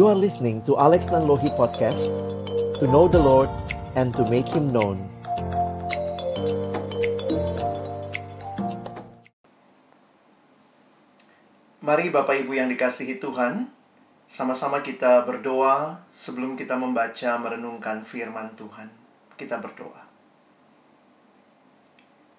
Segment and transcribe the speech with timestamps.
[0.00, 2.08] You are listening to Alex Nanlohi Podcast
[2.80, 3.52] To know the Lord
[4.00, 4.96] and to make Him known.
[11.84, 13.68] Mari Bapak Ibu yang dikasihi Tuhan
[14.24, 18.88] Sama-sama kita berdoa sebelum kita membaca merenungkan firman Tuhan.
[19.36, 20.00] Kita berdoa.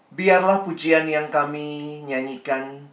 [0.10, 2.90] Biarlah pujian yang kami nyanyikan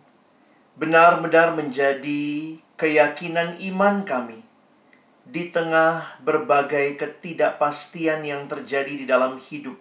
[0.77, 4.38] benar-benar menjadi keyakinan iman kami
[5.29, 9.77] di tengah berbagai ketidakpastian yang terjadi di dalam hidup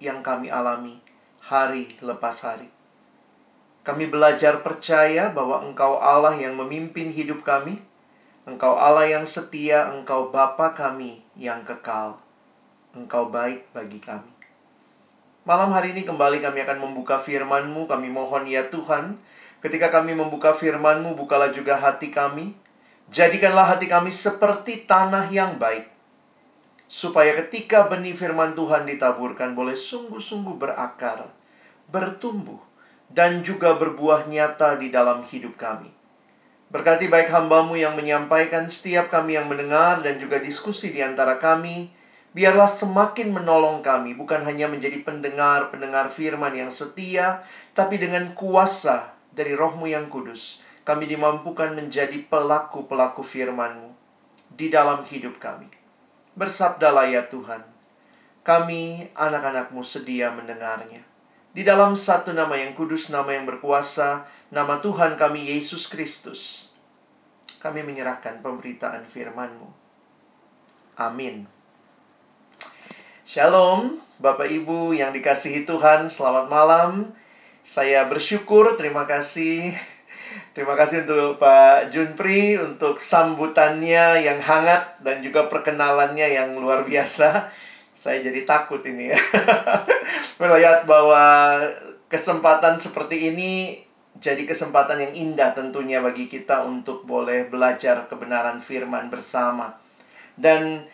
[0.00, 1.04] yang kami alami
[1.44, 2.72] hari lepas hari.
[3.84, 7.84] Kami belajar percaya bahwa Engkau Allah yang memimpin hidup kami,
[8.48, 12.16] Engkau Allah yang setia, Engkau Bapa kami yang kekal.
[12.96, 14.32] Engkau baik bagi kami.
[15.44, 19.20] Malam hari ini kembali kami akan membuka firman-Mu, kami mohon ya Tuhan,
[19.64, 22.52] Ketika kami membuka firman-Mu, bukalah juga hati kami.
[23.12, 25.90] Jadikanlah hati kami seperti tanah yang baik.
[26.88, 31.28] Supaya ketika benih firman Tuhan ditaburkan boleh sungguh-sungguh berakar,
[31.90, 32.60] bertumbuh,
[33.12, 35.92] dan juga berbuah nyata di dalam hidup kami.
[36.74, 41.92] Berkati baik hambamu yang menyampaikan setiap kami yang mendengar dan juga diskusi di antara kami.
[42.34, 47.46] Biarlah semakin menolong kami, bukan hanya menjadi pendengar-pendengar firman yang setia,
[47.78, 53.96] tapi dengan kuasa dari rohmu yang kudus, kami dimampukan menjadi pelaku-pelaku firman-Mu
[54.52, 55.66] di dalam hidup kami.
[56.36, 57.64] Bersabdalah ya Tuhan,
[58.44, 61.00] kami anak-anakmu sedia mendengarnya.
[61.54, 66.68] Di dalam satu nama yang kudus, nama yang berkuasa, nama Tuhan kami Yesus Kristus.
[67.64, 69.70] Kami menyerahkan pemberitaan firman-Mu.
[71.00, 71.48] Amin.
[73.24, 77.16] Shalom, Bapak Ibu yang dikasihi Tuhan, selamat malam.
[77.64, 79.93] Saya bersyukur, terima kasih.
[80.54, 87.50] Terima kasih untuk Pak Junpri untuk sambutannya yang hangat dan juga perkenalannya yang luar biasa.
[87.98, 89.18] Saya jadi takut ini ya.
[90.40, 91.58] Melihat bahwa
[92.06, 93.82] kesempatan seperti ini
[94.22, 99.74] jadi kesempatan yang indah tentunya bagi kita untuk boleh belajar kebenaran firman bersama.
[100.38, 100.86] Dan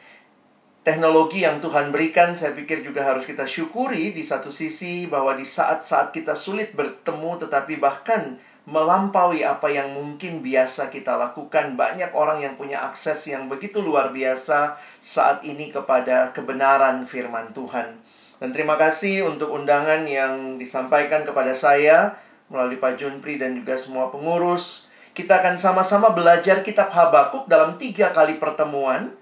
[0.80, 5.44] teknologi yang Tuhan berikan, saya pikir juga harus kita syukuri di satu sisi bahwa di
[5.44, 11.74] saat-saat kita sulit bertemu, tetapi bahkan melampaui apa yang mungkin biasa kita lakukan.
[11.74, 17.98] Banyak orang yang punya akses yang begitu luar biasa saat ini kepada kebenaran firman Tuhan.
[18.38, 22.14] Dan terima kasih untuk undangan yang disampaikan kepada saya
[22.48, 24.86] melalui Pak Junpri dan juga semua pengurus.
[25.12, 29.18] Kita akan sama-sama belajar kitab Habakuk dalam tiga kali pertemuan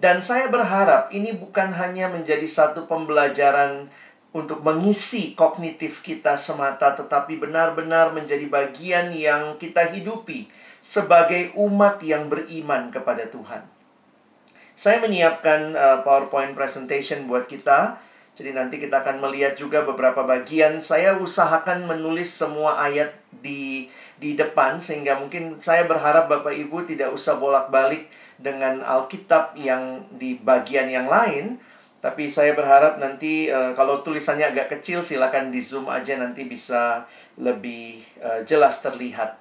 [0.00, 3.92] dan saya berharap ini bukan hanya menjadi satu pembelajaran
[4.32, 10.48] untuk mengisi kognitif kita semata, tetapi benar-benar menjadi bagian yang kita hidupi
[10.80, 13.62] sebagai umat yang beriman kepada Tuhan.
[14.72, 18.00] Saya menyiapkan uh, PowerPoint presentation buat kita.
[18.32, 20.80] Jadi nanti kita akan melihat juga beberapa bagian.
[20.80, 27.12] Saya usahakan menulis semua ayat di di depan sehingga mungkin saya berharap Bapak Ibu tidak
[27.12, 28.08] usah bolak-balik
[28.40, 31.60] dengan Alkitab yang di bagian yang lain.
[32.02, 37.06] Tapi saya berharap nanti uh, kalau tulisannya agak kecil silakan di zoom aja nanti bisa
[37.38, 39.38] lebih uh, jelas terlihat.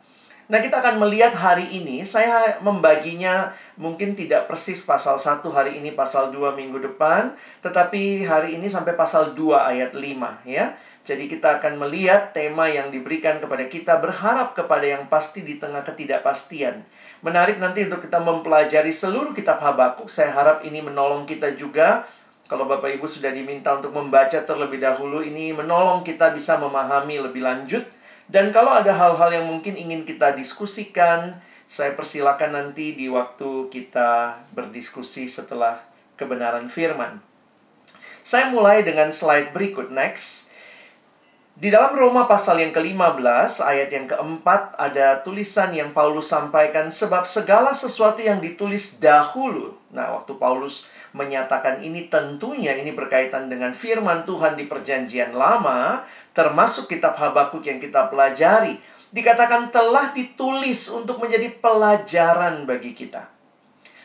[0.51, 5.95] Nah, kita akan melihat hari ini saya membaginya mungkin tidak persis pasal 1 hari ini
[5.95, 7.33] pasal 2 minggu depan,
[7.63, 10.75] tetapi hari ini sampai pasal 2 ayat 5 ya.
[11.01, 15.81] Jadi kita akan melihat tema yang diberikan kepada kita berharap kepada yang pasti di tengah
[15.81, 16.85] ketidakpastian.
[17.25, 20.11] Menarik nanti untuk kita mempelajari seluruh kitab Habakuk.
[20.11, 22.05] Saya harap ini menolong kita juga.
[22.51, 27.47] Kalau Bapak Ibu sudah diminta untuk membaca terlebih dahulu, ini menolong kita bisa memahami lebih
[27.47, 27.87] lanjut.
[28.27, 31.39] Dan kalau ada hal-hal yang mungkin ingin kita diskusikan,
[31.71, 35.79] saya persilakan nanti di waktu kita berdiskusi setelah
[36.19, 37.23] kebenaran firman.
[38.19, 40.51] Saya mulai dengan slide berikut, next.
[41.55, 47.23] Di dalam Roma pasal yang ke-15 ayat yang keempat ada tulisan yang Paulus sampaikan sebab
[47.23, 49.79] segala sesuatu yang ditulis dahulu.
[49.95, 56.87] Nah, waktu Paulus menyatakan ini tentunya ini berkaitan dengan firman Tuhan di perjanjian lama, termasuk
[56.87, 58.79] kitab Habakuk yang kita pelajari,
[59.11, 63.27] dikatakan telah ditulis untuk menjadi pelajaran bagi kita.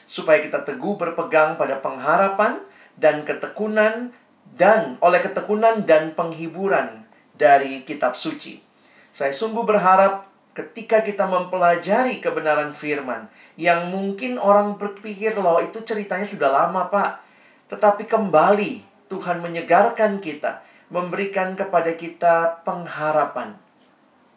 [0.07, 2.63] Supaya kita teguh berpegang pada pengharapan
[2.99, 4.11] dan ketekunan
[4.55, 8.63] dan oleh ketekunan dan penghiburan dari kitab suci.
[9.11, 10.27] Saya sungguh berharap
[10.57, 17.25] ketika kita mempelajari kebenaran firman yang mungkin orang berpikir loh itu ceritanya sudah lama, Pak.
[17.73, 20.61] Tetapi kembali Tuhan menyegarkan kita,
[20.93, 23.57] memberikan kepada kita pengharapan,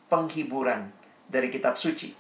[0.08, 0.90] penghiburan
[1.28, 2.16] dari kitab suci.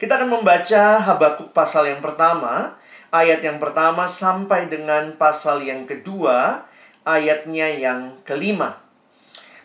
[0.00, 2.78] Kita akan membaca Habakuk pasal yang pertama,
[3.12, 6.64] ayat yang pertama sampai dengan pasal yang kedua,
[7.02, 8.80] ayatnya yang kelima.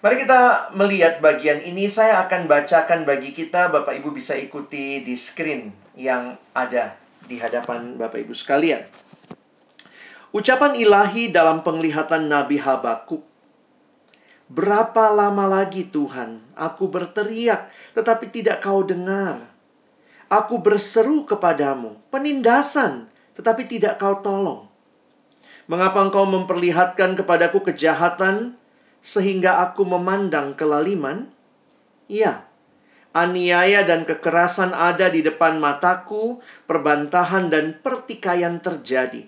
[0.04, 1.88] Mari kita melihat bagian ini.
[1.88, 7.96] Saya akan bacakan bagi kita, Bapak Ibu bisa ikuti di screen yang ada di hadapan
[7.96, 8.84] Bapak Ibu sekalian.
[10.36, 13.24] Ucapan ilahi dalam penglihatan Nabi Habakuk.
[14.46, 19.48] Berapa lama lagi Tuhan aku berteriak tetapi tidak kau dengar.
[20.28, 23.08] Aku berseru kepadamu, penindasan,
[23.38, 24.68] tetapi tidak kau tolong.
[25.66, 28.58] Mengapa engkau memperlihatkan kepadaku kejahatan
[29.06, 31.30] sehingga aku memandang kelaliman?
[32.10, 32.46] Ya,
[33.16, 39.24] aniaya dan kekerasan ada di depan mataku, perbantahan dan pertikaian terjadi.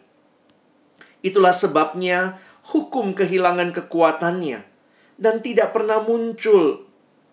[1.23, 2.37] Itulah sebabnya
[2.75, 4.59] hukum kehilangan kekuatannya
[5.15, 6.83] dan tidak pernah muncul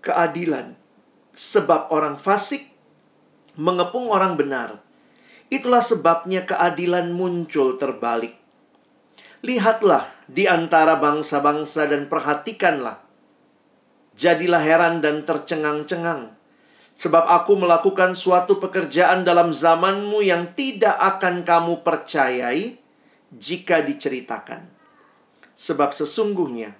[0.00, 0.78] keadilan.
[1.34, 2.62] Sebab orang fasik
[3.58, 4.78] mengepung orang benar.
[5.50, 8.38] Itulah sebabnya keadilan muncul terbalik.
[9.44, 13.02] Lihatlah di antara bangsa-bangsa dan perhatikanlah.
[14.14, 16.43] Jadilah heran dan tercengang-cengang.
[16.94, 22.78] Sebab aku melakukan suatu pekerjaan dalam zamanmu yang tidak akan kamu percayai
[23.34, 24.70] jika diceritakan.
[25.58, 26.78] Sebab sesungguhnya,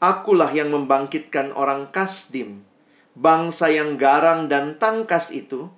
[0.00, 2.64] akulah yang membangkitkan orang Kasdim,
[3.12, 5.68] bangsa yang garang dan tangkas itu,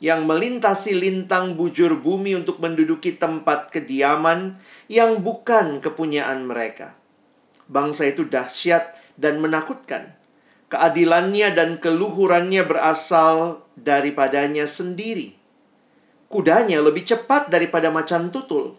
[0.00, 4.56] yang melintasi lintang bujur bumi untuk menduduki tempat kediaman
[4.88, 6.96] yang bukan kepunyaan mereka.
[7.68, 10.16] Bangsa itu dahsyat dan menakutkan.
[10.70, 15.34] Keadilannya dan keluhurannya berasal daripadanya sendiri.
[16.30, 18.78] Kudanya lebih cepat daripada macan tutul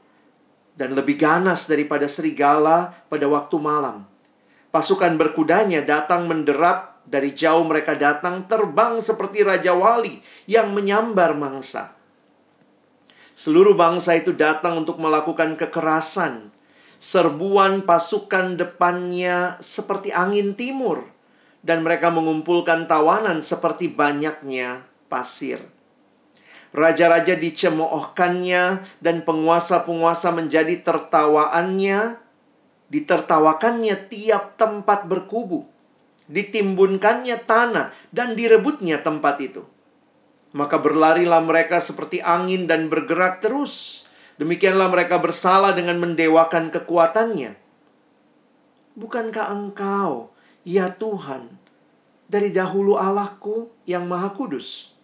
[0.79, 4.07] dan lebih ganas daripada serigala pada waktu malam.
[4.71, 11.91] Pasukan berkudanya datang menderap dari jauh mereka datang terbang seperti raja wali yang menyambar mangsa.
[13.35, 16.55] Seluruh bangsa itu datang untuk melakukan kekerasan.
[17.03, 21.10] Serbuan pasukan depannya seperti angin timur,
[21.61, 25.61] dan mereka mengumpulkan tawanan seperti banyaknya pasir.
[26.71, 28.63] Raja-raja dicemoohkannya,
[29.03, 32.21] dan penguasa-penguasa menjadi tertawaannya.
[32.91, 35.71] Ditertawakannya tiap tempat berkubu
[36.31, 39.67] ditimbunkannya tanah, dan direbutnya tempat itu.
[40.55, 44.07] Maka berlarilah mereka seperti angin dan bergerak terus.
[44.39, 47.55] Demikianlah mereka bersalah dengan mendewakan kekuatannya.
[48.95, 50.30] Bukankah engkau,
[50.67, 51.49] ya Tuhan,
[52.31, 54.95] dari dahulu Allahku yang maha kudus?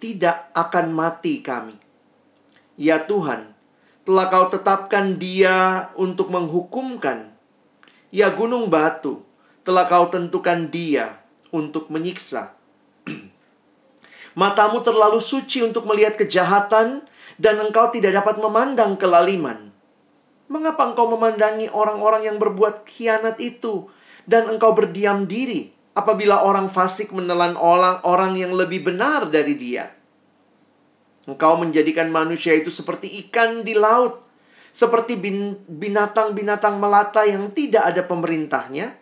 [0.00, 1.76] Tidak akan mati kami.
[2.80, 3.52] Ya Tuhan,
[4.08, 7.30] telah kau tetapkan dia untuk menghukumkan.
[8.08, 9.22] Ya gunung batu,
[9.62, 11.20] telah kau tentukan dia
[11.52, 12.56] untuk menyiksa.
[14.40, 17.04] Matamu terlalu suci untuk melihat kejahatan,
[17.40, 19.72] dan engkau tidak dapat memandang kelaliman.
[20.50, 23.88] Mengapa engkau memandangi orang-orang yang berbuat khianat itu,
[24.30, 29.90] dan engkau berdiam diri apabila orang fasik menelan orang, orang yang lebih benar dari dia?
[31.26, 34.22] Engkau menjadikan manusia itu seperti ikan di laut,
[34.70, 35.18] seperti
[35.66, 39.00] binatang-binatang melata yang tidak ada pemerintahnya,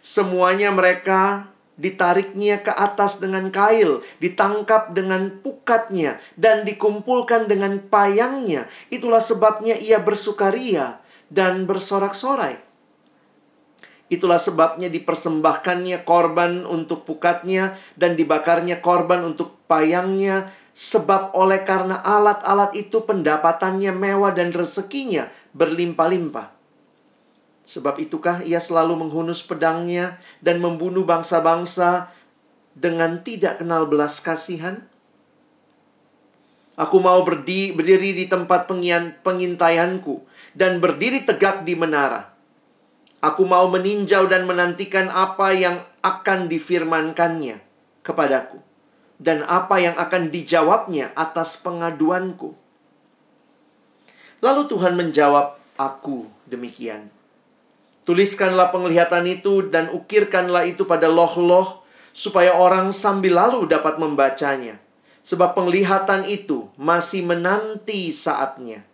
[0.00, 8.64] Semuanya mereka ditariknya ke atas dengan kail, ditangkap dengan pukatnya, dan dikumpulkan dengan payangnya.
[8.88, 12.69] Itulah sebabnya ia bersukaria dan bersorak-sorai.
[14.10, 20.50] Itulah sebabnya dipersembahkannya korban untuk pukatnya dan dibakarnya korban untuk payangnya.
[20.74, 26.50] Sebab oleh karena alat-alat itu pendapatannya mewah dan rezekinya berlimpah-limpah.
[27.62, 32.10] Sebab itukah ia selalu menghunus pedangnya dan membunuh bangsa-bangsa
[32.74, 34.82] dengan tidak kenal belas kasihan?
[36.74, 40.24] Aku mau berdi, berdiri di tempat pengian, pengintaianku
[40.56, 42.29] dan berdiri tegak di menara.
[43.20, 47.60] Aku mau meninjau dan menantikan apa yang akan difirmankannya
[48.00, 48.56] kepadaku
[49.20, 52.56] dan apa yang akan dijawabnya atas pengaduanku.
[54.40, 57.12] Lalu Tuhan menjawab aku demikian.
[58.08, 61.84] Tuliskanlah penglihatan itu dan ukirkanlah itu pada loh-loh
[62.16, 64.80] supaya orang sambil lalu dapat membacanya.
[65.20, 68.88] Sebab penglihatan itu masih menanti saatnya.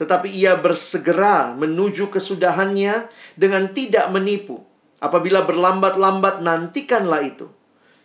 [0.00, 4.64] Tetapi ia bersegera menuju kesudahannya dengan tidak menipu.
[4.96, 7.52] Apabila berlambat-lambat nantikanlah itu.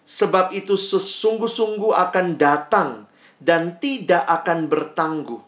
[0.04, 3.08] Sebab itu sesungguh-sungguh akan datang
[3.40, 5.40] dan tidak akan bertangguh.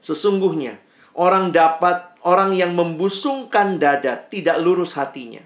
[0.00, 0.80] Sesungguhnya
[1.12, 5.44] orang dapat orang yang membusungkan dada tidak lurus hatinya.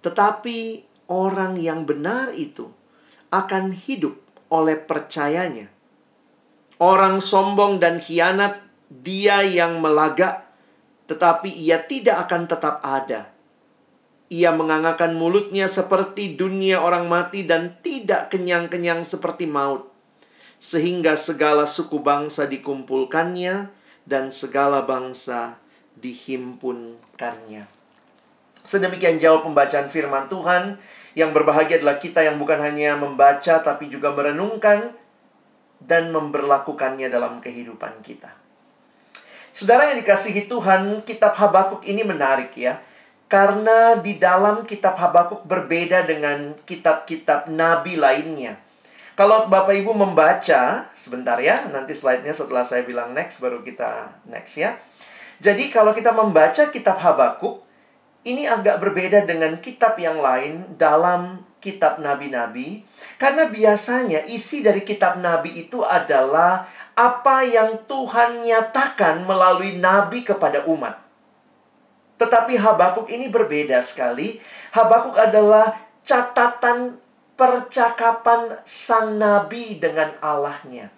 [0.00, 2.72] Tetapi orang yang benar itu
[3.28, 4.16] akan hidup
[4.48, 5.68] oleh percayanya.
[6.80, 8.63] Orang sombong dan khianat,
[9.02, 10.46] dia yang melagak,
[11.10, 13.34] tetapi ia tidak akan tetap ada.
[14.30, 19.90] Ia mengangakan mulutnya seperti dunia orang mati dan tidak kenyang-kenyang seperti maut.
[20.62, 23.68] Sehingga segala suku bangsa dikumpulkannya
[24.08, 25.60] dan segala bangsa
[25.98, 27.68] dihimpunkannya.
[28.64, 30.80] Sedemikian jauh pembacaan firman Tuhan.
[31.14, 34.90] Yang berbahagia adalah kita yang bukan hanya membaca tapi juga merenungkan
[35.78, 38.43] dan memberlakukannya dalam kehidupan kita.
[39.54, 42.82] Saudara yang dikasihi Tuhan, kitab Habakuk ini menarik ya.
[43.30, 48.58] Karena di dalam kitab Habakuk berbeda dengan kitab-kitab nabi lainnya.
[49.14, 54.58] Kalau Bapak Ibu membaca, sebentar ya, nanti slide-nya setelah saya bilang next, baru kita next
[54.58, 54.74] ya.
[55.38, 57.62] Jadi kalau kita membaca kitab Habakuk,
[58.26, 62.82] ini agak berbeda dengan kitab yang lain dalam kitab nabi-nabi.
[63.22, 70.62] Karena biasanya isi dari kitab nabi itu adalah apa yang Tuhan nyatakan melalui nabi kepada
[70.70, 70.98] umat.
[72.14, 74.38] Tetapi Habakuk ini berbeda sekali.
[74.70, 75.74] Habakuk adalah
[76.06, 76.98] catatan
[77.34, 80.90] percakapan sang nabi dengan Allahnya.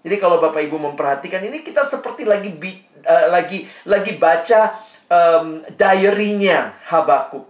[0.00, 2.56] Jadi kalau Bapak Ibu memperhatikan ini kita seperti lagi
[3.04, 4.72] uh, lagi lagi baca
[5.12, 7.44] um, diary-nya Habakuk.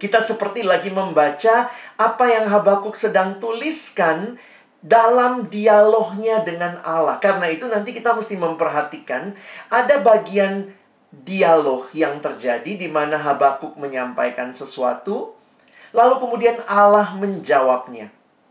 [0.00, 1.70] Kita seperti lagi membaca
[2.00, 4.40] apa yang Habakuk sedang tuliskan
[4.80, 7.20] dalam dialognya dengan Allah.
[7.20, 9.32] Karena itu nanti kita mesti memperhatikan
[9.68, 10.72] ada bagian
[11.10, 15.36] dialog yang terjadi di mana Habakuk menyampaikan sesuatu,
[15.92, 18.08] lalu kemudian Allah menjawabnya.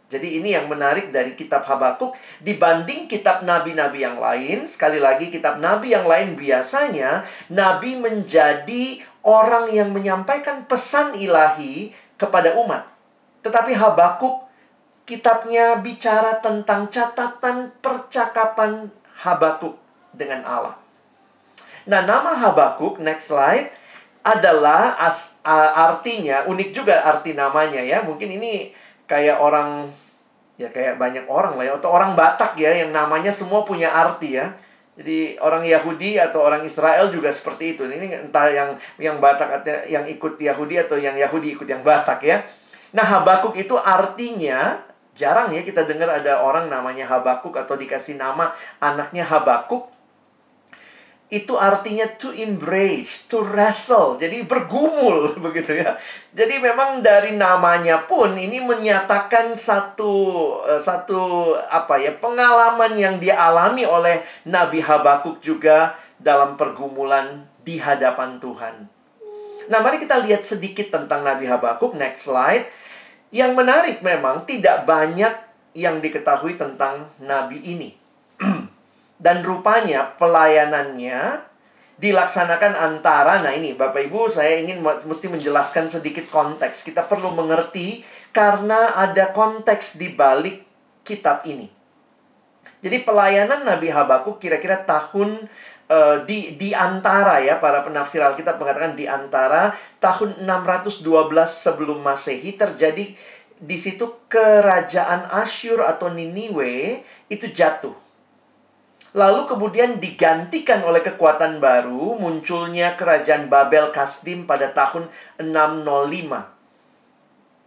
[0.09, 4.65] Jadi ini yang menarik dari kitab Habakuk dibanding kitab nabi-nabi yang lain.
[4.65, 12.57] Sekali lagi kitab nabi yang lain biasanya nabi menjadi orang yang menyampaikan pesan ilahi kepada
[12.57, 12.89] umat.
[13.45, 14.48] Tetapi Habakuk
[15.09, 18.93] kitabnya bicara tentang catatan percakapan
[19.25, 19.73] Habakuk
[20.13, 20.77] dengan Allah.
[21.89, 23.73] Nah, nama Habakuk next slide
[24.21, 28.05] adalah as, uh, artinya unik juga arti namanya ya.
[28.05, 28.69] Mungkin ini
[29.09, 29.89] kayak orang
[30.61, 34.37] ya kayak banyak orang lah ya atau orang Batak ya yang namanya semua punya arti
[34.37, 34.53] ya.
[34.99, 37.87] Jadi orang Yahudi atau orang Israel juga seperti itu.
[37.89, 38.69] Ini entah yang
[39.01, 42.45] yang Batak yang ikut Yahudi atau yang Yahudi ikut yang Batak ya.
[42.93, 44.88] Nah, Habakuk itu artinya
[45.19, 49.91] jarang ya kita dengar ada orang namanya Habakuk atau dikasih nama anaknya Habakuk
[51.29, 55.93] itu artinya to embrace, to wrestle, jadi bergumul begitu ya.
[56.33, 60.13] Jadi memang dari namanya pun ini menyatakan satu
[60.65, 68.41] eh, satu apa ya pengalaman yang dialami oleh Nabi Habakuk juga dalam pergumulan di hadapan
[68.41, 68.89] Tuhan.
[69.69, 71.93] Nah, mari kita lihat sedikit tentang Nabi Habakuk.
[71.93, 72.65] Next slide.
[73.29, 75.31] Yang menarik memang tidak banyak
[75.77, 77.89] yang diketahui tentang nabi ini.
[79.23, 81.49] Dan rupanya pelayanannya
[81.99, 86.87] dilaksanakan antara nah ini Bapak Ibu saya ingin mesti menjelaskan sedikit konteks.
[86.87, 90.63] Kita perlu mengerti karena ada konteks di balik
[91.03, 91.67] kitab ini.
[92.79, 95.51] Jadi pelayanan Nabi Habakuk kira-kira tahun
[95.89, 101.03] uh, di di antara ya para penafsir Alkitab mengatakan di antara tahun 612
[101.49, 103.11] sebelum Masehi terjadi
[103.59, 107.91] di situ kerajaan Asyur atau Niniwe itu jatuh
[109.17, 115.09] Lalu kemudian digantikan oleh kekuatan baru, munculnya kerajaan Babel Kasdim pada tahun
[115.41, 116.45] 605.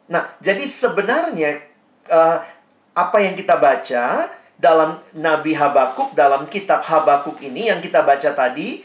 [0.07, 1.59] Nah, jadi sebenarnya
[2.07, 2.39] uh,
[2.95, 4.31] apa yang kita baca
[4.63, 8.79] dalam Nabi Habakuk, dalam kitab Habakuk ini yang kita baca tadi,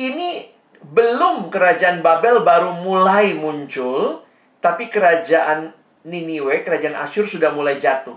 [0.00, 0.48] ini
[0.80, 4.24] belum kerajaan Babel baru mulai muncul,
[4.64, 5.76] tapi kerajaan
[6.08, 8.16] Niniwe, kerajaan Asyur sudah mulai jatuh.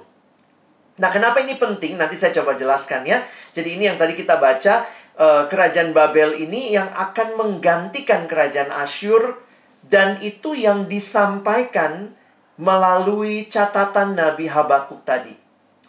[1.03, 1.99] Nah, kenapa ini penting?
[1.99, 3.19] Nanti saya coba jelaskan ya.
[3.51, 4.87] Jadi ini yang tadi kita baca,
[5.19, 9.43] uh, kerajaan Babel ini yang akan menggantikan kerajaan Asyur
[9.83, 12.15] dan itu yang disampaikan
[12.55, 15.42] melalui catatan Nabi Habakuk tadi.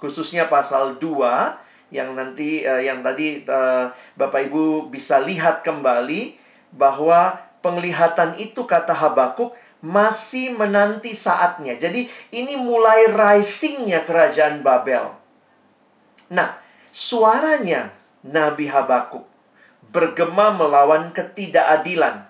[0.05, 3.89] Khususnya pasal 2 yang nanti uh, yang tadi uh,
[4.21, 6.37] Bapak Ibu bisa lihat kembali
[6.77, 11.81] bahwa penglihatan itu kata Habakuk masih menanti saatnya.
[11.81, 12.05] Jadi
[12.37, 15.09] ini mulai risingnya kerajaan Babel.
[16.29, 16.61] Nah,
[16.93, 19.25] suaranya Nabi Habakuk
[19.89, 22.29] bergema melawan ketidakadilan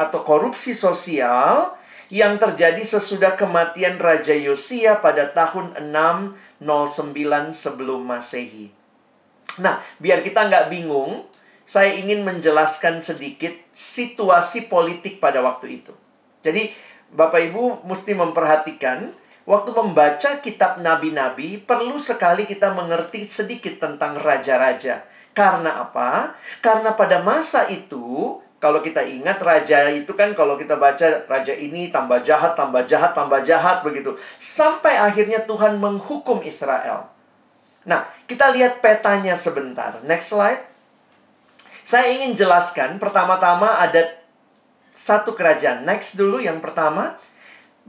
[0.00, 1.76] atau korupsi sosial
[2.10, 5.92] yang terjadi sesudah kematian Raja Yosia pada tahun
[6.60, 8.70] 609 sebelum Masehi.
[9.58, 11.26] Nah, biar kita nggak bingung,
[11.66, 15.92] saya ingin menjelaskan sedikit situasi politik pada waktu itu.
[16.44, 16.70] Jadi,
[17.10, 19.10] Bapak Ibu mesti memperhatikan
[19.48, 25.02] waktu membaca kitab nabi-nabi, perlu sekali kita mengerti sedikit tentang raja-raja.
[25.34, 26.34] Karena apa?
[26.58, 31.88] Karena pada masa itu, kalau kita ingat raja itu kan kalau kita baca raja ini
[31.88, 34.12] tambah jahat, tambah jahat, tambah jahat begitu.
[34.36, 37.08] Sampai akhirnya Tuhan menghukum Israel.
[37.88, 40.04] Nah, kita lihat petanya sebentar.
[40.04, 40.60] Next slide.
[41.88, 44.20] Saya ingin jelaskan pertama-tama ada
[44.92, 45.88] satu kerajaan.
[45.88, 47.16] Next dulu yang pertama.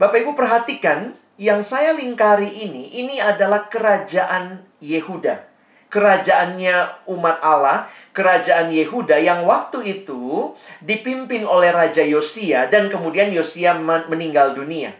[0.00, 5.52] Bapak Ibu perhatikan yang saya lingkari ini, ini adalah kerajaan Yehuda.
[5.92, 10.52] Kerajaannya umat Allah, kerajaan Yehuda yang waktu itu
[10.84, 13.76] dipimpin oleh Raja Yosia dan kemudian Yosia
[14.08, 14.92] meninggal dunia.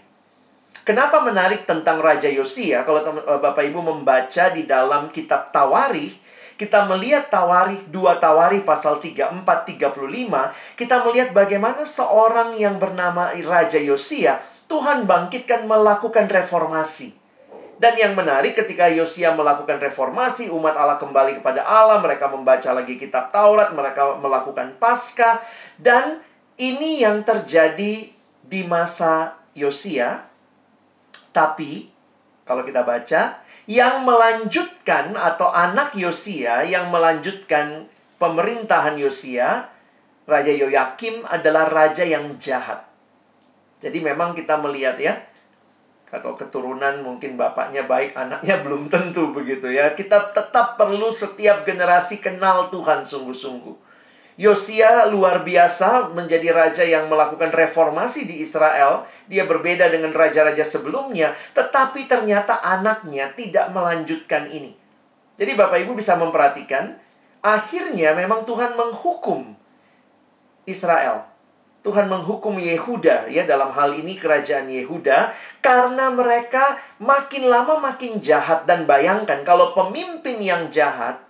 [0.83, 2.83] Kenapa menarik tentang Raja Yosia?
[2.83, 6.19] Kalau eh, Bapak Ibu membaca di dalam kitab Tawarikh,
[6.59, 13.79] kita melihat Tawarikh 2 Tawarikh pasal 34 35, kita melihat bagaimana seorang yang bernama Raja
[13.79, 17.22] Yosia Tuhan bangkitkan melakukan reformasi.
[17.83, 22.95] Dan yang menarik ketika Yosia melakukan reformasi, umat Allah kembali kepada Allah, mereka membaca lagi
[22.95, 25.43] kitab Taurat, mereka melakukan Paskah
[25.83, 26.23] dan
[26.63, 28.07] ini yang terjadi
[28.47, 30.31] di masa Yosia.
[31.35, 31.91] Tapi
[32.47, 37.91] kalau kita baca, yang melanjutkan atau anak Yosia yang melanjutkan
[38.23, 39.75] pemerintahan Yosia,
[40.23, 42.87] Raja Yoyakim adalah raja yang jahat.
[43.83, 45.19] Jadi memang kita melihat ya,
[46.13, 49.97] kalau keturunan mungkin bapaknya baik, anaknya belum tentu begitu ya.
[49.97, 53.81] Kita tetap perlu setiap generasi kenal Tuhan sungguh-sungguh.
[54.37, 59.09] Yosia luar biasa menjadi raja yang melakukan reformasi di Israel.
[59.25, 64.77] Dia berbeda dengan raja-raja sebelumnya, tetapi ternyata anaknya tidak melanjutkan ini.
[65.41, 66.93] Jadi Bapak Ibu bisa memperhatikan,
[67.41, 69.57] akhirnya memang Tuhan menghukum
[70.69, 71.33] Israel.
[71.83, 78.67] Tuhan menghukum Yehuda ya dalam hal ini kerajaan Yehuda karena mereka makin lama makin jahat
[78.67, 81.23] dan bayangkan kalau pemimpin yang jahat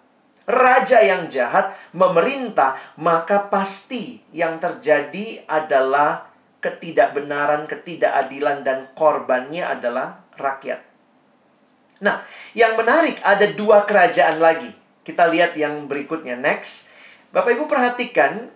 [0.48, 10.78] raja yang jahat memerintah maka pasti yang terjadi adalah ketidakbenaran, ketidakadilan dan korbannya adalah rakyat.
[12.02, 12.22] Nah,
[12.54, 14.70] yang menarik ada dua kerajaan lagi.
[15.02, 16.94] Kita lihat yang berikutnya next.
[17.34, 18.46] Bapak Ibu perhatikan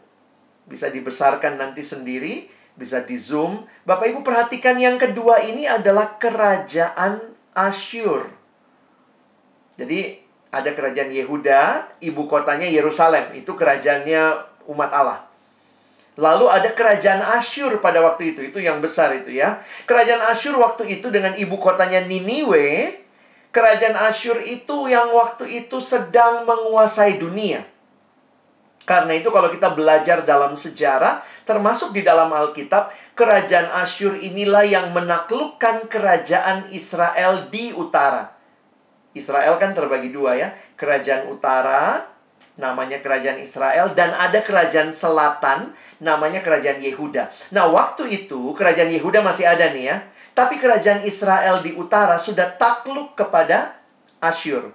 [0.67, 3.65] bisa dibesarkan nanti sendiri, bisa di zoom.
[3.89, 7.19] Bapak Ibu perhatikan yang kedua ini adalah kerajaan
[7.57, 8.29] Asyur.
[9.81, 10.21] Jadi
[10.53, 14.23] ada kerajaan Yehuda, ibu kotanya Yerusalem, itu kerajaannya
[14.73, 15.21] umat Allah.
[16.17, 19.61] Lalu ada kerajaan Asyur pada waktu itu, itu yang besar itu ya.
[19.85, 22.97] Kerajaan Asyur waktu itu dengan ibu kotanya Niniwe,
[23.53, 27.65] kerajaan Asyur itu yang waktu itu sedang menguasai dunia.
[28.89, 34.91] Karena itu kalau kita belajar dalam sejarah, termasuk di dalam Alkitab, kerajaan Asyur inilah yang
[34.91, 38.35] menaklukkan kerajaan Israel di utara.
[39.17, 42.05] Israel kan terbagi dua ya, kerajaan utara
[42.57, 47.53] namanya kerajaan Israel dan ada kerajaan selatan namanya kerajaan Yehuda.
[47.53, 49.97] Nah, waktu itu kerajaan Yehuda masih ada nih ya.
[50.37, 53.81] Tapi kerajaan Israel di utara sudah takluk kepada
[54.21, 54.69] Asyur.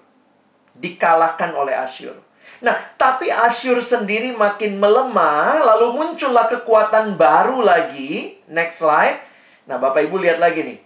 [0.74, 2.18] Dikalahkan oleh Asyur.
[2.62, 8.38] Nah, tapi Asyur sendiri makin melemah, lalu muncullah kekuatan baru lagi.
[8.46, 9.18] Next slide.
[9.66, 10.80] Nah, Bapak Ibu lihat lagi nih.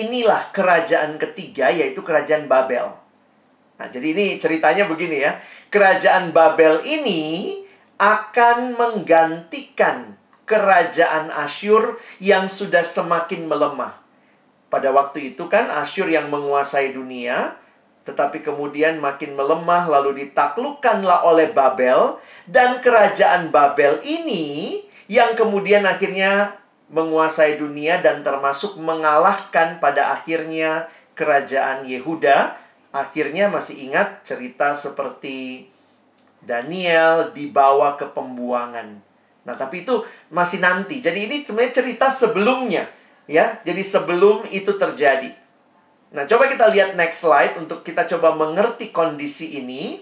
[0.00, 2.88] Inilah kerajaan ketiga, yaitu kerajaan Babel.
[3.76, 5.36] Nah, jadi ini ceritanya begini ya.
[5.68, 7.52] Kerajaan Babel ini
[8.00, 10.16] akan menggantikan
[10.48, 14.00] kerajaan Asyur yang sudah semakin melemah.
[14.72, 17.60] Pada waktu itu kan Asyur yang menguasai dunia,
[18.06, 24.78] tetapi kemudian makin melemah lalu ditaklukkanlah oleh Babel dan kerajaan Babel ini
[25.10, 26.54] yang kemudian akhirnya
[26.86, 30.86] menguasai dunia dan termasuk mengalahkan pada akhirnya
[31.18, 32.54] kerajaan Yehuda
[32.94, 35.68] akhirnya masih ingat cerita seperti
[36.46, 39.02] Daniel dibawa ke pembuangan.
[39.46, 41.02] Nah, tapi itu masih nanti.
[41.02, 42.86] Jadi ini sebenarnya cerita sebelumnya,
[43.26, 43.58] ya.
[43.66, 45.30] Jadi sebelum itu terjadi.
[46.14, 49.98] Nah, coba kita lihat next slide untuk kita coba mengerti kondisi ini.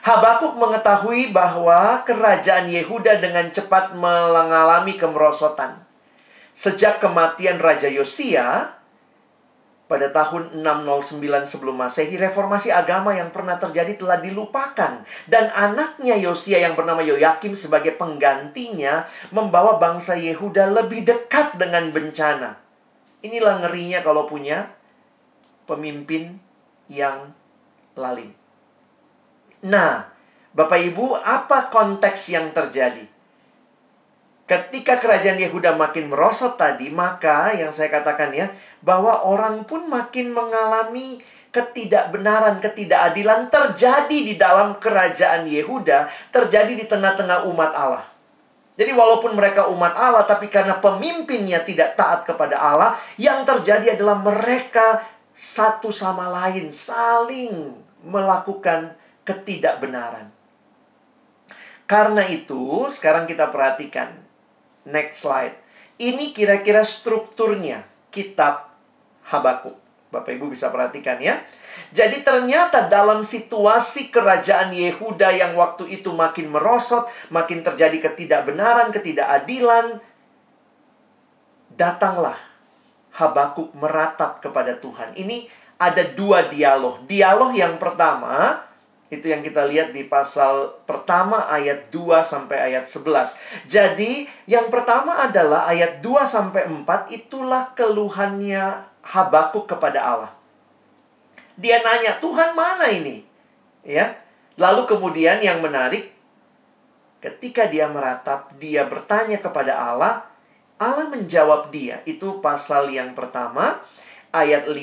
[0.00, 5.76] Habakuk mengetahui bahwa kerajaan Yehuda dengan cepat mengalami kemerosotan.
[6.56, 8.80] Sejak kematian Raja Yosia
[9.86, 16.62] pada tahun 609 sebelum Masehi, reformasi agama yang pernah terjadi telah dilupakan dan anaknya Yosia
[16.62, 22.56] yang bernama Yoyakim sebagai penggantinya membawa bangsa Yehuda lebih dekat dengan bencana.
[23.20, 24.79] Inilah ngerinya kalau punya
[25.70, 26.42] pemimpin
[26.90, 27.30] yang
[27.94, 28.34] lalim.
[29.62, 30.10] Nah,
[30.50, 33.06] Bapak Ibu, apa konteks yang terjadi?
[34.50, 38.50] Ketika kerajaan Yehuda makin merosot tadi, maka yang saya katakan ya,
[38.82, 41.22] bahwa orang pun makin mengalami
[41.54, 48.04] ketidakbenaran, ketidakadilan terjadi di dalam kerajaan Yehuda, terjadi di tengah-tengah umat Allah.
[48.74, 54.18] Jadi walaupun mereka umat Allah, tapi karena pemimpinnya tidak taat kepada Allah, yang terjadi adalah
[54.18, 55.04] mereka
[55.40, 57.72] satu sama lain saling
[58.04, 58.92] melakukan
[59.24, 60.28] ketidakbenaran.
[61.88, 64.12] Karena itu, sekarang kita perhatikan
[64.88, 65.56] Next slide.
[66.00, 68.72] Ini kira-kira strukturnya kitab
[69.28, 69.76] Habakuk.
[70.10, 71.38] Bapak Ibu bisa perhatikan ya.
[71.94, 80.02] Jadi ternyata dalam situasi kerajaan Yehuda yang waktu itu makin merosot, makin terjadi ketidakbenaran, ketidakadilan,
[81.78, 82.49] datanglah
[83.16, 85.16] Habakuk meratap kepada Tuhan.
[85.18, 87.02] Ini ada dua dialog.
[87.08, 88.66] Dialog yang pertama
[89.10, 93.66] itu yang kita lihat di pasal pertama ayat 2 sampai ayat 11.
[93.66, 100.30] Jadi, yang pertama adalah ayat 2 sampai 4 itulah keluhannya Habakuk kepada Allah.
[101.58, 103.26] Dia nanya, "Tuhan mana ini?"
[103.82, 104.14] Ya.
[104.54, 106.14] Lalu kemudian yang menarik
[107.18, 110.29] ketika dia meratap, dia bertanya kepada Allah,
[110.80, 112.00] Allah menjawab dia.
[112.08, 113.84] Itu pasal yang pertama
[114.32, 114.80] ayat 5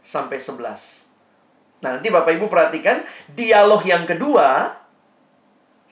[0.00, 1.84] sampai 11.
[1.84, 3.04] Nah, nanti Bapak Ibu perhatikan
[3.36, 4.72] dialog yang kedua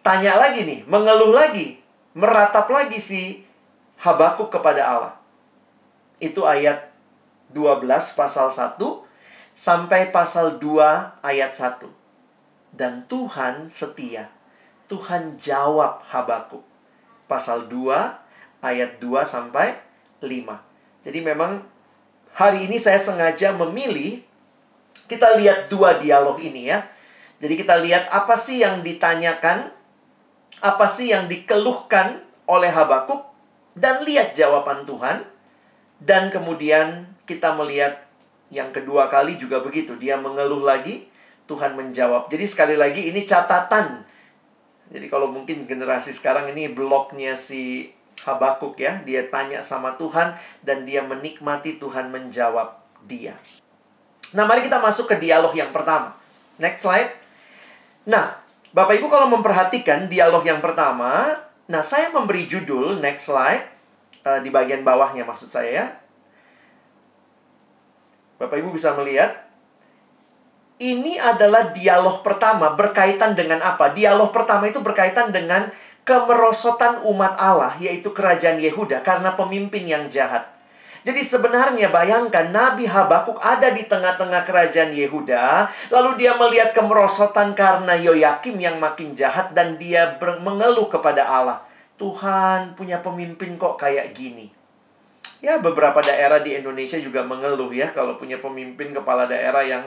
[0.00, 1.76] tanya lagi nih, mengeluh lagi,
[2.16, 3.44] meratap lagi si
[4.00, 5.14] Habakuk kepada Allah.
[6.16, 6.88] Itu ayat
[7.52, 7.84] 12
[8.16, 8.80] pasal 1
[9.52, 11.84] sampai pasal 2 ayat 1.
[12.72, 14.32] Dan Tuhan setia.
[14.88, 16.64] Tuhan jawab Habakuk.
[17.28, 18.23] Pasal 2
[18.64, 19.76] ayat 2 sampai
[20.24, 21.04] 5.
[21.04, 21.60] Jadi memang
[22.32, 24.24] hari ini saya sengaja memilih
[25.04, 26.80] kita lihat dua dialog ini ya.
[27.38, 29.68] Jadi kita lihat apa sih yang ditanyakan,
[30.64, 33.20] apa sih yang dikeluhkan oleh Habakuk,
[33.76, 35.28] dan lihat jawaban Tuhan.
[36.00, 38.00] Dan kemudian kita melihat
[38.48, 39.92] yang kedua kali juga begitu.
[40.00, 41.08] Dia mengeluh lagi,
[41.44, 42.32] Tuhan menjawab.
[42.32, 44.04] Jadi sekali lagi ini catatan.
[44.88, 49.02] Jadi kalau mungkin generasi sekarang ini blognya si Habakuk ya.
[49.02, 52.78] Dia tanya sama Tuhan dan dia menikmati Tuhan menjawab
[53.10, 53.34] dia.
[54.34, 56.14] Nah, mari kita masuk ke dialog yang pertama.
[56.58, 57.10] Next slide.
[58.06, 61.30] Nah, Bapak Ibu kalau memperhatikan dialog yang pertama,
[61.70, 63.62] nah saya memberi judul next slide
[64.26, 65.86] uh, di bagian bawahnya maksud saya ya.
[68.42, 69.30] Bapak Ibu bisa melihat
[70.82, 73.94] ini adalah dialog pertama berkaitan dengan apa?
[73.94, 75.70] Dialog pertama itu berkaitan dengan
[76.04, 80.54] kemerosotan umat Allah yaitu kerajaan Yehuda karena pemimpin yang jahat.
[81.04, 87.92] Jadi sebenarnya bayangkan Nabi Habakuk ada di tengah-tengah kerajaan Yehuda, lalu dia melihat kemerosotan karena
[87.92, 91.60] Yoyakim yang makin jahat dan dia mengeluh kepada Allah.
[92.00, 94.48] Tuhan punya pemimpin kok kayak gini.
[95.44, 99.84] Ya beberapa daerah di Indonesia juga mengeluh ya kalau punya pemimpin kepala daerah yang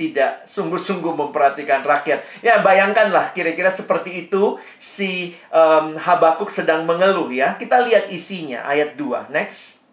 [0.00, 2.24] tidak sungguh-sungguh memperhatikan rakyat.
[2.40, 7.60] Ya, bayangkanlah kira-kira seperti itu si um, Habakuk sedang mengeluh ya.
[7.60, 9.28] Kita lihat isinya ayat 2.
[9.28, 9.84] Next.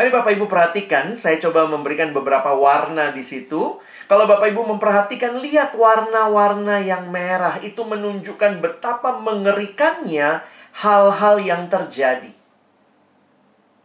[0.00, 3.76] Mari Bapak Ibu perhatikan, saya coba memberikan beberapa warna di situ.
[4.08, 10.40] Kalau Bapak Ibu memperhatikan, lihat warna-warna yang merah itu menunjukkan betapa mengerikannya
[10.80, 12.32] hal-hal yang terjadi.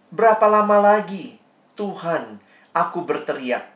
[0.08, 1.36] Berapa lama lagi
[1.75, 2.39] Tuhan,
[2.71, 3.74] aku berteriak.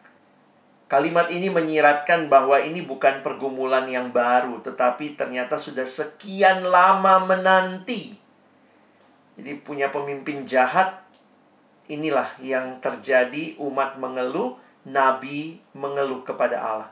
[0.89, 8.17] Kalimat ini menyiratkan bahwa ini bukan pergumulan yang baru, tetapi ternyata sudah sekian lama menanti.
[9.37, 11.05] Jadi punya pemimpin jahat
[11.93, 14.57] inilah yang terjadi umat mengeluh,
[14.89, 16.89] nabi mengeluh kepada Allah.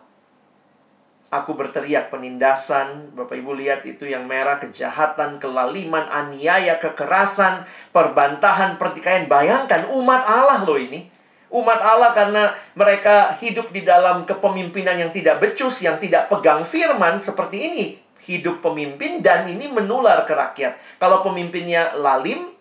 [1.34, 9.26] Aku berteriak penindasan, Bapak Ibu lihat itu yang merah, kejahatan, kelaliman, aniaya, kekerasan, perbantahan, pertikaian.
[9.26, 11.17] Bayangkan umat Allah loh ini.
[11.48, 17.24] Umat Allah karena mereka hidup di dalam kepemimpinan yang tidak becus, yang tidak pegang firman
[17.24, 17.86] seperti ini.
[18.28, 21.00] Hidup pemimpin dan ini menular ke rakyat.
[21.00, 22.52] Kalau pemimpinnya lalim,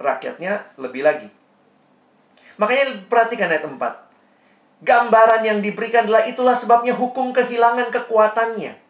[0.00, 1.28] rakyatnya lebih lagi.
[2.56, 3.76] Makanya perhatikan ayat 4.
[4.82, 8.82] Gambaran yang diberikan adalah itulah sebabnya hukum kehilangan kekuatannya.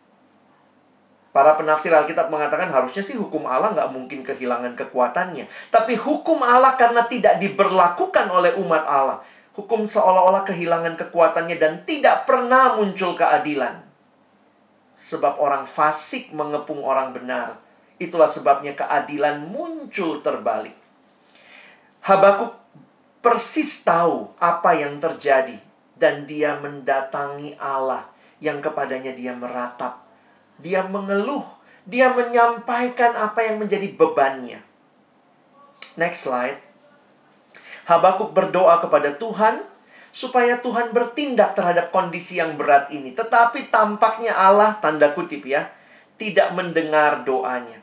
[1.33, 5.49] Para penafsir Alkitab mengatakan harusnya sih hukum Allah nggak mungkin kehilangan kekuatannya.
[5.73, 9.25] Tapi hukum Allah karena tidak diberlakukan oleh umat Allah.
[9.53, 13.85] Hukum seolah-olah kehilangan kekuatannya dan tidak pernah muncul keadilan.
[14.97, 17.61] Sebab orang fasik mengepung orang benar.
[18.01, 20.73] Itulah sebabnya keadilan muncul terbalik.
[22.03, 22.57] Habakuk
[23.21, 25.55] persis tahu apa yang terjadi
[26.01, 28.11] dan dia mendatangi Allah
[28.43, 30.03] yang kepadanya dia meratap.
[30.59, 31.47] Dia mengeluh
[31.83, 34.63] Dia menyampaikan apa yang menjadi bebannya.
[35.99, 36.72] Next slide.
[37.89, 39.63] Habakuk berdoa kepada Tuhan
[40.13, 43.17] supaya Tuhan bertindak terhadap kondisi yang berat ini.
[43.17, 45.73] Tetapi tampaknya Allah, tanda kutip ya,
[46.21, 47.81] tidak mendengar doanya.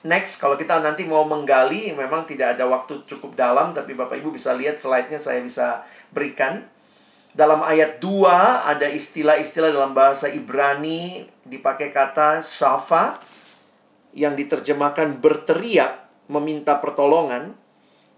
[0.00, 4.32] Next, kalau kita nanti mau menggali, memang tidak ada waktu cukup dalam, tapi Bapak Ibu
[4.32, 6.64] bisa lihat slide-nya saya bisa berikan.
[7.30, 8.26] Dalam ayat 2
[8.66, 13.22] ada istilah-istilah dalam bahasa Ibrani dipakai kata safa
[14.10, 17.54] yang diterjemahkan berteriak meminta pertolongan,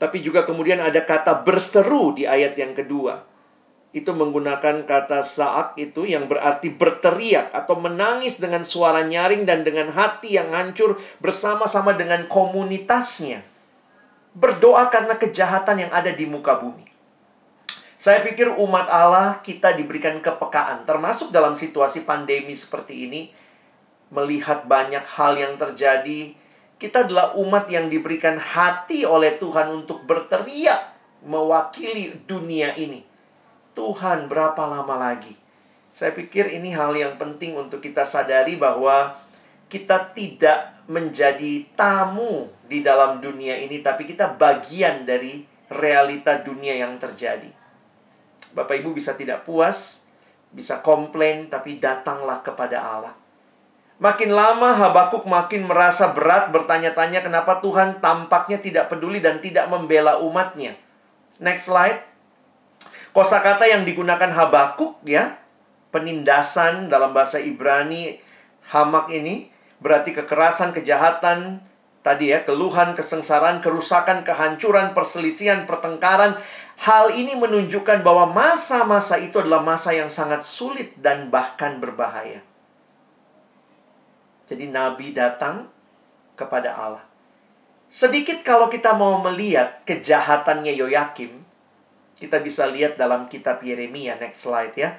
[0.03, 3.23] tapi juga kemudian ada kata berseru di ayat yang kedua
[3.93, 9.93] itu menggunakan kata saat itu yang berarti berteriak atau menangis dengan suara nyaring dan dengan
[9.93, 13.45] hati yang hancur bersama-sama dengan komunitasnya.
[14.33, 16.88] Berdoa karena kejahatan yang ada di muka bumi.
[18.01, 23.29] Saya pikir umat Allah kita diberikan kepekaan termasuk dalam situasi pandemi seperti ini
[24.09, 26.33] melihat banyak hal yang terjadi.
[26.83, 30.90] Kita adalah umat yang diberikan hati oleh Tuhan untuk berteriak
[31.23, 33.12] mewakili dunia ini
[33.73, 35.33] Tuhan, berapa lama lagi?
[35.92, 39.16] Saya pikir ini hal yang penting untuk kita sadari bahwa
[39.68, 47.01] kita tidak menjadi tamu di dalam dunia ini, tapi kita bagian dari realita dunia yang
[47.01, 47.49] terjadi.
[48.53, 50.05] Bapak Ibu bisa tidak puas,
[50.53, 53.14] bisa komplain, tapi datanglah kepada Allah.
[54.03, 60.19] Makin lama Habakuk makin merasa berat bertanya-tanya kenapa Tuhan tampaknya tidak peduli dan tidak membela
[60.19, 60.75] umatnya.
[61.38, 62.03] Next slide.
[63.15, 65.38] Kosakata yang digunakan Habakuk ya,
[65.95, 68.19] penindasan dalam bahasa Ibrani
[68.75, 71.62] hamak ini berarti kekerasan, kejahatan,
[72.03, 76.35] tadi ya, keluhan, kesengsaraan, kerusakan, kehancuran, perselisihan, pertengkaran.
[76.83, 82.43] Hal ini menunjukkan bahwa masa-masa itu adalah masa yang sangat sulit dan bahkan berbahaya.
[84.46, 85.70] Jadi nabi datang
[86.35, 87.05] kepada Allah.
[87.92, 91.44] Sedikit kalau kita mau melihat kejahatannya Yoyakim,
[92.16, 94.96] kita bisa lihat dalam kitab Yeremia, next slide ya.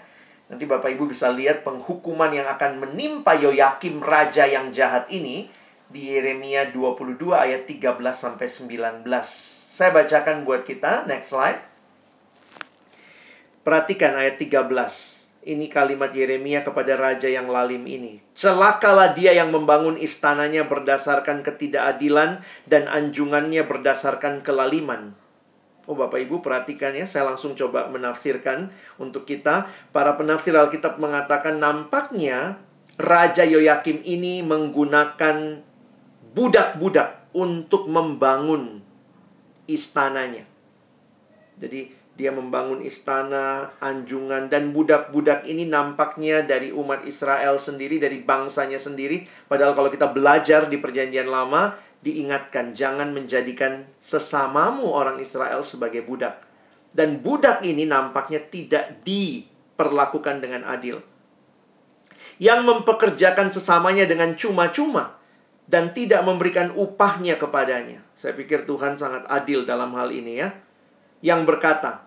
[0.51, 5.49] Nanti Bapak Ibu bisa lihat penghukuman yang akan menimpa Yoyakim raja yang jahat ini
[5.89, 9.08] di Yeremia 22 ayat 13 sampai 19.
[9.73, 11.63] Saya bacakan buat kita, next slide.
[13.65, 15.23] Perhatikan ayat 13.
[15.43, 18.23] Ini kalimat Yeremia kepada raja yang lalim ini.
[18.32, 25.19] Celakalah dia yang membangun istananya berdasarkan ketidakadilan dan anjungannya berdasarkan kelaliman
[25.84, 29.67] Oh Bapak Ibu perhatikan ya, saya langsung coba menafsirkan untuk kita.
[29.91, 32.63] Para penafsir Alkitab mengatakan nampaknya
[32.95, 35.60] Raja Yoyakim ini menggunakan
[36.32, 38.79] budak-budak untuk membangun
[39.67, 40.47] istananya.
[41.60, 48.78] Jadi dia membangun istana, anjungan, dan budak-budak ini nampaknya dari umat Israel sendiri, dari bangsanya
[48.78, 49.26] sendiri.
[49.49, 51.73] Padahal kalau kita belajar di perjanjian lama,
[52.06, 56.45] diingatkan jangan menjadikan sesamamu orang Israel sebagai budak.
[56.93, 61.02] Dan budak ini nampaknya tidak diperlakukan dengan adil.
[62.38, 65.17] Yang mempekerjakan sesamanya dengan cuma-cuma
[65.65, 68.06] dan tidak memberikan upahnya kepadanya.
[68.13, 70.54] Saya pikir Tuhan sangat adil dalam hal ini ya.
[71.24, 72.04] Yang berkata,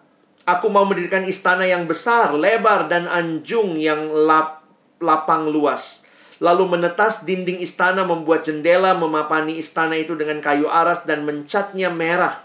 [0.47, 4.63] Aku mau mendirikan istana yang besar, lebar, dan anjung yang lap,
[5.03, 11.25] lapang luas lalu menetas dinding istana membuat jendela memapani istana itu dengan kayu aras dan
[11.25, 12.45] mencatnya merah.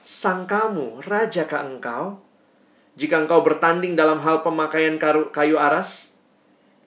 [0.00, 2.24] Sang kamu, raja ke engkau?
[2.96, 4.96] Jika engkau bertanding dalam hal pemakaian
[5.30, 6.16] kayu aras,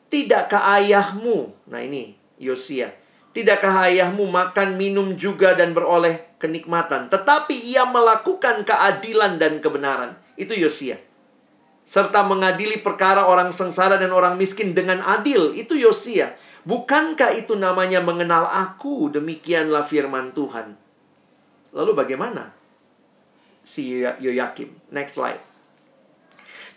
[0.09, 1.53] tidakkah ayahmu?
[1.69, 2.91] Nah ini Yosia.
[3.33, 7.07] Tidakkah ayahmu makan, minum juga dan beroleh kenikmatan?
[7.07, 10.19] Tetapi ia melakukan keadilan dan kebenaran.
[10.35, 10.99] Itu Yosia
[11.83, 15.51] serta mengadili perkara orang sengsara dan orang miskin dengan adil.
[15.55, 16.35] Itu Yosia.
[16.63, 19.11] Bukankah itu namanya mengenal aku?
[19.11, 20.79] Demikianlah firman Tuhan.
[21.75, 22.55] Lalu bagaimana?
[23.67, 24.71] Si Yoyakim.
[24.95, 25.52] Next slide.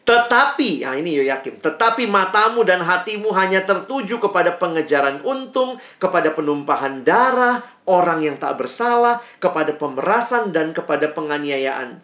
[0.07, 7.03] Tetapi, nah ini Yoyakim, tetapi matamu dan hatimu hanya tertuju kepada pengejaran untung, kepada penumpahan
[7.03, 7.59] darah,
[7.91, 11.99] orang yang tak bersalah, kepada pemerasan dan kepada penganiayaan.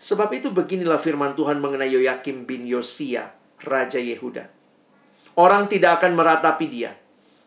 [0.00, 4.48] Sebab itu beginilah firman Tuhan mengenai Yoyakim bin Yosia, Raja Yehuda.
[5.36, 6.96] Orang tidak akan meratapi dia.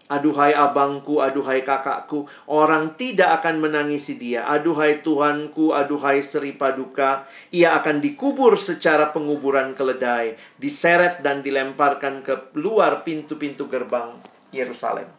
[0.05, 4.45] Aduhai abangku, aduhai kakakku, orang tidak akan menangisi dia.
[4.45, 12.53] Aduhai Tuhanku, aduhai Seri Paduka, ia akan dikubur secara penguburan keledai, diseret dan dilemparkan ke
[12.53, 14.13] luar pintu-pintu gerbang
[14.53, 15.09] Yerusalem.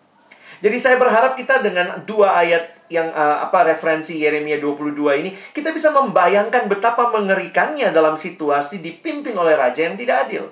[0.63, 5.75] Jadi saya berharap kita dengan dua ayat yang uh, apa referensi Yeremia 22 ini kita
[5.75, 10.47] bisa membayangkan betapa mengerikannya dalam situasi dipimpin oleh raja yang tidak adil.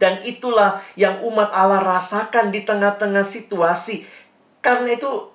[0.00, 4.08] Dan itulah yang umat Allah rasakan di tengah-tengah situasi.
[4.64, 5.28] Karena itu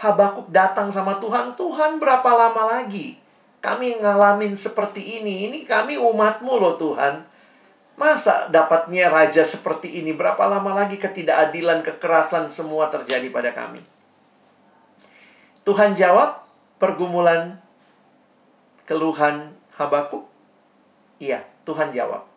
[0.00, 3.20] Habakuk datang sama Tuhan, Tuhan berapa lama lagi?
[3.60, 7.28] Kami ngalamin seperti ini, ini kami umatmu loh Tuhan.
[8.00, 10.16] Masa dapatnya raja seperti ini?
[10.16, 13.84] Berapa lama lagi ketidakadilan, kekerasan semua terjadi pada kami?
[15.68, 16.48] Tuhan jawab
[16.80, 17.60] pergumulan,
[18.88, 20.24] keluhan Habakuk?
[21.20, 22.29] Iya, Tuhan jawab.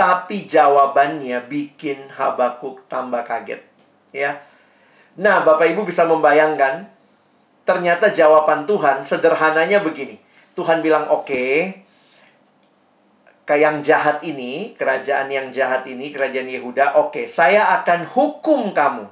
[0.00, 3.60] Tapi jawabannya bikin Habakuk tambah kaget.
[4.16, 4.40] Ya.
[5.20, 6.88] Nah, Bapak Ibu bisa membayangkan
[7.68, 10.16] ternyata jawaban Tuhan sederhananya begini.
[10.56, 11.76] Tuhan bilang, "Oke,
[13.44, 18.72] okay, yang jahat ini, kerajaan yang jahat ini, kerajaan Yehuda, oke, okay, saya akan hukum
[18.72, 19.04] kamu."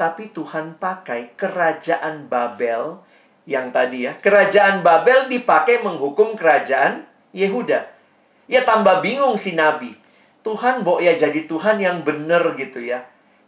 [0.00, 3.04] Tapi Tuhan pakai kerajaan Babel
[3.44, 4.16] yang tadi ya.
[4.16, 7.04] Kerajaan Babel dipakai menghukum kerajaan
[7.36, 7.95] Yehuda.
[8.46, 9.94] Ya tambah bingung si nabi.
[10.46, 13.02] Tuhan bo ya jadi Tuhan yang benar gitu ya.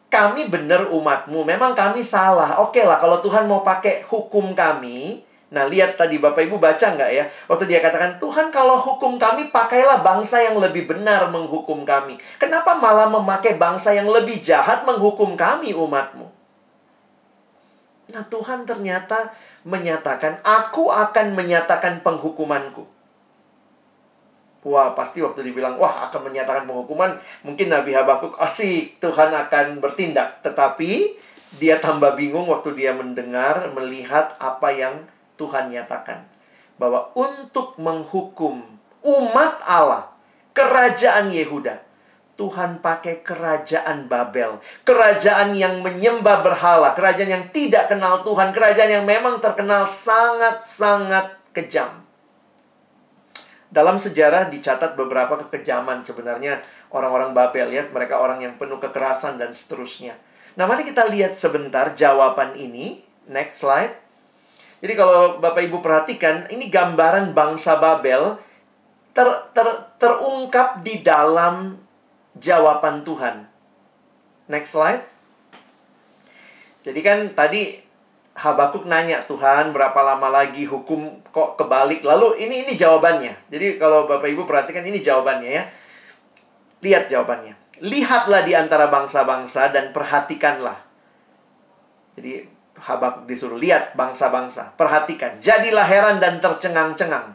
[0.09, 2.59] Kami benar umatmu, memang kami salah.
[2.65, 5.23] Oke lah kalau Tuhan mau pakai hukum kami.
[5.49, 7.25] Nah lihat tadi Bapak Ibu baca nggak ya?
[7.49, 12.21] Waktu dia katakan, Tuhan kalau hukum kami pakailah bangsa yang lebih benar menghukum kami.
[12.37, 16.29] Kenapa malah memakai bangsa yang lebih jahat menghukum kami umatmu?
[18.13, 19.33] Nah Tuhan ternyata
[19.65, 22.98] menyatakan, aku akan menyatakan penghukumanku.
[24.67, 27.15] Wah, pasti waktu dibilang, wah akan menyatakan penghukuman,
[27.47, 30.43] mungkin Nabi Habakuk asik, Tuhan akan bertindak.
[30.43, 31.15] Tetapi,
[31.63, 35.07] dia tambah bingung waktu dia mendengar, melihat apa yang
[35.39, 36.27] Tuhan nyatakan.
[36.75, 38.67] Bahwa untuk menghukum
[39.07, 40.11] umat Allah,
[40.53, 41.87] kerajaan Yehuda,
[42.39, 44.63] Tuhan pakai kerajaan Babel.
[44.87, 46.95] Kerajaan yang menyembah berhala.
[46.95, 48.55] Kerajaan yang tidak kenal Tuhan.
[48.55, 52.08] Kerajaan yang memang terkenal sangat-sangat kejam.
[53.69, 59.53] Dalam sejarah dicatat beberapa kekejaman sebenarnya orang-orang Babel ya, mereka orang yang penuh kekerasan dan
[59.53, 60.17] seterusnya.
[60.57, 63.05] Nah, mari kita lihat sebentar jawaban ini.
[63.29, 63.93] Next slide.
[64.81, 68.41] Jadi kalau Bapak Ibu perhatikan, ini gambaran bangsa Babel
[69.13, 69.69] ter, ter,
[70.01, 71.77] terungkap di dalam
[72.39, 73.45] jawaban Tuhan.
[74.49, 75.05] Next slide.
[76.87, 77.77] Jadi kan tadi
[78.39, 82.07] Habakuk nanya, Tuhan berapa lama lagi hukum kok kebalik?
[82.07, 83.51] Lalu ini ini jawabannya.
[83.51, 85.65] Jadi kalau Bapak Ibu perhatikan ini jawabannya ya.
[86.79, 87.59] Lihat jawabannya.
[87.83, 90.79] Lihatlah di antara bangsa-bangsa dan perhatikanlah.
[92.15, 95.43] Jadi Habakuk disuruh lihat bangsa-bangsa, perhatikan.
[95.43, 97.35] Jadilah heran dan tercengang-cengang.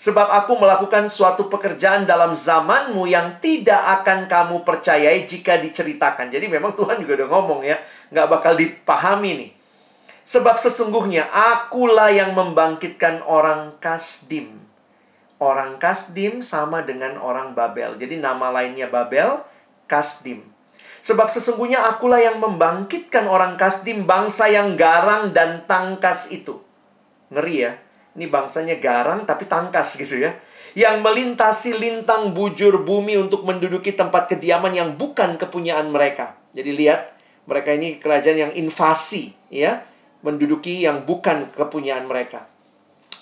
[0.00, 6.32] Sebab aku melakukan suatu pekerjaan dalam zamanmu yang tidak akan kamu percayai jika diceritakan.
[6.32, 7.78] Jadi memang Tuhan juga udah ngomong ya.
[8.10, 9.50] Nggak bakal dipahami nih.
[10.30, 14.62] Sebab sesungguhnya akulah yang membangkitkan orang Kasdim.
[15.42, 17.98] Orang Kasdim sama dengan orang Babel.
[17.98, 19.42] Jadi nama lainnya Babel,
[19.90, 20.46] Kasdim.
[21.02, 26.62] Sebab sesungguhnya akulah yang membangkitkan orang Kasdim, bangsa yang garang dan tangkas itu.
[27.34, 27.74] Ngeri ya.
[28.14, 30.30] Ini bangsanya garang tapi tangkas gitu ya.
[30.78, 36.38] Yang melintasi lintang bujur bumi untuk menduduki tempat kediaman yang bukan kepunyaan mereka.
[36.54, 37.18] Jadi lihat,
[37.50, 39.89] mereka ini kerajaan yang invasi ya
[40.20, 42.48] menduduki yang bukan kepunyaan mereka.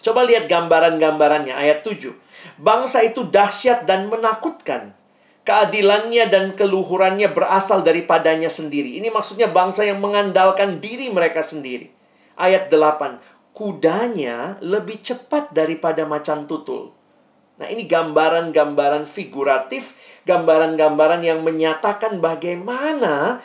[0.03, 2.15] Coba lihat gambaran-gambarannya ayat 7.
[2.59, 4.95] Bangsa itu dahsyat dan menakutkan.
[5.43, 9.01] Keadilannya dan keluhurannya berasal daripadanya sendiri.
[9.01, 11.89] Ini maksudnya bangsa yang mengandalkan diri mereka sendiri.
[12.37, 13.57] Ayat 8.
[13.57, 16.95] Kudanya lebih cepat daripada macan tutul.
[17.59, 23.43] Nah, ini gambaran-gambaran figuratif, gambaran-gambaran yang menyatakan bagaimana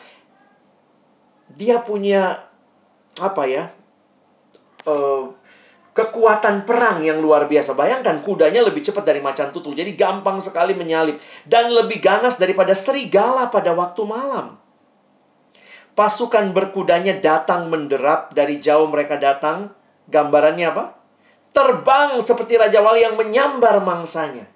[1.50, 2.46] dia punya
[3.22, 3.70] apa ya
[4.88, 5.30] uh,
[5.94, 7.78] kekuatan perang yang luar biasa.
[7.78, 12.74] Bayangkan kudanya lebih cepat dari macan tutul, jadi gampang sekali menyalip dan lebih ganas daripada
[12.74, 14.58] serigala pada waktu malam.
[15.94, 19.78] Pasukan berkudanya datang menderap dari jauh mereka datang.
[20.10, 20.86] Gambarannya apa?
[21.54, 24.50] Terbang seperti raja wali yang menyambar mangsanya.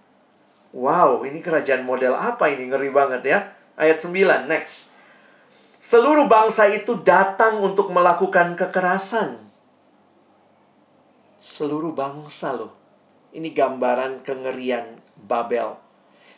[0.73, 2.73] Wow, ini kerajaan model apa ini?
[2.73, 3.39] Ngeri banget ya.
[3.77, 4.86] Ayat 9, next.
[5.87, 9.39] Seluruh bangsa itu datang untuk melakukan kekerasan.
[11.39, 12.75] Seluruh bangsa loh.
[13.31, 15.79] Ini gambaran kengerian Babel.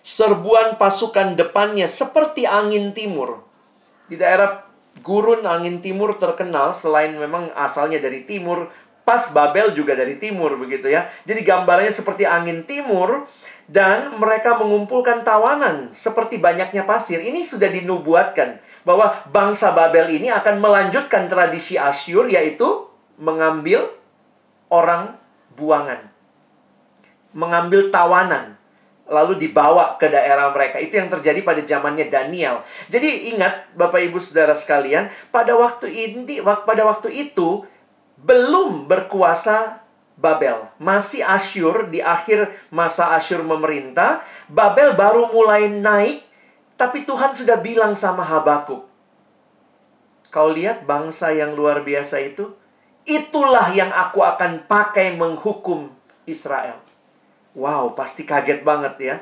[0.05, 3.41] Serbuan pasukan depannya seperti angin timur.
[4.05, 4.69] Di daerah
[5.01, 8.69] gurun angin timur terkenal selain memang asalnya dari timur,
[9.01, 11.09] pas Babel juga dari timur begitu ya.
[11.25, 13.25] Jadi gambarnya seperti angin timur
[13.65, 17.17] dan mereka mengumpulkan tawanan seperti banyaknya pasir.
[17.17, 22.89] Ini sudah dinubuatkan bahwa bangsa Babel ini akan melanjutkan tradisi Asyur yaitu
[23.21, 23.85] mengambil
[24.73, 25.13] orang
[25.53, 26.09] buangan.
[27.37, 28.57] Mengambil tawanan.
[29.09, 30.77] lalu dibawa ke daerah mereka.
[30.77, 32.61] Itu yang terjadi pada zamannya Daniel.
[32.93, 37.65] Jadi ingat Bapak Ibu Saudara sekalian, pada waktu ini pada waktu itu
[38.21, 39.81] belum berkuasa
[40.13, 40.69] Babel.
[40.77, 46.28] Masih Asyur di akhir masa Asyur memerintah, Babel baru mulai naik,
[46.79, 48.87] tapi Tuhan sudah bilang sama Habakuk,
[50.29, 52.53] Kau lihat bangsa yang luar biasa itu?
[53.09, 55.89] Itulah yang aku akan pakai menghukum
[56.29, 56.77] Israel.
[57.57, 59.15] Wow, pasti kaget banget ya.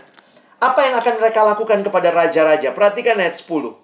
[0.60, 2.76] Apa yang akan mereka lakukan kepada raja-raja?
[2.76, 3.80] Perhatikan ayat 10.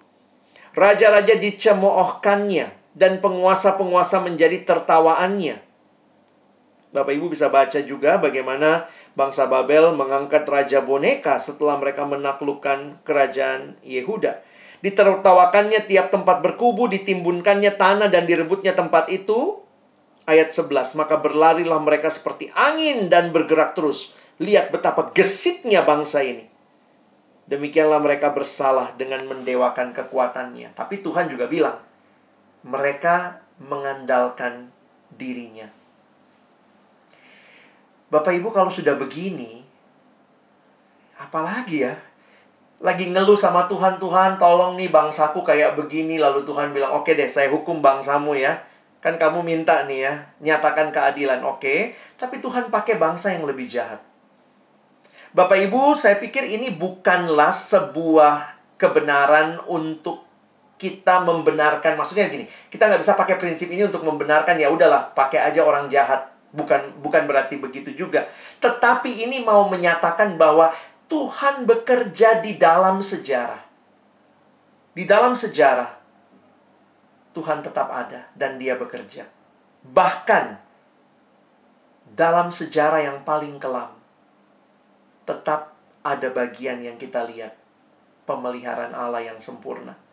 [0.76, 5.64] Raja-raja dicemoohkannya dan penguasa-penguasa menjadi tertawaannya.
[6.92, 8.84] Bapak Ibu bisa baca juga bagaimana
[9.14, 14.42] bangsa Babel mengangkat raja boneka setelah mereka menaklukkan kerajaan Yehuda.
[14.84, 19.64] Ditertawakannya tiap tempat berkubu, ditimbunkannya tanah dan direbutnya tempat itu.
[20.28, 24.12] Ayat 11, maka berlarilah mereka seperti angin dan bergerak terus.
[24.40, 26.48] Lihat betapa gesitnya bangsa ini.
[27.44, 30.72] Demikianlah mereka bersalah dengan mendewakan kekuatannya.
[30.72, 31.76] Tapi Tuhan juga bilang,
[32.64, 34.72] mereka mengandalkan
[35.12, 35.83] dirinya.
[38.14, 39.66] Bapak Ibu kalau sudah begini,
[41.18, 41.98] apalagi ya?
[42.84, 46.20] lagi ngeluh sama Tuhan, Tuhan tolong nih bangsaku kayak begini.
[46.20, 48.60] Lalu Tuhan bilang, oke deh saya hukum bangsamu ya.
[49.00, 50.12] Kan kamu minta nih ya,
[50.44, 51.96] nyatakan keadilan, oke.
[52.20, 54.04] Tapi Tuhan pakai bangsa yang lebih jahat.
[55.32, 60.24] Bapak Ibu, saya pikir ini bukanlah sebuah kebenaran untuk
[60.76, 61.96] kita membenarkan.
[61.96, 65.88] Maksudnya gini, kita nggak bisa pakai prinsip ini untuk membenarkan ya udahlah, pakai aja orang
[65.88, 66.33] jahat.
[66.54, 68.30] Bukan bukan berarti begitu juga.
[68.62, 70.70] Tetapi ini mau menyatakan bahwa
[71.10, 73.60] Tuhan bekerja di dalam sejarah.
[74.94, 75.90] Di dalam sejarah,
[77.34, 79.26] Tuhan tetap ada dan Dia bekerja.
[79.82, 80.44] Bahkan
[82.14, 83.90] dalam sejarah yang paling kelam,
[85.26, 85.74] tetap
[86.06, 87.58] ada bagian yang kita lihat
[88.28, 90.03] pemeliharaan Allah yang sempurna.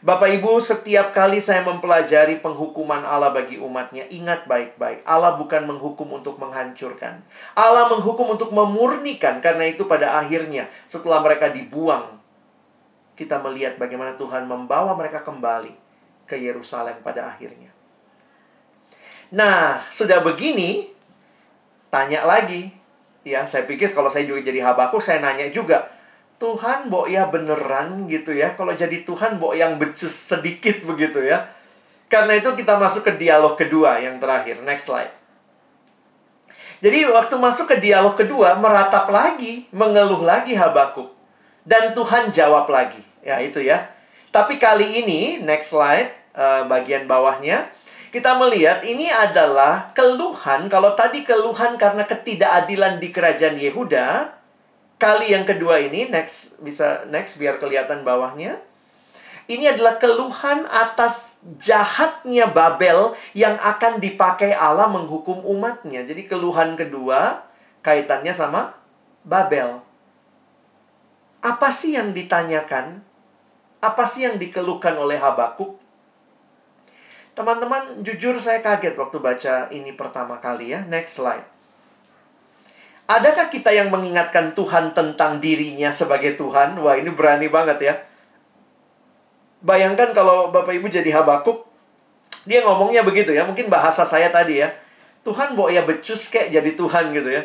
[0.00, 6.08] Bapak Ibu, setiap kali saya mempelajari penghukuman Allah bagi umatnya, ingat baik-baik, Allah bukan menghukum
[6.16, 7.20] untuk menghancurkan.
[7.52, 12.16] Allah menghukum untuk memurnikan, karena itu pada akhirnya, setelah mereka dibuang,
[13.12, 15.76] kita melihat bagaimana Tuhan membawa mereka kembali
[16.24, 17.68] ke Yerusalem pada akhirnya.
[19.36, 20.88] Nah, sudah begini,
[21.92, 22.72] tanya lagi.
[23.20, 25.92] Ya, saya pikir kalau saya juga jadi habaku, saya nanya juga,
[26.40, 28.56] Tuhan mbok ya beneran gitu ya.
[28.56, 31.44] Kalau jadi Tuhan mbok yang becus sedikit begitu ya.
[32.08, 34.58] Karena itu kita masuk ke dialog kedua yang terakhir.
[34.64, 35.12] Next slide.
[36.80, 41.12] Jadi waktu masuk ke dialog kedua, meratap lagi, mengeluh lagi Habakuk.
[41.60, 43.04] Dan Tuhan jawab lagi.
[43.20, 43.84] Ya itu ya.
[44.32, 47.68] Tapi kali ini, next slide, uh, bagian bawahnya,
[48.08, 50.72] kita melihat ini adalah keluhan.
[50.72, 54.39] Kalau tadi keluhan karena ketidakadilan di kerajaan Yehuda,
[55.00, 58.60] kali yang kedua ini next bisa next biar kelihatan bawahnya.
[59.50, 66.06] Ini adalah keluhan atas jahatnya Babel yang akan dipakai Allah menghukum umatnya.
[66.06, 67.42] Jadi keluhan kedua
[67.82, 68.78] kaitannya sama
[69.26, 69.82] Babel.
[71.42, 73.02] Apa sih yang ditanyakan?
[73.82, 75.82] Apa sih yang dikeluhkan oleh Habakuk?
[77.34, 80.86] Teman-teman, jujur saya kaget waktu baca ini pertama kali ya.
[80.86, 81.49] Next slide.
[83.10, 86.78] Adakah kita yang mengingatkan Tuhan tentang dirinya sebagai Tuhan?
[86.78, 87.94] Wah, ini berani banget ya.
[89.66, 91.66] Bayangkan kalau Bapak Ibu jadi Habakuk,
[92.46, 93.42] dia ngomongnya begitu ya.
[93.42, 94.70] Mungkin bahasa saya tadi ya.
[95.26, 97.42] Tuhan bawa ya becus kayak jadi Tuhan gitu ya.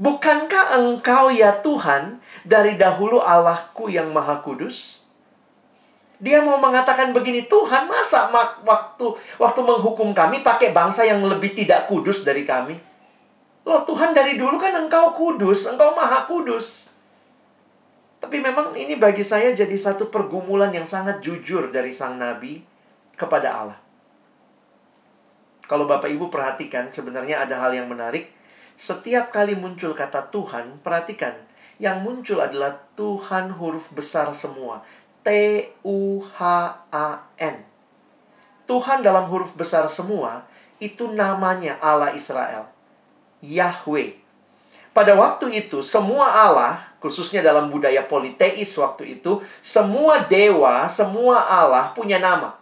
[0.00, 5.04] Bukankah engkau ya Tuhan dari dahulu Allahku yang maha kudus?
[6.24, 8.32] Dia mau mengatakan begini, Tuhan masa
[8.64, 12.85] waktu waktu menghukum kami pakai bangsa yang lebih tidak kudus dari kami?
[13.66, 16.86] Loh Tuhan dari dulu kan engkau kudus, engkau maha kudus.
[18.22, 22.62] Tapi memang ini bagi saya jadi satu pergumulan yang sangat jujur dari sang nabi
[23.18, 23.78] kepada Allah.
[25.66, 28.30] Kalau Bapak Ibu perhatikan, sebenarnya ada hal yang menarik.
[28.78, 31.34] Setiap kali muncul kata Tuhan, perhatikan.
[31.82, 34.86] Yang muncul adalah Tuhan huruf besar semua.
[35.26, 36.36] T-U-H-A-N.
[38.70, 40.46] Tuhan dalam huruf besar semua,
[40.78, 42.75] itu namanya Allah Israel.
[43.44, 44.16] Yahweh.
[44.96, 51.92] Pada waktu itu, semua Allah, khususnya dalam budaya politeis waktu itu, semua dewa, semua Allah
[51.92, 52.56] punya nama.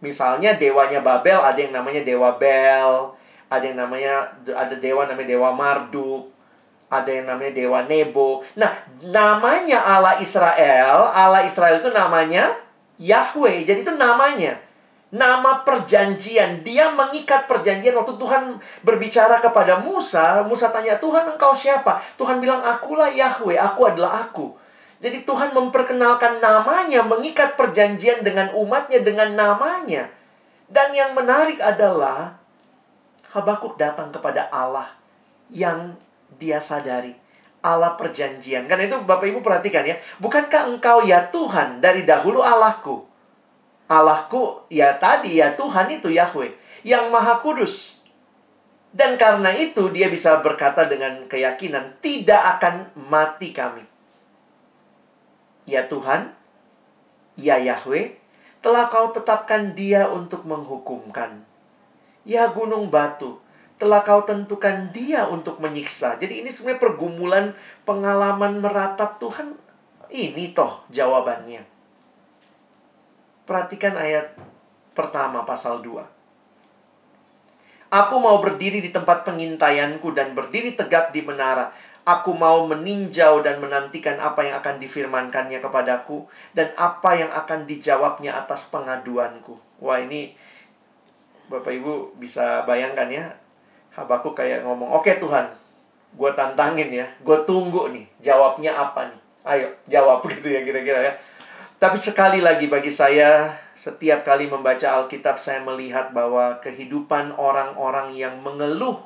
[0.00, 3.12] Misalnya dewanya Babel ada yang namanya Dewa Bel,
[3.52, 6.32] ada yang namanya ada dewa namanya Dewa Marduk,
[6.88, 8.42] ada yang namanya Dewa Nebo.
[8.56, 8.72] Nah,
[9.04, 12.56] namanya Allah Israel, Allah Israel itu namanya
[12.96, 13.62] Yahweh.
[13.68, 14.56] Jadi itu namanya.
[15.10, 21.98] Nama perjanjian, dia mengikat perjanjian waktu Tuhan berbicara kepada Musa, Musa tanya, "Tuhan, engkau siapa?"
[22.14, 24.54] Tuhan bilang, "Akulah Yahweh, aku adalah aku."
[25.02, 30.06] Jadi Tuhan memperkenalkan namanya, mengikat perjanjian dengan umatnya dengan namanya.
[30.70, 32.38] Dan yang menarik adalah
[33.30, 34.90] Habakuk datang kepada Allah
[35.50, 35.94] yang
[36.38, 37.14] dia sadari.
[37.62, 38.66] Allah perjanjian.
[38.66, 39.94] Karena itu Bapak Ibu perhatikan ya.
[40.18, 43.09] Bukankah engkau ya Tuhan dari dahulu Allahku?
[43.90, 46.54] Allahku ya tadi ya Tuhan itu Yahweh.
[46.86, 47.98] Yang maha kudus.
[48.94, 51.98] Dan karena itu dia bisa berkata dengan keyakinan.
[51.98, 53.82] Tidak akan mati kami.
[55.66, 56.30] Ya Tuhan.
[57.34, 58.14] Ya Yahweh.
[58.62, 61.42] Telah kau tetapkan dia untuk menghukumkan.
[62.22, 63.42] Ya gunung batu
[63.80, 66.20] telah kau tentukan dia untuk menyiksa.
[66.20, 67.56] Jadi ini sebenarnya pergumulan
[67.88, 69.56] pengalaman meratap Tuhan.
[70.12, 71.69] Ini toh jawabannya.
[73.50, 74.30] Perhatikan ayat
[74.94, 76.06] pertama pasal 2.
[77.90, 81.74] Aku mau berdiri di tempat pengintaianku dan berdiri tegak di menara.
[82.06, 88.38] Aku mau meninjau dan menantikan apa yang akan difirmankannya kepadaku dan apa yang akan dijawabnya
[88.38, 89.58] atas pengaduanku.
[89.82, 90.38] Wah ini
[91.50, 93.34] Bapak Ibu bisa bayangkan ya
[93.98, 95.50] Habakuk kayak ngomong, oke okay, Tuhan,
[96.14, 99.20] gue tantangin ya, gue tunggu nih, jawabnya apa nih?
[99.42, 101.12] Ayo, jawab gitu ya kira-kira ya.
[101.80, 108.36] Tapi sekali lagi bagi saya, setiap kali membaca Alkitab, saya melihat bahwa kehidupan orang-orang yang
[108.44, 109.00] mengeluh,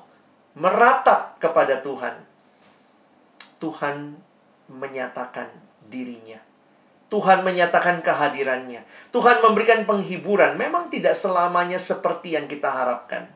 [0.59, 2.19] meratap kepada Tuhan.
[3.63, 4.19] Tuhan
[4.67, 5.55] menyatakan
[5.87, 6.43] dirinya.
[7.15, 8.83] Tuhan menyatakan kehadirannya.
[9.15, 10.59] Tuhan memberikan penghiburan.
[10.59, 13.31] Memang tidak selamanya seperti yang kita harapkan.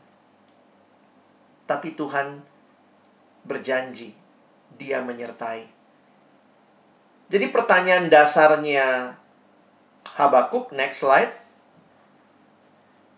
[1.63, 2.43] Tapi Tuhan
[3.47, 4.19] berjanji,
[4.75, 5.63] Dia menyertai.
[7.31, 9.15] Jadi pertanyaan dasarnya
[10.19, 11.31] Habakuk, next slide.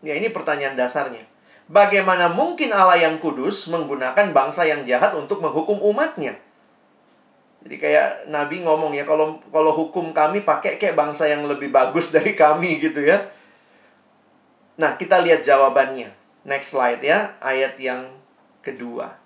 [0.05, 1.25] Ya, ini pertanyaan dasarnya.
[1.71, 6.37] Bagaimana mungkin Allah yang kudus menggunakan bangsa yang jahat untuk menghukum umatnya?
[7.65, 12.11] Jadi kayak Nabi ngomong ya, kalau kalau hukum kami pakai kayak bangsa yang lebih bagus
[12.17, 13.17] dari kami gitu ya.
[14.77, 16.13] Nah, kita lihat jawabannya.
[16.45, 18.09] Next slide ya, ayat yang
[18.61, 19.17] kedua.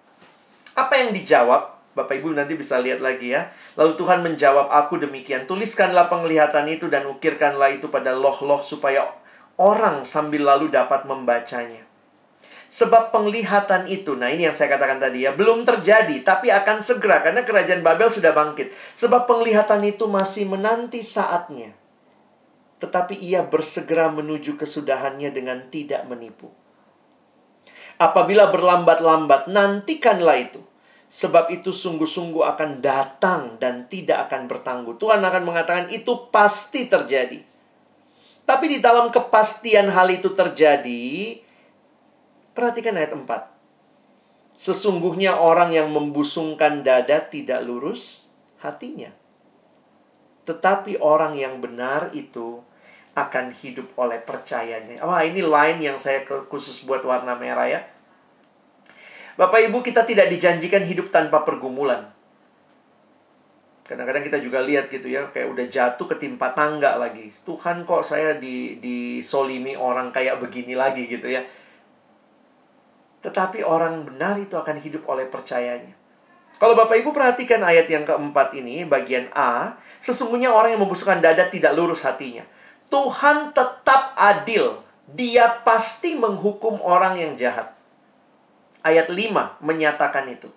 [0.75, 1.75] Apa yang dijawab?
[1.95, 3.55] Bapak Ibu nanti bisa lihat lagi ya.
[3.75, 5.51] Lalu Tuhan menjawab aku demikian.
[5.51, 9.11] Tuliskanlah penglihatan itu dan ukirkanlah itu pada loh-loh supaya
[9.59, 11.83] orang sambil lalu dapat membacanya.
[12.75, 17.23] Sebab penglihatan itu, nah ini yang saya katakan tadi ya, belum terjadi, tapi akan segera
[17.23, 18.75] karena kerajaan Babel sudah bangkit.
[18.99, 21.71] Sebab penglihatan itu masih menanti saatnya.
[22.83, 26.51] Tetapi ia bersegera menuju kesudahannya dengan tidak menipu.
[28.03, 30.64] Apabila berlambat-lambat, nantikanlah itu.
[31.15, 34.99] Sebab itu sungguh-sungguh akan datang dan tidak akan bertangguh.
[34.99, 37.39] Tuhan akan mengatakan itu pasti terjadi.
[38.43, 41.39] Tapi di dalam kepastian hal itu terjadi,
[42.51, 43.31] perhatikan ayat 4.
[44.59, 48.27] Sesungguhnya orang yang membusungkan dada tidak lurus
[48.59, 49.15] hatinya.
[50.51, 52.59] Tetapi orang yang benar itu
[53.15, 54.99] akan hidup oleh percayanya.
[55.07, 57.81] Wah, ini line yang saya khusus buat warna merah ya.
[59.35, 62.07] Bapak Ibu, kita tidak dijanjikan hidup tanpa pergumulan.
[63.85, 67.29] Kadang-kadang kita juga lihat gitu ya, kayak udah jatuh ketimpa tangga lagi.
[67.45, 71.45] Tuhan kok saya di disolimi orang kayak begini lagi gitu ya.
[73.21, 75.93] Tetapi orang benar itu akan hidup oleh percayanya.
[76.57, 81.51] Kalau Bapak Ibu perhatikan ayat yang keempat ini, bagian A, sesungguhnya orang yang membusukkan dada
[81.51, 82.47] tidak lurus hatinya.
[82.89, 84.81] Tuhan tetap adil.
[85.05, 87.75] Dia pasti menghukum orang yang jahat.
[88.85, 90.53] Ayat 5 menyatakan itu.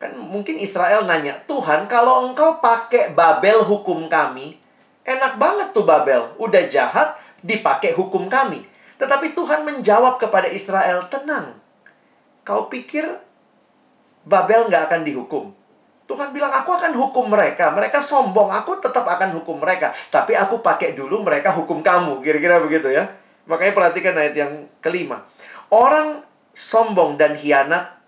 [0.00, 4.56] Kan mungkin Israel nanya, Tuhan kalau engkau pakai Babel hukum kami,
[5.04, 6.32] enak banget tuh Babel.
[6.40, 8.64] Udah jahat, dipakai hukum kami.
[8.96, 11.60] Tetapi Tuhan menjawab kepada Israel, tenang.
[12.48, 13.04] Kau pikir
[14.24, 15.52] Babel nggak akan dihukum?
[16.08, 17.70] Tuhan bilang, aku akan hukum mereka.
[17.70, 19.92] Mereka sombong, aku tetap akan hukum mereka.
[20.08, 22.24] Tapi aku pakai dulu mereka hukum kamu.
[22.24, 23.06] Kira-kira begitu ya.
[23.46, 24.52] Makanya perhatikan ayat yang
[24.82, 25.22] kelima.
[25.70, 27.98] Orang sombong dan hianat,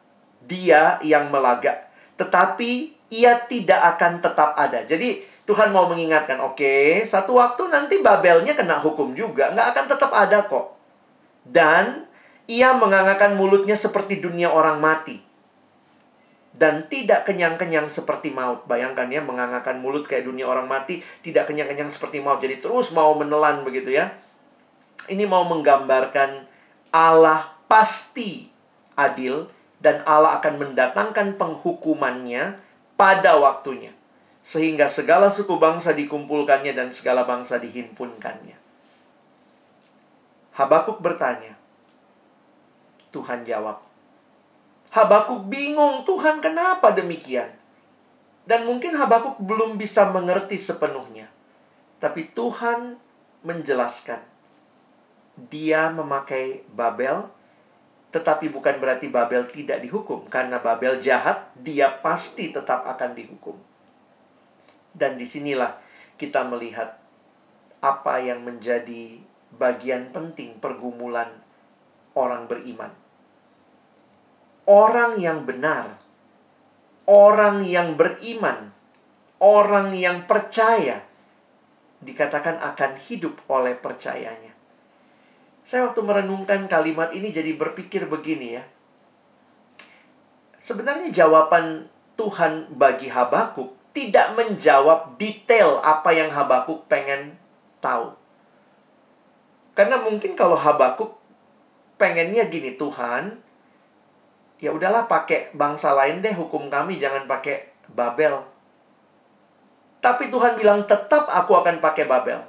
[0.45, 1.91] dia yang melagak.
[2.19, 4.83] Tetapi ia tidak akan tetap ada.
[4.87, 9.51] Jadi Tuhan mau mengingatkan, oke, okay, satu waktu nanti Babelnya kena hukum juga.
[9.51, 10.79] Nggak akan tetap ada kok.
[11.43, 12.07] Dan
[12.47, 15.33] ia menganggarkan mulutnya seperti dunia orang mati
[16.53, 18.69] dan tidak kenyang-kenyang seperti maut.
[18.69, 22.39] Bayangkan ya, mengangakan mulut kayak dunia orang mati, tidak kenyang-kenyang seperti maut.
[22.39, 24.13] Jadi terus mau menelan begitu ya.
[25.09, 26.47] Ini mau menggambarkan
[26.93, 28.53] Allah pasti
[29.01, 29.49] adil
[29.81, 32.61] dan Allah akan mendatangkan penghukumannya
[33.01, 33.97] pada waktunya.
[34.45, 38.61] Sehingga segala suku bangsa dikumpulkannya dan segala bangsa dihimpunkannya.
[40.53, 41.57] Habakuk bertanya.
[43.09, 43.81] Tuhan jawab.
[44.93, 47.49] Habakuk bingung, Tuhan kenapa demikian?
[48.45, 51.33] Dan mungkin Habakuk belum bisa mengerti sepenuhnya.
[51.97, 53.01] Tapi Tuhan
[53.41, 54.21] menjelaskan.
[55.49, 57.25] Dia memakai Babel,
[58.13, 60.29] tetapi bukan berarti Babel tidak dihukum.
[60.29, 63.57] Karena Babel jahat, dia pasti tetap akan dihukum.
[64.93, 65.81] Dan di sinilah
[66.21, 67.01] kita melihat
[67.81, 69.17] apa yang menjadi
[69.57, 71.33] bagian penting pergumulan
[72.13, 72.93] orang beriman.
[74.69, 75.97] Orang yang benar,
[77.09, 78.77] orang yang beriman,
[79.41, 81.01] orang yang percaya,
[82.05, 84.52] dikatakan akan hidup oleh percayanya.
[85.63, 88.65] Saya waktu merenungkan kalimat ini jadi berpikir begini ya.
[90.63, 97.37] Sebenarnya jawaban Tuhan bagi Habakuk tidak menjawab detail apa yang Habakuk pengen
[97.83, 98.15] tahu.
[99.73, 101.17] Karena mungkin kalau Habakuk
[101.97, 103.41] pengennya gini, Tuhan,
[104.61, 108.43] ya udahlah pakai bangsa lain deh hukum kami, jangan pakai Babel.
[110.03, 112.43] Tapi Tuhan bilang tetap aku akan pakai Babel.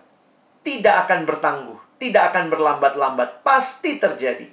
[0.63, 1.72] Tidak akan bertangguh,
[2.03, 4.43] tidak akan berlambat-lambat, pasti terjadi.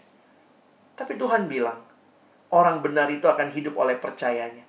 [0.94, 1.82] Tapi Tuhan bilang,
[2.54, 4.62] orang benar itu akan hidup oleh percayanya.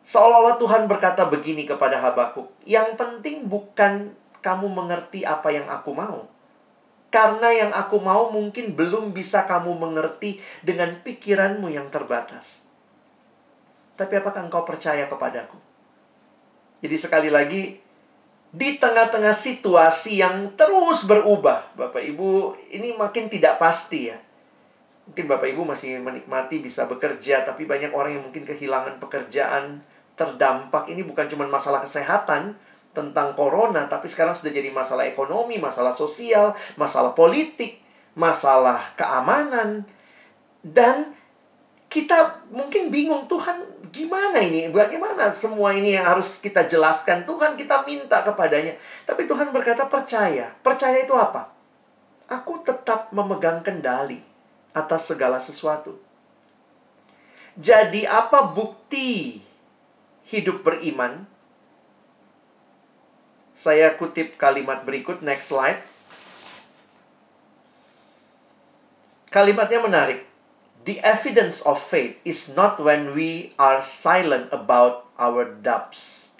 [0.00, 6.24] Seolah-olah Tuhan berkata begini kepada Habakuk, yang penting bukan kamu mengerti apa yang aku mau.
[7.12, 12.64] Karena yang aku mau mungkin belum bisa kamu mengerti dengan pikiranmu yang terbatas.
[14.00, 15.58] Tapi apakah engkau percaya kepadaku?
[16.80, 17.76] Jadi sekali lagi,
[18.50, 24.18] di tengah-tengah situasi yang terus berubah, Bapak Ibu, ini makin tidak pasti ya.
[25.06, 29.82] Mungkin Bapak Ibu masih menikmati bisa bekerja, tapi banyak orang yang mungkin kehilangan pekerjaan,
[30.18, 30.90] terdampak.
[30.90, 32.58] Ini bukan cuma masalah kesehatan,
[32.90, 37.78] tentang corona, tapi sekarang sudah jadi masalah ekonomi, masalah sosial, masalah politik,
[38.18, 39.86] masalah keamanan.
[40.60, 41.14] Dan
[41.86, 44.70] kita mungkin bingung, Tuhan gimana ini?
[44.70, 47.26] Bagaimana semua ini yang harus kita jelaskan?
[47.26, 48.78] Tuhan kita minta kepadanya.
[49.04, 50.54] Tapi Tuhan berkata percaya.
[50.62, 51.50] Percaya itu apa?
[52.30, 54.22] Aku tetap memegang kendali
[54.70, 55.98] atas segala sesuatu.
[57.58, 59.42] Jadi apa bukti
[60.30, 61.26] hidup beriman?
[63.58, 65.82] Saya kutip kalimat berikut, next slide.
[69.28, 70.29] Kalimatnya menarik.
[70.90, 76.34] The evidence of faith is not when we are silent about our doubts.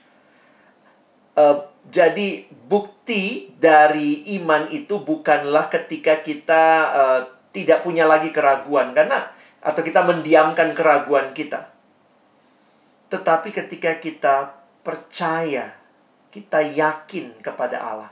[1.39, 7.21] Uh, jadi bukti dari iman itu bukanlah ketika kita uh,
[7.55, 9.31] tidak punya lagi keraguan karena
[9.63, 11.71] atau kita mendiamkan keraguan kita.
[13.07, 14.51] Tetapi ketika kita
[14.83, 15.79] percaya
[16.35, 18.11] kita yakin kepada Allah.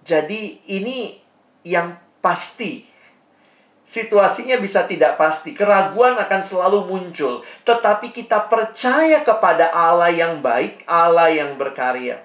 [0.00, 1.20] Jadi ini
[1.68, 2.91] yang pasti.
[3.92, 10.88] Situasinya bisa tidak pasti, keraguan akan selalu muncul, tetapi kita percaya kepada Allah yang baik,
[10.88, 12.24] Allah yang berkarya.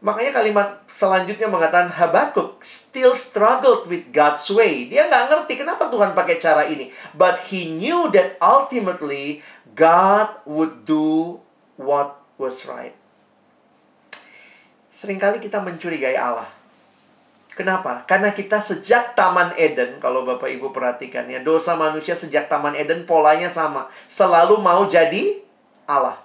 [0.00, 4.88] Makanya kalimat selanjutnya mengatakan Habakuk still struggled with God's way.
[4.88, 6.88] Dia nggak ngerti kenapa Tuhan pakai cara ini.
[7.12, 9.44] But he knew that ultimately
[9.76, 11.44] God would do
[11.76, 12.96] what was right.
[14.88, 16.61] Seringkali kita mencurigai Allah.
[17.62, 18.02] Kenapa?
[18.10, 23.06] Karena kita sejak Taman Eden, kalau Bapak Ibu perhatikan ya, dosa manusia sejak Taman Eden
[23.06, 23.86] polanya sama.
[24.10, 25.38] Selalu mau jadi
[25.86, 26.18] Allah.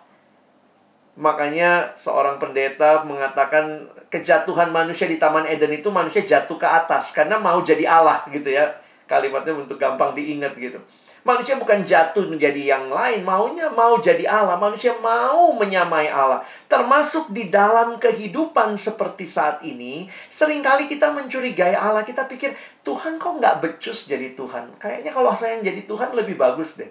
[1.14, 7.38] Makanya seorang pendeta mengatakan kejatuhan manusia di Taman Eden itu manusia jatuh ke atas karena
[7.38, 8.74] mau jadi Allah gitu ya.
[9.06, 10.82] Kalimatnya untuk gampang diingat gitu.
[11.28, 14.56] Manusia bukan jatuh menjadi yang lain, maunya mau jadi Allah.
[14.56, 16.40] Manusia mau menyamai Allah.
[16.72, 22.08] Termasuk di dalam kehidupan seperti saat ini, sering kali kita mencurigai Allah.
[22.08, 24.80] Kita pikir, Tuhan kok nggak becus jadi Tuhan?
[24.80, 26.88] Kayaknya kalau saya yang jadi Tuhan lebih bagus deh.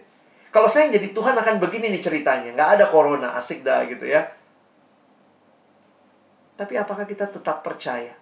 [0.52, 2.52] Kalau saya yang jadi Tuhan akan begini nih ceritanya.
[2.52, 4.20] Nggak ada corona, asik dah gitu ya.
[6.60, 8.12] Tapi apakah kita tetap percaya?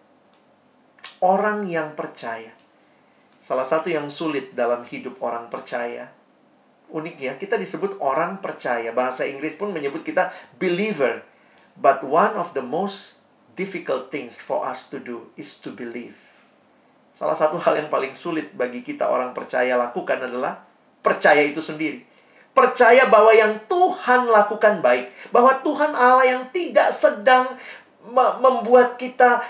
[1.18, 2.63] Orang yang percaya
[3.44, 6.08] Salah satu yang sulit dalam hidup orang percaya.
[6.88, 8.88] Unik ya, kita disebut orang percaya.
[8.96, 11.20] Bahasa Inggris pun menyebut kita believer.
[11.76, 13.20] But one of the most
[13.52, 16.16] difficult things for us to do is to believe.
[17.12, 20.64] Salah satu hal yang paling sulit bagi kita orang percaya lakukan adalah
[21.04, 22.00] percaya itu sendiri.
[22.56, 25.12] Percaya bahwa yang Tuhan lakukan baik.
[25.28, 27.44] Bahwa Tuhan Allah yang tidak sedang
[28.40, 29.44] membuat kita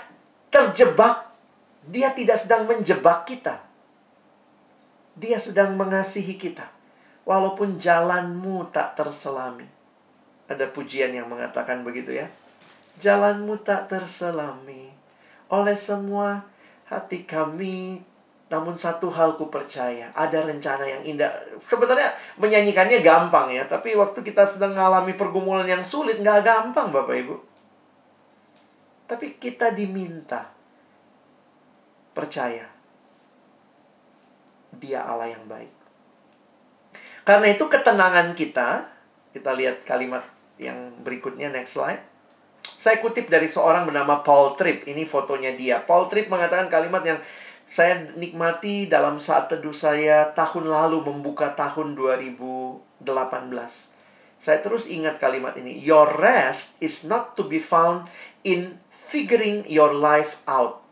[0.51, 1.31] terjebak.
[1.87, 3.64] Dia tidak sedang menjebak kita.
[5.15, 6.67] Dia sedang mengasihi kita.
[7.25, 9.65] Walaupun jalanmu tak terselami.
[10.45, 12.29] Ada pujian yang mengatakan begitu ya.
[13.01, 14.93] Jalanmu tak terselami
[15.49, 16.45] oleh semua
[16.85, 18.01] hati kami
[18.45, 21.33] namun satu hal ku percaya, ada rencana yang indah.
[21.57, 27.15] Sebenarnya menyanyikannya gampang ya, tapi waktu kita sedang mengalami pergumulan yang sulit, nggak gampang Bapak
[27.25, 27.35] Ibu.
[29.09, 30.53] Tapi kita diminta
[32.13, 32.69] percaya,
[34.79, 35.71] dia Allah yang baik.
[37.25, 38.85] Karena itu ketenangan kita,
[39.33, 40.21] kita lihat kalimat
[40.61, 42.03] yang berikutnya, next slide.
[42.61, 45.81] Saya kutip dari seorang bernama Paul Tripp, ini fotonya dia.
[45.81, 47.17] Paul Tripp mengatakan kalimat yang
[47.65, 53.01] saya nikmati dalam saat teduh saya tahun lalu membuka tahun 2018.
[54.37, 55.73] Saya terus ingat kalimat ini.
[55.81, 58.05] Your rest is not to be found
[58.45, 60.85] in figuring your life out,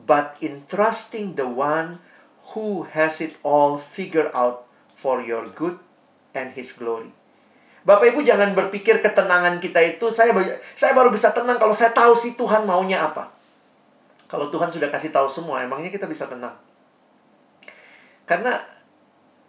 [0.00, 2.00] but in trusting the one
[2.54, 5.76] who has it all figured out for your good
[6.32, 7.10] and his glory.
[7.84, 10.32] Bapak Ibu jangan berpikir ketenangan kita itu saya
[10.72, 13.28] saya baru bisa tenang kalau saya tahu si Tuhan maunya apa.
[14.24, 16.56] Kalau Tuhan sudah kasih tahu semua, emangnya kita bisa tenang?
[18.24, 18.56] Karena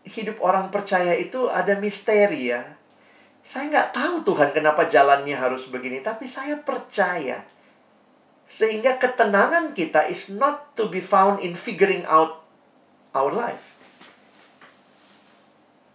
[0.06, 2.62] hidup orang percaya itu ada misteri ya.
[3.42, 7.42] Saya nggak tahu Tuhan kenapa jalannya harus begini, tapi saya percaya.
[8.46, 12.45] Sehingga ketenangan kita is not to be found in figuring out
[13.16, 13.80] our life.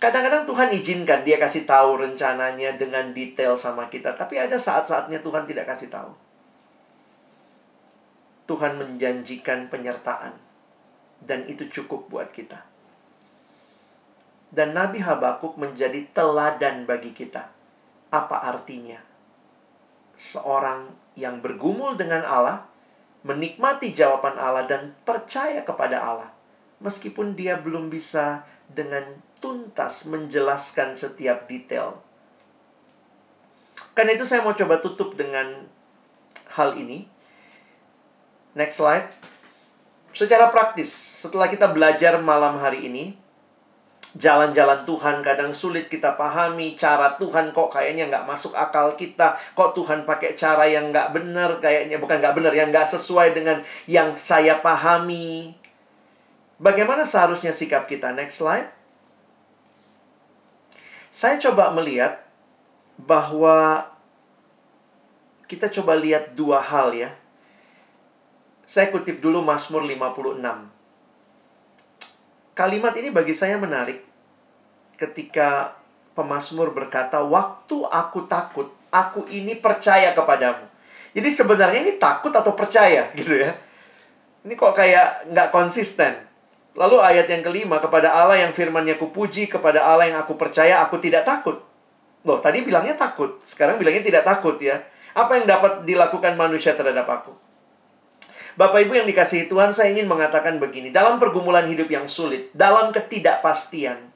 [0.01, 5.45] Kadang-kadang Tuhan izinkan dia kasih tahu rencananya dengan detail sama kita, tapi ada saat-saatnya Tuhan
[5.45, 6.16] tidak kasih tahu.
[8.49, 10.35] Tuhan menjanjikan penyertaan.
[11.21, 12.64] Dan itu cukup buat kita.
[14.49, 17.53] Dan Nabi Habakuk menjadi teladan bagi kita.
[18.09, 18.97] Apa artinya?
[20.16, 22.64] Seorang yang bergumul dengan Allah,
[23.23, 26.39] menikmati jawaban Allah dan percaya kepada Allah.
[26.81, 29.05] Meskipun dia belum bisa dengan
[29.41, 32.01] tuntas menjelaskan setiap detail.
[33.93, 35.68] Karena itu saya mau coba tutup dengan
[36.57, 37.20] hal ini
[38.51, 39.07] Next slide.
[40.11, 43.14] Secara praktis, setelah kita belajar malam hari ini,
[44.18, 49.70] jalan-jalan Tuhan kadang sulit kita pahami, cara Tuhan kok kayaknya nggak masuk akal kita, kok
[49.78, 54.18] Tuhan pakai cara yang nggak benar, kayaknya bukan nggak benar, yang nggak sesuai dengan yang
[54.18, 55.55] saya pahami.
[56.61, 58.12] Bagaimana seharusnya sikap kita?
[58.12, 58.68] Next slide.
[61.08, 62.20] Saya coba melihat
[63.00, 63.88] bahwa
[65.48, 67.11] kita coba lihat dua hal ya
[68.70, 70.38] saya kutip dulu Mazmur 56.
[72.54, 73.98] Kalimat ini bagi saya menarik
[74.94, 75.74] ketika
[76.14, 80.70] pemazmur berkata, "Waktu aku takut, aku ini percaya kepadamu."
[81.11, 83.50] Jadi sebenarnya ini takut atau percaya gitu ya.
[84.46, 86.30] Ini kok kayak nggak konsisten.
[86.79, 91.03] Lalu ayat yang kelima, kepada Allah yang firmannya kupuji, kepada Allah yang aku percaya, aku
[91.03, 91.59] tidak takut.
[92.23, 94.79] Loh, tadi bilangnya takut, sekarang bilangnya tidak takut ya.
[95.16, 97.33] Apa yang dapat dilakukan manusia terhadap aku?
[98.55, 100.93] Bapak Ibu yang dikasihi Tuhan, saya ingin mengatakan begini.
[100.93, 104.11] Dalam pergumulan hidup yang sulit, dalam ketidakpastian,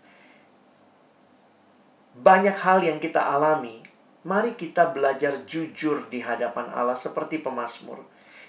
[2.15, 3.83] banyak hal yang kita alami.
[4.25, 8.01] Mari kita belajar jujur di hadapan Allah seperti pemazmur.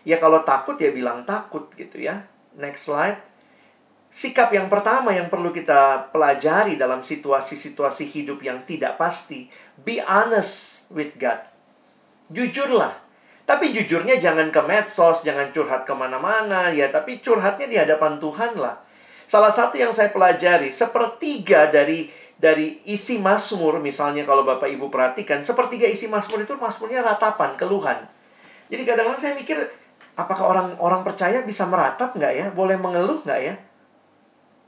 [0.07, 2.23] Ya kalau takut ya bilang takut gitu ya.
[2.55, 3.19] Next slide.
[4.15, 9.51] Sikap yang pertama yang perlu kita pelajari dalam situasi-situasi hidup yang tidak pasti.
[9.75, 11.43] Be honest with God.
[12.31, 13.05] Jujurlah
[13.45, 16.89] tapi jujurnya jangan ke medsos, jangan curhat ke mana-mana, ya.
[16.89, 18.81] Tapi curhatnya di hadapan Tuhan lah.
[19.29, 25.45] Salah satu yang saya pelajari, sepertiga dari dari isi Mazmur, misalnya kalau Bapak Ibu perhatikan,
[25.45, 28.09] sepertiga isi Mazmur itu Mazmurnya ratapan, keluhan.
[28.67, 29.61] Jadi kadang-kadang saya mikir,
[30.17, 32.45] apakah orang orang percaya bisa meratap nggak ya?
[32.49, 33.53] Boleh mengeluh nggak ya?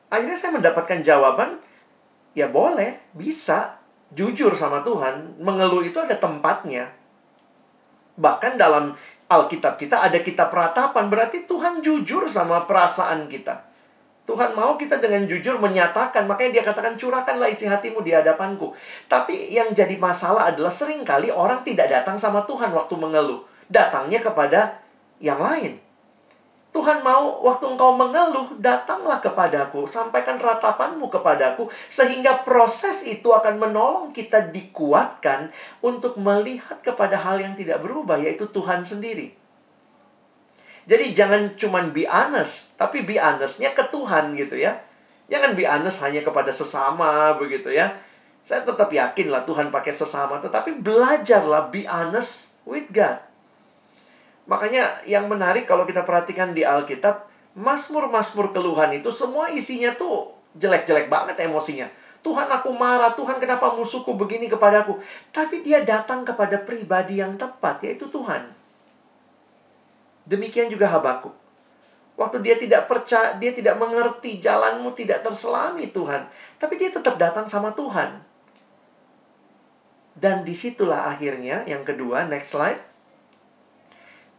[0.07, 1.59] Akhirnya saya mendapatkan jawaban,
[2.37, 3.79] ya boleh, bisa.
[4.07, 6.87] Jujur sama Tuhan, mengeluh itu ada tempatnya.
[8.15, 8.95] Bahkan dalam
[9.27, 13.67] Alkitab kita ada kitab ratapan, berarti Tuhan jujur sama perasaan kita.
[14.23, 18.75] Tuhan mau kita dengan jujur menyatakan, makanya dia katakan curahkanlah isi hatimu di hadapanku.
[19.11, 23.43] Tapi yang jadi masalah adalah sering kali orang tidak datang sama Tuhan waktu mengeluh.
[23.67, 24.83] Datangnya kepada
[25.19, 25.79] yang lain.
[26.77, 34.13] Tuhan mau waktu engkau mengeluh, datanglah kepadaku, sampaikan ratapanmu kepadaku, sehingga proses itu akan menolong
[34.13, 35.49] kita dikuatkan
[35.81, 39.33] untuk melihat kepada hal yang tidak berubah, yaitu Tuhan sendiri.
[40.85, 44.77] Jadi jangan cuma be honest, tapi be honestnya ke Tuhan gitu ya.
[45.33, 47.89] Jangan be honest hanya kepada sesama begitu ya.
[48.45, 53.26] Saya tetap yakin lah Tuhan pakai sesama, tetapi belajarlah be honest with God.
[54.47, 57.27] Makanya yang menarik kalau kita perhatikan di Alkitab,
[57.57, 61.87] Mazmur-Mazmur keluhan itu semua isinya tuh jelek-jelek banget emosinya.
[62.23, 64.99] Tuhan aku marah, Tuhan kenapa musuhku begini kepadaku.
[65.31, 68.51] Tapi dia datang kepada pribadi yang tepat, yaitu Tuhan.
[70.27, 71.31] Demikian juga Habakuk.
[72.17, 76.25] Waktu dia tidak percaya, dia tidak mengerti jalanmu tidak terselami Tuhan.
[76.57, 78.25] Tapi dia tetap datang sama Tuhan.
[80.17, 82.81] Dan di situlah akhirnya yang kedua, next slide.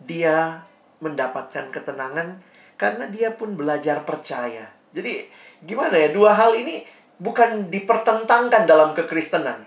[0.02, 0.62] Dia
[0.98, 2.42] mendapatkan ketenangan
[2.78, 4.70] karena dia pun belajar percaya.
[4.94, 5.26] Jadi
[5.62, 6.86] gimana ya, dua hal ini
[7.18, 9.66] bukan dipertentangkan dalam kekristenan.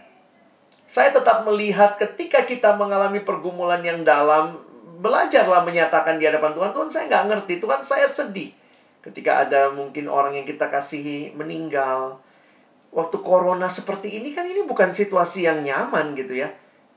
[0.88, 4.60] Saya tetap melihat ketika kita mengalami pergumulan yang dalam,
[5.00, 8.52] belajarlah menyatakan di hadapan Tuhan, Tuhan saya nggak ngerti, Tuhan saya sedih.
[9.02, 12.20] Ketika ada mungkin orang yang kita kasihi meninggal,
[12.92, 16.52] waktu corona seperti ini kan ini bukan situasi yang nyaman gitu ya.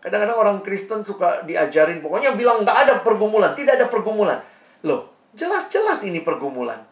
[0.05, 4.36] Kadang-kadang orang Kristen suka diajarin, pokoknya bilang nggak ada pergumulan, tidak ada pergumulan.
[4.84, 6.84] Loh, jelas-jelas ini pergumulan.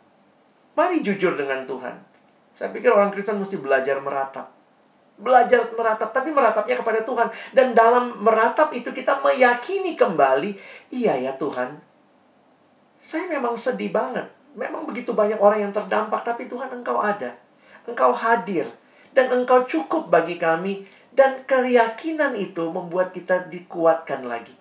[0.73, 1.93] Mari jujur dengan Tuhan.
[2.57, 4.49] Saya pikir orang Kristen mesti belajar meratap
[5.23, 7.29] belajar meratap, tapi meratapnya kepada Tuhan.
[7.55, 10.59] Dan dalam meratap itu kita meyakini kembali,
[10.91, 11.79] iya ya Tuhan,
[12.99, 14.27] saya memang sedih banget.
[14.55, 17.35] Memang begitu banyak orang yang terdampak, tapi Tuhan Engkau ada.
[17.89, 18.69] Engkau hadir.
[19.11, 20.85] Dan Engkau cukup bagi kami.
[21.13, 24.57] Dan keyakinan itu membuat kita dikuatkan lagi.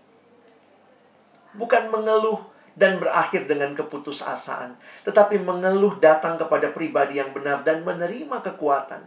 [1.56, 2.44] Bukan mengeluh
[2.76, 4.76] dan berakhir dengan keputusasaan.
[5.08, 9.04] Tetapi mengeluh datang kepada pribadi yang benar dan menerima kekuatan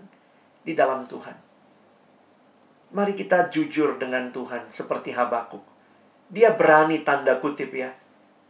[0.64, 1.36] di dalam Tuhan.
[2.94, 5.60] Mari kita jujur dengan Tuhan seperti Habakuk.
[6.30, 7.92] Dia berani tanda kutip ya.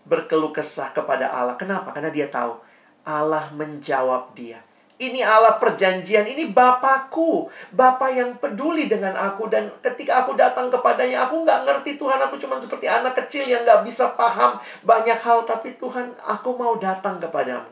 [0.04, 1.56] Berkeluh kesah kepada Allah.
[1.56, 1.90] Kenapa?
[1.90, 2.60] Karena dia tahu
[3.08, 4.60] Allah menjawab dia.
[5.04, 7.52] Ini Allah perjanjian, ini Bapakku.
[7.76, 9.52] Bapak yang peduli dengan aku.
[9.52, 12.16] Dan ketika aku datang kepadanya, aku nggak ngerti Tuhan.
[12.24, 15.44] Aku cuma seperti anak kecil yang nggak bisa paham banyak hal.
[15.44, 17.68] Tapi Tuhan, aku mau datang kepadamu.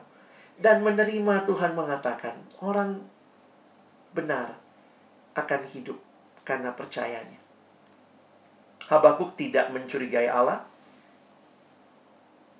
[0.60, 3.00] Dan menerima Tuhan mengatakan, orang
[4.12, 4.60] benar
[5.32, 5.96] akan hidup
[6.44, 7.40] karena percayanya.
[8.92, 10.68] Habakuk tidak mencurigai Allah,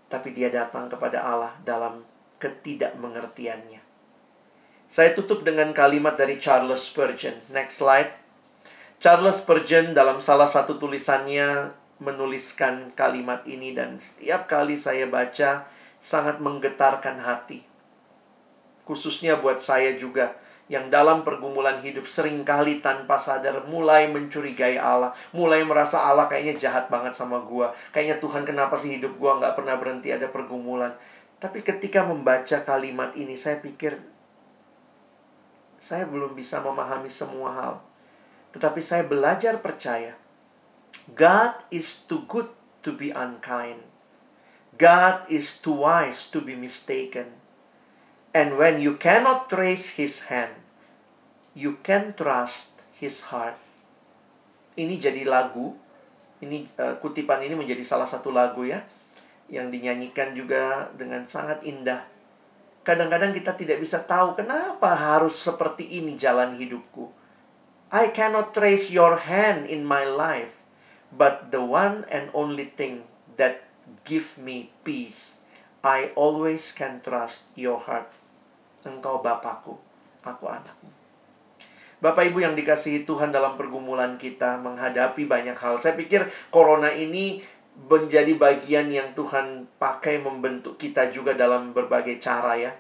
[0.08, 2.00] tapi dia datang kepada Allah dalam
[2.40, 3.81] ketidakmengertiannya.
[4.92, 7.32] Saya tutup dengan kalimat dari Charles Spurgeon.
[7.48, 8.12] Next slide.
[9.00, 15.64] Charles Spurgeon dalam salah satu tulisannya menuliskan kalimat ini dan setiap kali saya baca
[15.96, 17.64] sangat menggetarkan hati.
[18.84, 20.36] Khususnya buat saya juga
[20.68, 26.68] yang dalam pergumulan hidup sering kali tanpa sadar mulai mencurigai Allah, mulai merasa Allah kayaknya
[26.68, 27.72] jahat banget sama gua.
[27.96, 30.92] Kayaknya Tuhan kenapa sih hidup gua nggak pernah berhenti ada pergumulan.
[31.40, 34.11] Tapi ketika membaca kalimat ini saya pikir
[35.82, 37.74] saya belum bisa memahami semua hal.
[38.54, 40.14] Tetapi saya belajar percaya.
[41.10, 42.46] God is too good
[42.86, 43.82] to be unkind.
[44.78, 47.34] God is too wise to be mistaken.
[48.30, 50.54] And when you cannot trace his hand,
[51.58, 53.58] you can trust his heart.
[54.78, 55.74] Ini jadi lagu.
[56.38, 58.86] Ini uh, kutipan ini menjadi salah satu lagu ya
[59.50, 62.11] yang dinyanyikan juga dengan sangat indah.
[62.82, 67.14] Kadang-kadang kita tidak bisa tahu kenapa harus seperti ini jalan hidupku.
[67.94, 70.58] I cannot trace your hand in my life,
[71.14, 73.06] but the one and only thing
[73.38, 73.62] that
[74.02, 75.38] give me peace,
[75.86, 78.10] I always can trust your heart.
[78.82, 79.78] Engkau Bapakku,
[80.26, 80.90] aku anakmu.
[82.02, 85.78] Bapak Ibu yang dikasihi Tuhan dalam pergumulan kita menghadapi banyak hal.
[85.78, 92.56] Saya pikir corona ini menjadi bagian yang Tuhan pakai membentuk kita juga dalam berbagai cara
[92.56, 92.72] ya.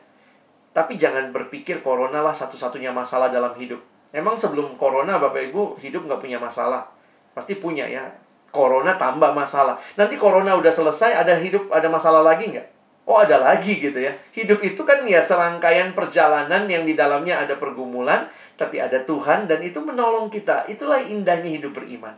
[0.72, 3.80] Tapi jangan berpikir corona lah satu-satunya masalah dalam hidup.
[4.12, 6.88] Emang sebelum corona Bapak Ibu hidup nggak punya masalah?
[7.32, 8.08] Pasti punya ya.
[8.52, 9.80] Corona tambah masalah.
[9.96, 12.68] Nanti corona udah selesai, ada hidup, ada masalah lagi nggak?
[13.08, 14.12] Oh ada lagi gitu ya.
[14.36, 18.28] Hidup itu kan ya serangkaian perjalanan yang di dalamnya ada pergumulan,
[18.60, 20.68] tapi ada Tuhan dan itu menolong kita.
[20.68, 22.14] Itulah indahnya hidup beriman.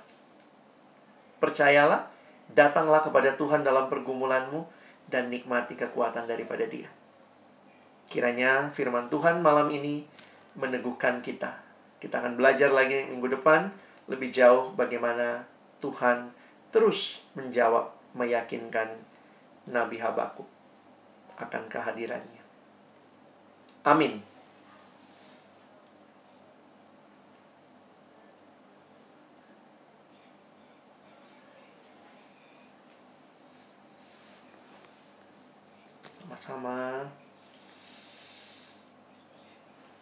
[1.39, 2.14] Percayalah,
[2.55, 4.65] datanglah kepada Tuhan dalam pergumulanmu
[5.11, 6.89] dan nikmati kekuatan daripada Dia.
[8.09, 10.07] Kiranya firman Tuhan malam ini
[10.55, 11.61] meneguhkan kita.
[11.99, 13.69] Kita akan belajar lagi minggu depan
[14.07, 15.45] lebih jauh bagaimana
[15.83, 16.31] Tuhan
[16.69, 18.93] terus menjawab, meyakinkan
[19.69, 20.47] Nabi Habakuk
[21.41, 22.43] akan kehadirannya.
[23.85, 24.34] Amin.
[36.45, 37.09] Sama.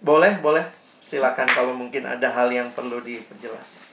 [0.02, 0.66] Boleh boleh.
[0.98, 3.91] Silakan kalau mungkin ada hal yang perlu diperjelas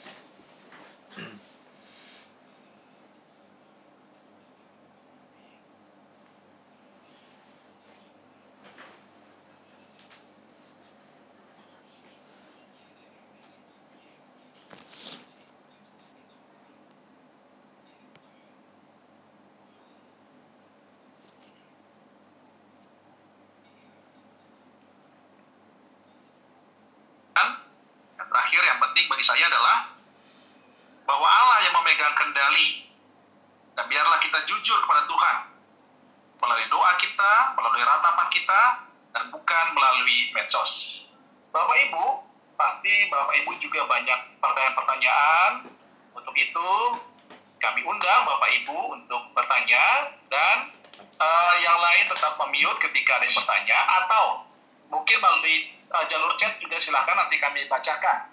[52.59, 54.43] memiut ketika ada yang bertanya atau
[54.91, 58.27] mungkin melalui uh, jalur chat juga silakan nanti kami bacakan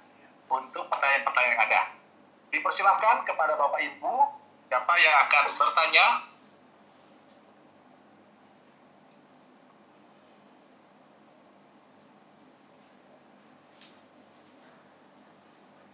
[0.51, 1.81] untuk pertanyaan-pertanyaan yang ada.
[2.51, 4.15] Dipersilakan kepada Bapak Ibu
[4.67, 6.07] siapa yang akan bertanya?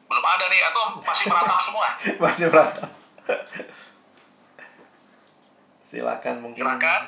[0.09, 1.89] Belum ada nih atau masih merantau semua?
[2.17, 2.89] Masih merantau
[5.85, 7.03] silakan mungkin silakan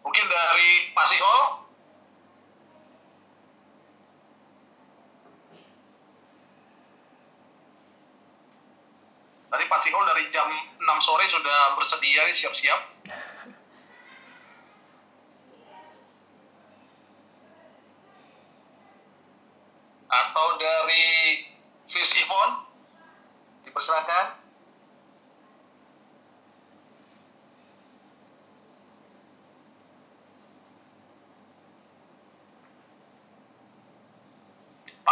[0.02, 1.62] mungkin dari Pasihol
[9.52, 12.80] Tadi Pak Sihol dari jam 6 sore sudah bersedia siap-siap.
[20.08, 21.04] Atau dari
[21.84, 22.64] Visifon,
[23.68, 24.41] dipersilakan.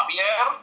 [0.10, 0.58] Pierre,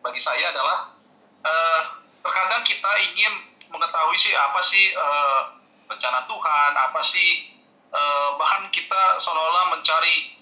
[0.00, 0.96] bagi saya adalah
[1.44, 1.80] uh,
[2.24, 5.60] terkadang kita ingin mengetahui sih apa sih uh,
[5.92, 7.52] rencana Tuhan, apa sih
[7.92, 10.40] uh, bahkan kita seolah-olah mencari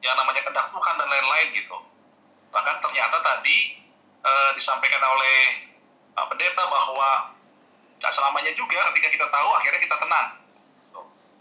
[0.00, 1.76] yang namanya kehendak Tuhan dan lain-lain gitu.
[2.48, 3.76] Bahkan ternyata tadi
[4.24, 5.68] uh, disampaikan oleh
[6.16, 7.36] Pak Pendeta bahwa
[8.02, 10.34] tidak selamanya juga ketika kita tahu akhirnya kita tenang.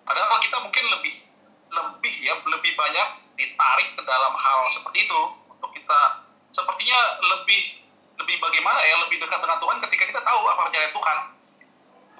[0.05, 1.26] Padahal kita mungkin lebih
[1.74, 5.22] lebih ya lebih banyak ditarik ke dalam hal seperti itu.
[5.49, 6.22] Untuk kita
[6.53, 7.82] sepertinya lebih
[8.14, 11.18] lebih bagaimana ya lebih dekat dengan Tuhan ketika kita tahu apa rencana Tuhan.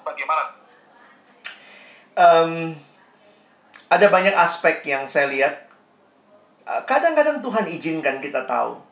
[0.02, 0.44] Bagaimana?
[2.18, 2.52] Um,
[3.94, 5.70] ada banyak aspek yang saya lihat.
[6.90, 8.82] Kadang-kadang Tuhan izinkan kita tahu.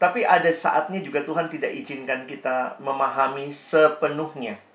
[0.00, 4.69] Tapi ada saatnya juga Tuhan tidak izinkan kita memahami sepenuhnya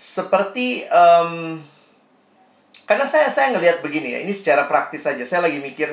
[0.00, 1.60] seperti um,
[2.88, 5.92] karena saya saya ngelihat begini ya ini secara praktis saja saya lagi mikir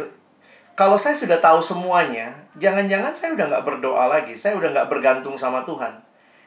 [0.78, 4.38] kalau saya sudah tahu semuanya, jangan-jangan saya udah nggak berdoa lagi.
[4.38, 5.90] Saya udah nggak bergantung sama Tuhan.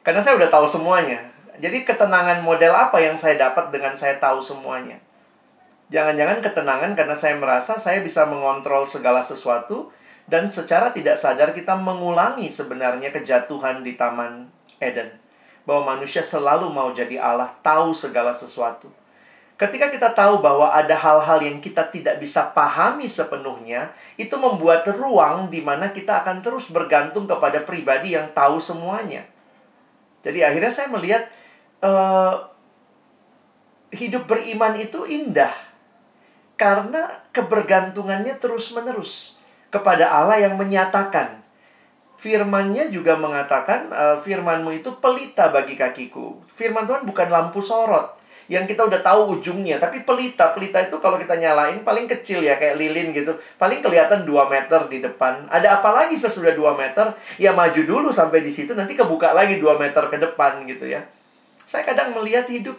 [0.06, 1.34] Karena saya udah tahu semuanya.
[1.58, 5.02] Jadi ketenangan model apa yang saya dapat dengan saya tahu semuanya?
[5.90, 9.90] Jangan-jangan ketenangan karena saya merasa saya bisa mengontrol segala sesuatu
[10.30, 14.46] dan secara tidak sadar kita mengulangi sebenarnya kejatuhan di Taman
[14.78, 15.19] Eden.
[15.68, 18.88] Bahwa manusia selalu mau jadi Allah, tahu segala sesuatu.
[19.60, 25.52] Ketika kita tahu bahwa ada hal-hal yang kita tidak bisa pahami sepenuhnya, itu membuat ruang
[25.52, 29.28] di mana kita akan terus bergantung kepada pribadi yang tahu semuanya.
[30.24, 31.28] Jadi akhirnya saya melihat
[31.84, 32.48] uh,
[33.92, 35.52] hidup beriman itu indah
[36.56, 39.40] karena kebergantungannya terus-menerus
[39.72, 41.39] kepada Allah yang menyatakan.
[42.20, 46.36] Firmannya juga mengatakan, uh, firmanmu itu pelita bagi kakiku.
[46.52, 48.20] Firman Tuhan bukan lampu sorot
[48.52, 49.80] yang kita udah tahu ujungnya.
[49.80, 53.32] Tapi pelita, pelita itu kalau kita nyalain paling kecil ya, kayak lilin gitu.
[53.56, 55.48] Paling kelihatan 2 meter di depan.
[55.48, 57.08] Ada apa lagi sesudah 2 meter?
[57.40, 61.00] Ya maju dulu sampai di situ, nanti kebuka lagi 2 meter ke depan gitu ya.
[61.64, 62.76] Saya kadang melihat hidup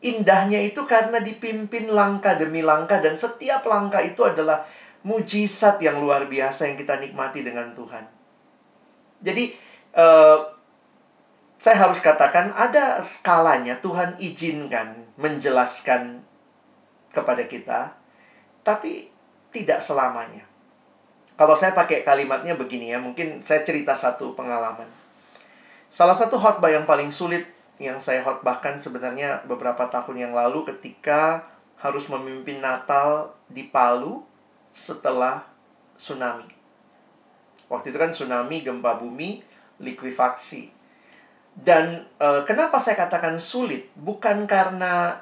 [0.00, 4.64] indahnya itu karena dipimpin langkah demi langkah dan setiap langkah itu adalah
[5.04, 8.19] mujizat yang luar biasa yang kita nikmati dengan Tuhan.
[9.20, 9.52] Jadi
[9.94, 10.38] uh,
[11.60, 16.24] saya harus katakan ada skalanya Tuhan izinkan menjelaskan
[17.12, 17.92] kepada kita,
[18.64, 19.12] tapi
[19.52, 20.48] tidak selamanya.
[21.36, 24.88] Kalau saya pakai kalimatnya begini ya, mungkin saya cerita satu pengalaman.
[25.88, 27.48] Salah satu khotbah yang paling sulit
[27.80, 31.48] yang saya khotbahkan sebenarnya beberapa tahun yang lalu ketika
[31.80, 34.20] harus memimpin Natal di Palu
[34.76, 35.48] setelah
[35.96, 36.59] tsunami.
[37.70, 39.40] Waktu itu kan tsunami, gempa bumi,
[39.78, 40.80] likuifaksi
[41.60, 43.90] dan e, kenapa saya katakan sulit?
[43.98, 45.18] Bukan karena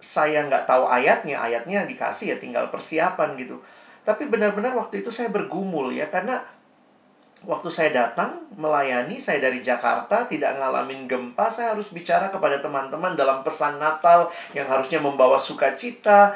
[0.00, 3.60] saya nggak tahu ayatnya, ayatnya dikasih ya tinggal persiapan gitu.
[4.00, 6.40] Tapi benar-benar waktu itu saya bergumul ya karena
[7.44, 13.12] waktu saya datang melayani saya dari Jakarta tidak ngalamin gempa, saya harus bicara kepada teman-teman
[13.12, 16.34] dalam pesan Natal yang harusnya membawa sukacita.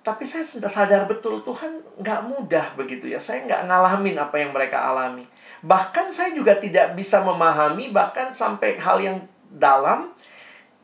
[0.00, 3.20] Tapi saya sudah sadar betul Tuhan nggak mudah begitu ya.
[3.20, 5.28] Saya nggak ngalamin apa yang mereka alami.
[5.60, 9.20] Bahkan saya juga tidak bisa memahami bahkan sampai hal yang
[9.52, 10.08] dalam.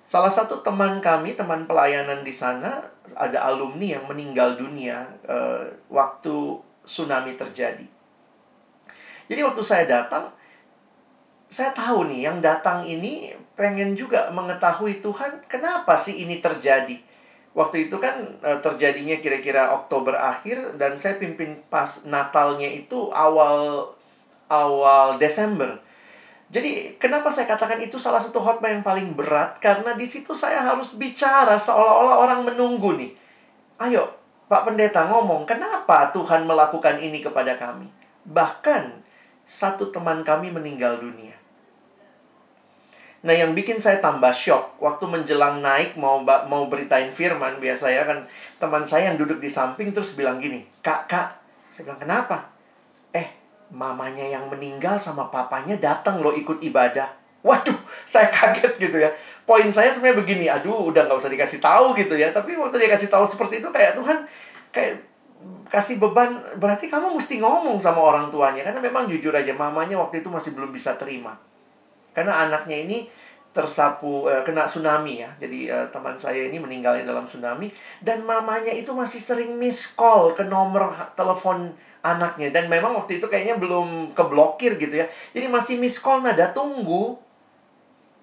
[0.07, 2.79] Salah satu teman kami, teman pelayanan di sana,
[3.17, 7.83] ada alumni yang meninggal dunia uh, waktu tsunami terjadi.
[9.27, 10.31] Jadi waktu saya datang,
[11.51, 16.99] saya tahu nih yang datang ini pengen juga mengetahui Tuhan kenapa sih ini terjadi.
[17.57, 23.89] Waktu itu kan uh, terjadinya kira-kira Oktober akhir dan saya pimpin pas Natalnya itu awal
[24.53, 25.81] awal Desember.
[26.53, 30.63] Jadi kenapa saya katakan itu salah satu khotbah yang paling berat karena di situ saya
[30.63, 33.11] harus bicara seolah-olah orang menunggu nih.
[33.83, 34.05] Ayo,
[34.47, 37.91] Pak Pendeta ngomong, kenapa Tuhan melakukan ini kepada kami?
[38.29, 39.03] Bahkan
[39.49, 41.36] satu teman kami meninggal dunia.
[43.25, 48.05] Nah, yang bikin saya tambah shock waktu menjelang naik mau mau beritain firman biasa ya
[48.05, 48.29] kan
[48.61, 51.29] teman saya yang duduk di samping terus bilang gini, "Kak, Kak."
[51.73, 52.57] Saya bilang, "Kenapa?"
[53.73, 57.11] mamanya yang meninggal sama papanya datang loh ikut ibadah.
[57.43, 57.79] Waduh,
[58.11, 59.11] saya kaget gitu ya.
[59.47, 62.31] Poin saya sebenarnya begini, aduh udah nggak usah dikasih tahu gitu ya.
[62.35, 64.27] Tapi waktu dia kasih tahu seperti itu kayak Tuhan
[64.75, 65.03] kayak
[65.71, 70.23] kasih beban berarti kamu mesti ngomong sama orang tuanya karena memang jujur aja mamanya waktu
[70.23, 71.39] itu masih belum bisa terima
[72.17, 73.05] karena anaknya ini
[73.53, 75.29] tersapu eh, kena tsunami ya.
[75.37, 77.69] Jadi eh, teman saya ini meninggalnya dalam tsunami.
[78.01, 82.49] Dan mamanya itu masih sering miss call ke nomor telepon anaknya.
[82.49, 85.07] Dan memang waktu itu kayaknya belum keblokir gitu ya.
[85.37, 87.21] Jadi masih miss call nada tunggu.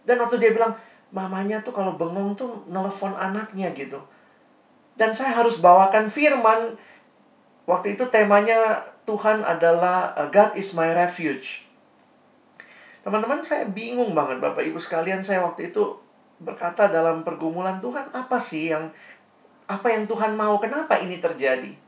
[0.09, 0.73] Dan waktu dia bilang
[1.13, 4.01] mamanya tuh kalau bengong tuh nelfon anaknya gitu.
[4.97, 6.77] Dan saya harus bawakan firman.
[7.69, 11.62] Waktu itu temanya Tuhan adalah uh, God is my refuge
[13.03, 15.99] teman-teman saya bingung banget bapak ibu sekalian saya waktu itu
[16.39, 18.89] berkata dalam pergumulan Tuhan apa sih yang
[19.67, 21.83] apa yang Tuhan mau kenapa ini terjadi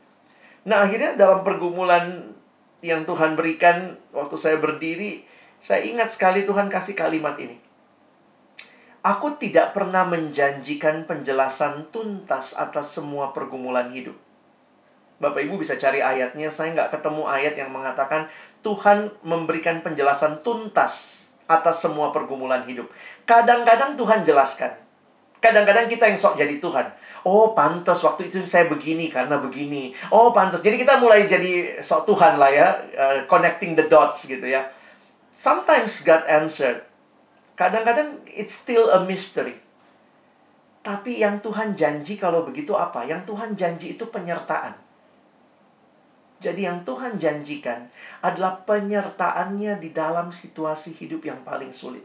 [0.65, 2.33] Nah akhirnya dalam pergumulan
[2.81, 5.21] yang Tuhan berikan waktu saya berdiri,
[5.61, 7.61] saya ingat sekali Tuhan kasih kalimat ini.
[9.05, 14.17] Aku tidak pernah menjanjikan penjelasan tuntas atas semua pergumulan hidup.
[15.21, 18.25] Bapak Ibu bisa cari ayatnya, saya nggak ketemu ayat yang mengatakan
[18.65, 22.89] Tuhan memberikan penjelasan tuntas atas semua pergumulan hidup.
[23.29, 24.73] Kadang-kadang Tuhan jelaskan.
[25.37, 26.89] Kadang-kadang kita yang sok jadi Tuhan.
[27.21, 29.93] Oh, pantas waktu itu saya begini karena begini.
[30.09, 30.65] Oh, pantas.
[30.65, 34.65] Jadi kita mulai jadi sok Tuhan lah ya, uh, connecting the dots gitu ya.
[35.29, 36.81] Sometimes God answered.
[37.53, 39.61] Kadang-kadang it's still a mystery.
[40.81, 43.05] Tapi yang Tuhan janji kalau begitu apa?
[43.05, 44.73] Yang Tuhan janji itu penyertaan.
[46.41, 47.89] Jadi yang Tuhan janjikan
[48.25, 52.01] adalah penyertaannya di dalam situasi hidup yang paling sulit.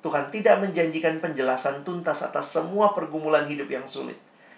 [0.00, 4.16] Tuhan tidak menjanjikan penjelasan tuntas atas semua pergumulan hidup yang sulit.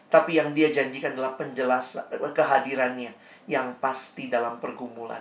[0.09, 3.11] Tapi yang dia janjikan adalah penjelasan kehadirannya
[3.51, 5.20] yang pasti dalam pergumulan.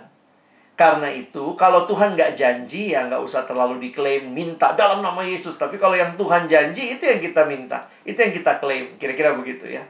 [0.74, 5.54] Karena itu, kalau Tuhan nggak janji, ya nggak usah terlalu diklaim minta dalam nama Yesus.
[5.54, 7.86] Tapi kalau yang Tuhan janji, itu yang kita minta.
[8.02, 8.98] Itu yang kita klaim.
[8.98, 9.86] Kira-kira begitu ya.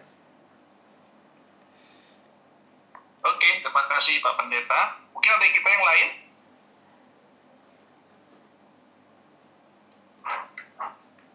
[3.25, 5.01] Oke, terima kasih Pak Pendeta.
[5.17, 6.09] Mungkin ada kita yang lain?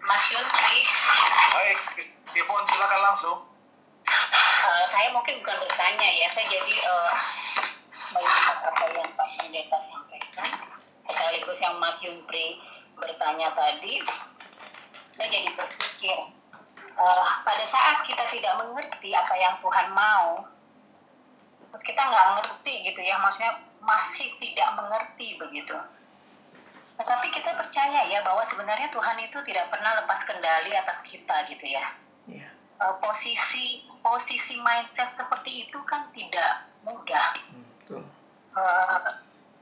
[0.05, 0.77] Mas Yunti.
[1.49, 1.77] Baik,
[2.37, 3.37] Yvonne silakan langsung.
[4.59, 7.13] Uh, saya mungkin bukan bertanya ya, saya jadi uh,
[8.13, 10.49] melihat apa yang Pak Pendeta sampaikan,
[11.09, 12.61] sekaligus yang Mas Yumpri
[12.97, 13.97] bertanya tadi,
[15.17, 16.17] saya jadi berpikir,
[16.97, 20.45] uh, pada saat kita tidak mengerti apa yang Tuhan mau,
[21.69, 25.77] terus kita nggak ngerti gitu ya, maksudnya masih tidak mengerti begitu.
[26.99, 31.65] Tetapi kita percaya ya bahwa sebenarnya Tuhan itu tidak pernah lepas kendali atas kita gitu
[31.65, 31.85] ya.
[32.27, 37.35] Yeah uh, posisi posisi mindset seperti itu kan tidak mudah.
[38.55, 39.19] Uh,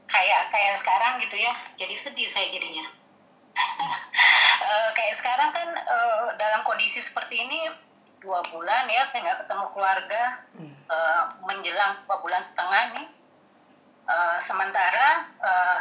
[0.08, 2.86] kayak kayak sekarang gitu ya, jadi sedih saya jadinya.
[3.58, 7.68] uh, kayak sekarang kan uh, dalam kondisi seperti ini
[8.18, 10.22] dua bulan ya saya nggak ketemu keluarga
[10.58, 10.74] hmm.
[10.90, 13.08] uh, menjelang dua bulan setengah nih.
[14.08, 15.78] Uh, sementara uh,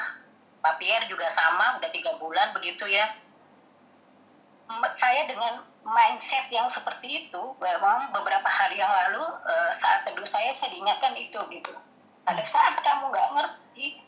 [0.59, 3.07] Pak Pierre juga sama udah tiga bulan begitu ya.
[4.99, 10.51] Saya dengan mindset yang seperti itu memang beberapa hari yang lalu uh, saat teduh saya
[10.51, 11.71] saya diingatkan itu gitu
[12.27, 14.03] pada saat kamu nggak ngerti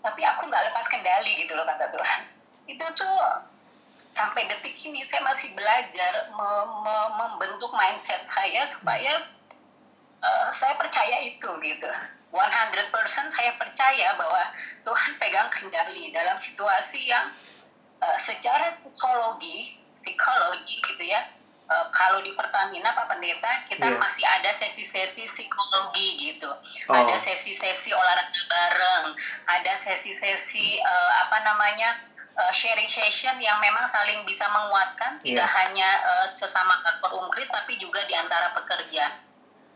[0.00, 2.20] tapi aku nggak lepas kendali gitu loh kata Tuhan
[2.64, 3.16] itu tuh
[4.10, 6.50] sampai detik ini saya masih belajar me
[6.82, 9.30] me membentuk mindset saya supaya
[10.20, 11.90] uh, saya percaya itu gitu
[12.30, 12.94] 100%
[13.34, 14.54] saya percaya bahwa
[14.86, 17.30] Tuhan pegang kendali dalam situasi yang
[17.98, 21.26] uh, secara psikologi psikologi gitu ya
[21.70, 23.98] uh, kalau di Pertamina Pak Pendeta kita Iya.
[23.98, 26.50] masih ada sesi-sesi psikologi gitu,
[26.90, 26.94] Oh.
[26.94, 29.06] ada sesi-sesi olahraga bareng,
[29.46, 32.09] ada sesi-sesi uh, apa namanya
[32.40, 35.56] uh, sharing session yang memang saling bisa menguatkan, tidak Iya.
[35.60, 39.12] hanya uh, sesama kantor umkris tapi juga di antara pekerja.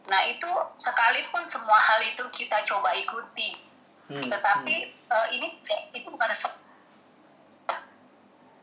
[0.08, 0.48] Nah itu
[0.80, 3.60] sekalipun semua hal itu kita coba ikuti,
[4.04, 5.48] Hmm, tetapi uh, ini
[5.96, 6.60] itu bukan sesuatu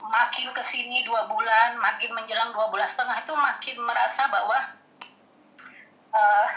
[0.02, 4.58] makin ke sini dua bulan, makin menjelang dua bulan setengah itu makin merasa bahwa
[6.14, 6.48] uh,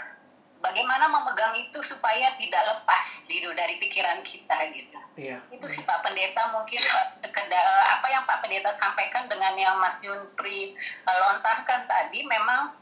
[0.65, 4.97] bagaimana memegang itu supaya tidak lepas gitu dari pikiran kita gitu.
[5.15, 5.37] Iya.
[5.47, 6.81] Itu sih Pak Pendeta mungkin
[7.21, 10.73] sekeda- apa yang Pak Pendeta sampaikan dengan yang Mas Junpri
[11.05, 12.73] uh, lontarkan tadi memang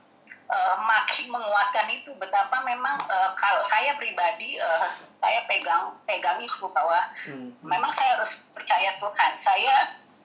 [0.48, 4.88] uh, makin menguatkan itu betapa memang uh, kalau saya pribadi uh,
[5.20, 7.52] saya pegang pegang itu bahwa Hmm.
[7.62, 9.32] memang saya harus percaya Tuhan.
[9.36, 9.76] Saya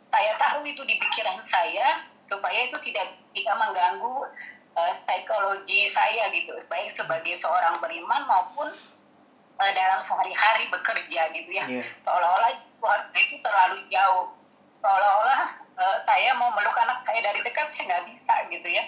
[0.08, 4.24] saya tahu itu di pikiran saya supaya itu tidak tidak mengganggu
[4.78, 8.70] uh, psikologi saya gitu, baik sebagai seorang beriman maupun
[9.58, 11.64] uh, dalam sehari-hari bekerja gitu ya.
[11.66, 11.84] Iya.
[12.06, 14.38] Seolah-olah Tuhan itu terlalu jauh.
[14.78, 15.40] Seolah-olah
[15.74, 18.84] uh, saya mau meluk anak saya dari dekat saya nggak bisa gitu ya.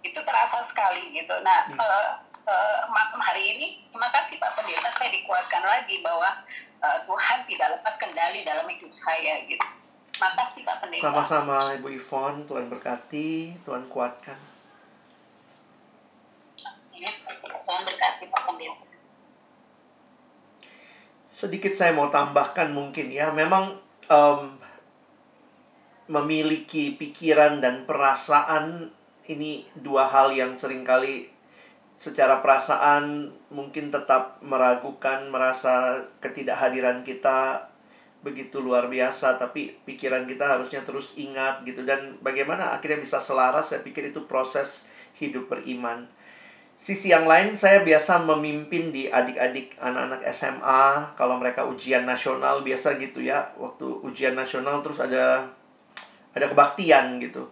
[0.00, 1.36] Itu terasa sekali gitu.
[1.44, 1.76] Nah, Iya.
[1.76, 2.08] uh,
[2.48, 6.40] uh, malam hari ini terima kasih Pak Pendeta saya dikuatkan lagi bahwa
[6.80, 9.64] uh, Tuhan tidak lepas kendali dalam hidup saya gitu.
[10.16, 11.04] Makasih Pak Pendeta.
[11.04, 14.53] Sama-sama Ibu Ivon, Tuhan berkati, Tuhan kuatkan.
[21.34, 23.74] Sedikit saya mau tambahkan mungkin ya, memang
[24.06, 24.54] em,
[26.06, 28.92] memiliki pikiran dan perasaan
[29.26, 31.32] ini dua hal yang sering kali
[31.94, 37.70] secara perasaan mungkin tetap meragukan, merasa ketidakhadiran kita
[38.24, 41.86] begitu luar biasa, tapi pikiran kita harusnya terus ingat gitu.
[41.86, 44.88] Dan bagaimana akhirnya bisa selaras, saya pikir itu proses
[45.18, 46.08] hidup beriman.
[46.74, 52.98] Sisi yang lain saya biasa memimpin di adik-adik anak-anak SMA kalau mereka ujian nasional biasa
[52.98, 53.46] gitu ya.
[53.54, 55.46] Waktu ujian nasional terus ada
[56.34, 57.46] ada kebaktian gitu.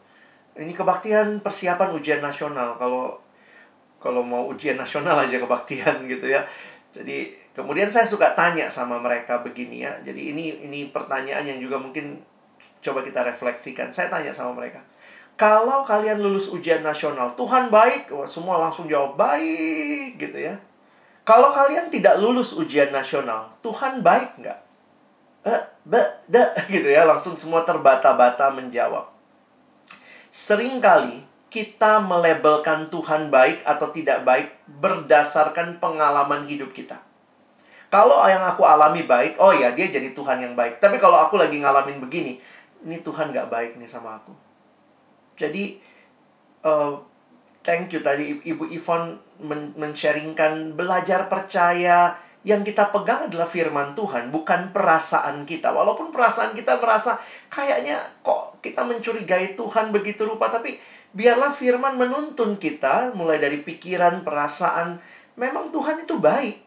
[0.58, 3.22] Ini kebaktian persiapan ujian nasional kalau
[4.02, 6.42] kalau mau ujian nasional aja kebaktian gitu ya.
[6.90, 9.94] Jadi kemudian saya suka tanya sama mereka begini ya.
[10.02, 12.18] Jadi ini ini pertanyaan yang juga mungkin
[12.82, 13.94] coba kita refleksikan.
[13.94, 14.82] Saya tanya sama mereka.
[15.36, 20.54] Kalau kalian lulus ujian nasional, Tuhan baik, Wah, semua langsung jawab baik gitu ya.
[21.22, 24.58] Kalau kalian tidak lulus ujian nasional, Tuhan baik nggak?
[25.46, 26.42] Eh, be, de,
[26.74, 29.10] gitu ya, langsung semua terbata-bata menjawab.
[30.30, 34.48] Seringkali kita melabelkan Tuhan baik atau tidak baik
[34.80, 36.96] berdasarkan pengalaman hidup kita.
[37.92, 40.80] Kalau yang aku alami baik, oh ya dia jadi Tuhan yang baik.
[40.80, 42.40] Tapi kalau aku lagi ngalamin begini,
[42.88, 44.32] ini Tuhan nggak baik nih sama aku.
[45.42, 45.82] Jadi,
[46.62, 46.94] uh,
[47.66, 54.34] thank you tadi Ibu Ivon men- men-sharingkan belajar percaya yang kita pegang adalah firman Tuhan,
[54.34, 55.70] bukan perasaan kita.
[55.70, 60.78] Walaupun perasaan kita merasa kayaknya kok kita mencurigai Tuhan begitu rupa, tapi
[61.14, 64.98] biarlah firman menuntun kita mulai dari pikiran, perasaan.
[65.38, 66.62] Memang Tuhan itu baik.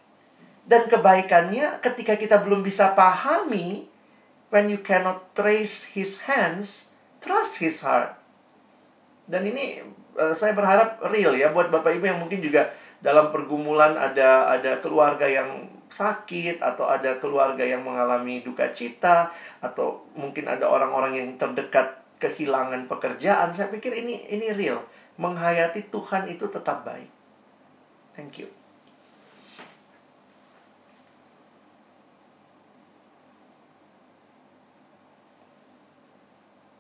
[0.66, 3.86] Dan kebaikannya ketika kita belum bisa pahami,
[4.50, 6.90] when you cannot trace his hands,
[7.22, 8.25] trust his heart.
[9.26, 9.82] Dan ini
[10.18, 12.70] uh, saya berharap real ya buat Bapak Ibu yang mungkin juga
[13.02, 19.30] dalam pergumulan ada ada keluarga yang sakit atau ada keluarga yang mengalami duka cita
[19.62, 23.54] atau mungkin ada orang-orang yang terdekat kehilangan pekerjaan.
[23.54, 24.82] Saya pikir ini ini real.
[25.16, 27.08] Menghayati Tuhan itu tetap baik.
[28.16, 28.50] Thank you.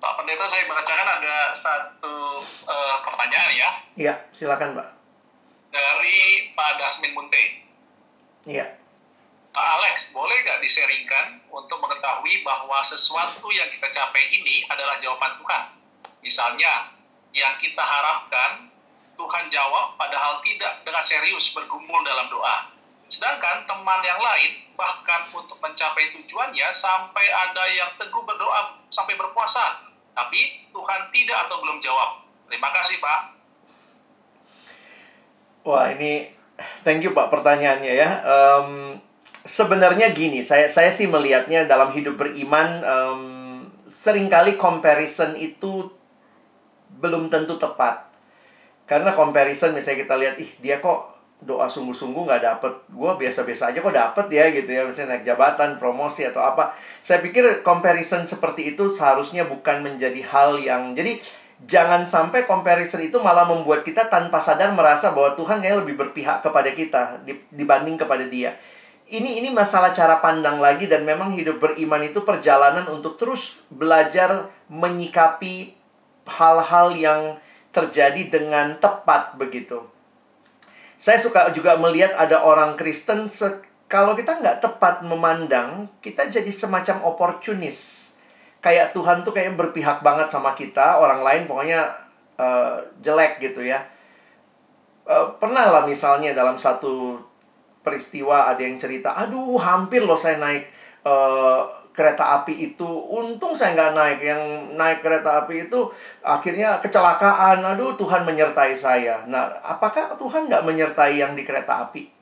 [0.04, 4.90] Pak Pendeta saya bacakan ada satu eh, pertanyaan ya Iya, silakan, Pak.
[5.70, 7.62] dari Pak Dasmin Munte.
[8.50, 8.74] Iya.
[9.54, 15.38] Pak Alex, boleh nggak diseringkan untuk mengetahui bahwa sesuatu yang kita capai ini adalah jawaban
[15.38, 15.64] Tuhan?
[16.26, 16.90] Misalnya,
[17.30, 18.74] yang kita harapkan
[19.14, 22.74] Tuhan jawab padahal tidak dengan serius bergumul dalam doa.
[23.14, 29.94] Sedangkan teman yang lain bahkan untuk mencapai tujuannya sampai ada yang teguh berdoa sampai berpuasa.
[30.16, 32.24] Tapi Tuhan tidak atau belum jawab.
[32.48, 33.22] Terima kasih Pak.
[35.66, 36.32] Wah, ini
[36.88, 38.10] thank you Pak pertanyaannya ya.
[38.24, 38.70] Em,
[39.44, 43.22] sebenarnya gini, saya saya sih melihatnya dalam hidup beriman em,
[43.92, 45.92] sering kali comparison itu
[47.02, 48.08] belum tentu tepat.
[48.86, 51.15] Karena comparison misalnya kita lihat, ih dia kok
[51.46, 55.78] doa sungguh-sungguh nggak dapet, gue biasa-biasa aja kok dapet ya gitu ya, misalnya naik jabatan,
[55.78, 56.74] promosi atau apa.
[57.06, 61.22] Saya pikir comparison seperti itu seharusnya bukan menjadi hal yang, jadi
[61.64, 66.44] jangan sampai comparison itu malah membuat kita tanpa sadar merasa bahwa Tuhan kayak lebih berpihak
[66.44, 67.24] kepada kita
[67.54, 68.58] dibanding kepada Dia.
[69.06, 74.50] Ini ini masalah cara pandang lagi dan memang hidup beriman itu perjalanan untuk terus belajar
[74.66, 75.78] menyikapi
[76.26, 77.22] hal-hal yang
[77.70, 79.95] terjadi dengan tepat begitu.
[80.96, 83.28] Saya suka juga melihat ada orang Kristen
[83.86, 88.10] kalau kita nggak tepat memandang, kita jadi semacam oportunis
[88.66, 91.86] kayak Tuhan tuh kayak berpihak banget sama kita, orang lain pokoknya
[92.42, 93.86] uh, jelek gitu ya.
[95.06, 97.22] Uh, pernah lah misalnya dalam satu
[97.86, 100.66] peristiwa ada yang cerita, aduh hampir loh saya naik
[101.06, 104.20] uh, kereta api itu, untung saya nggak naik.
[104.22, 104.42] Yang
[104.76, 105.80] naik kereta api itu
[106.22, 109.24] akhirnya kecelakaan, aduh Tuhan menyertai saya.
[109.26, 112.16] Nah, apakah Tuhan nggak menyertai yang di kereta api?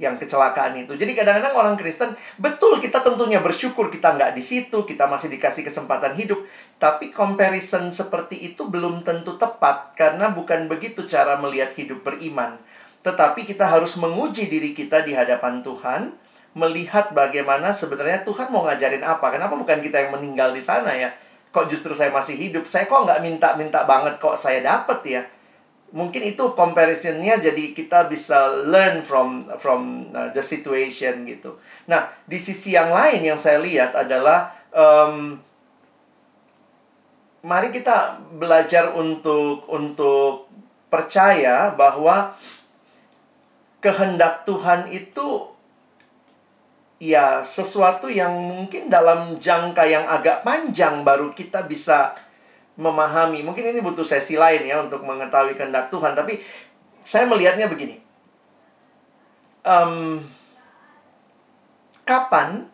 [0.00, 0.96] yang kecelakaan itu.
[0.96, 5.60] Jadi kadang-kadang orang Kristen, betul kita tentunya bersyukur kita nggak di situ, kita masih dikasih
[5.60, 6.40] kesempatan hidup.
[6.80, 12.56] Tapi comparison seperti itu belum tentu tepat, karena bukan begitu cara melihat hidup beriman.
[13.04, 16.16] Tetapi kita harus menguji diri kita di hadapan Tuhan,
[16.56, 19.30] melihat bagaimana sebenarnya Tuhan mau ngajarin apa.
[19.30, 21.10] Kenapa bukan kita yang meninggal di sana ya?
[21.50, 22.66] Kok justru saya masih hidup?
[22.66, 25.22] Saya kok nggak minta-minta banget kok saya dapat ya?
[25.90, 31.58] mungkin itu comparisonnya jadi kita bisa learn from from uh, the situation gitu.
[31.90, 35.34] Nah di sisi yang lain yang saya lihat adalah um,
[37.42, 40.46] mari kita belajar untuk untuk
[40.86, 42.38] percaya bahwa
[43.82, 45.49] kehendak Tuhan itu
[47.00, 52.12] ya sesuatu yang mungkin dalam jangka yang agak panjang baru kita bisa
[52.76, 53.40] memahami.
[53.40, 56.12] Mungkin ini butuh sesi lain ya untuk mengetahui kehendak Tuhan.
[56.12, 56.38] Tapi
[57.00, 57.96] saya melihatnya begini.
[59.64, 60.24] Um,
[62.04, 62.68] kapan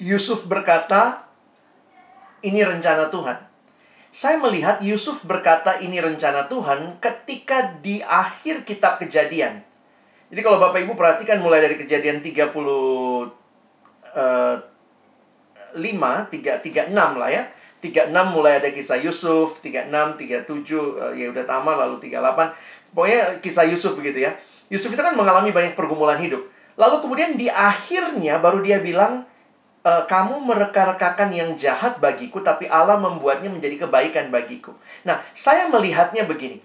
[0.00, 1.28] Yusuf berkata,
[2.42, 3.38] ini rencana Tuhan?
[4.12, 9.64] Saya melihat Yusuf berkata ini rencana Tuhan ketika di akhir kitab kejadian.
[10.32, 13.28] Jadi kalau Bapak Ibu perhatikan mulai dari kejadian 30 uh,
[15.76, 17.44] 5, 3, 36 lah ya
[17.82, 22.94] 36 mulai ada kisah Yusuf, 36, 37 uh, ya udah tamat lalu 38.
[22.94, 24.38] Pokoknya kisah Yusuf begitu ya.
[24.70, 26.46] Yusuf itu kan mengalami banyak pergumulan hidup.
[26.78, 29.28] Lalu kemudian di akhirnya baru dia bilang
[29.84, 34.72] e, kamu mereka-rekakan yang jahat bagiku tapi Allah membuatnya menjadi kebaikan bagiku.
[35.04, 36.64] Nah, saya melihatnya begini.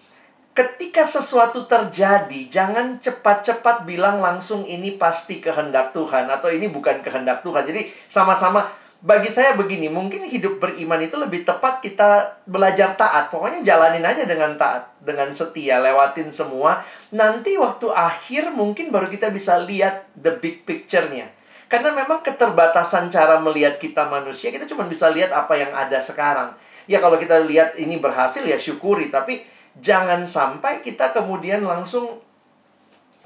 [0.58, 7.46] Ketika sesuatu terjadi, jangan cepat-cepat bilang langsung ini pasti kehendak Tuhan atau ini bukan kehendak
[7.46, 7.62] Tuhan.
[7.62, 8.66] Jadi sama-sama
[8.98, 13.30] bagi saya begini, mungkin hidup beriman itu lebih tepat kita belajar taat.
[13.30, 16.82] Pokoknya jalanin aja dengan taat, dengan setia, lewatin semua.
[17.14, 21.30] Nanti waktu akhir mungkin baru kita bisa lihat the big picture-nya.
[21.70, 26.58] Karena memang keterbatasan cara melihat kita manusia, kita cuma bisa lihat apa yang ada sekarang.
[26.90, 29.46] Ya kalau kita lihat ini berhasil ya syukuri, tapi
[29.80, 32.22] jangan sampai kita kemudian langsung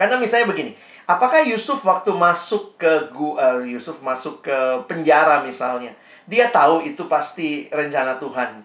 [0.02, 0.74] karena misalnya begini,
[1.12, 4.58] Apakah Yusuf waktu masuk ke uh, Yusuf masuk ke
[4.88, 5.92] penjara misalnya,
[6.24, 8.64] dia tahu itu pasti rencana Tuhan.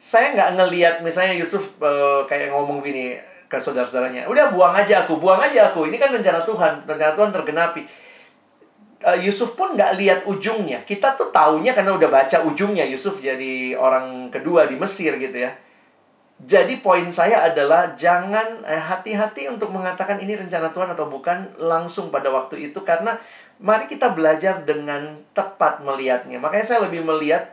[0.00, 3.20] Saya nggak ngelihat misalnya Yusuf uh, kayak ngomong gini
[3.50, 5.84] ke saudara-saudaranya, udah buang aja aku, buang aja aku.
[5.92, 7.82] Ini kan rencana Tuhan, rencana Tuhan tergenapi.
[9.04, 10.88] Uh, Yusuf pun nggak lihat ujungnya.
[10.88, 15.52] Kita tuh taunya karena udah baca ujungnya Yusuf jadi orang kedua di Mesir gitu ya
[16.38, 22.14] jadi poin saya adalah jangan eh, hati-hati untuk mengatakan ini rencana Tuhan atau bukan langsung
[22.14, 23.18] pada waktu itu karena
[23.58, 26.38] mari kita belajar dengan tepat melihatnya.
[26.38, 27.50] Makanya saya lebih melihat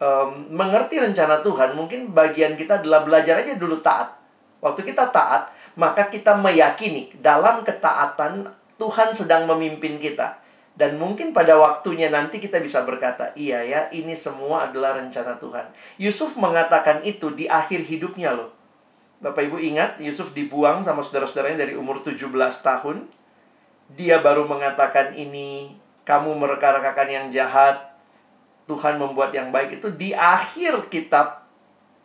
[0.00, 1.72] um, mengerti rencana Tuhan.
[1.72, 4.12] Mungkin bagian kita adalah belajar aja dulu taat.
[4.60, 5.48] Waktu kita taat,
[5.80, 10.36] maka kita meyakini dalam ketaatan Tuhan sedang memimpin kita.
[10.76, 15.72] Dan mungkin pada waktunya nanti kita bisa berkata, iya ya, ini semua adalah rencana Tuhan.
[15.96, 18.52] Yusuf mengatakan itu di akhir hidupnya loh.
[19.24, 22.28] Bapak Ibu ingat, Yusuf dibuang sama saudara-saudaranya dari umur 17
[22.60, 23.08] tahun.
[23.96, 25.72] Dia baru mengatakan ini,
[26.04, 27.96] kamu mereka-rekakan yang jahat,
[28.68, 31.48] Tuhan membuat yang baik itu di akhir kitab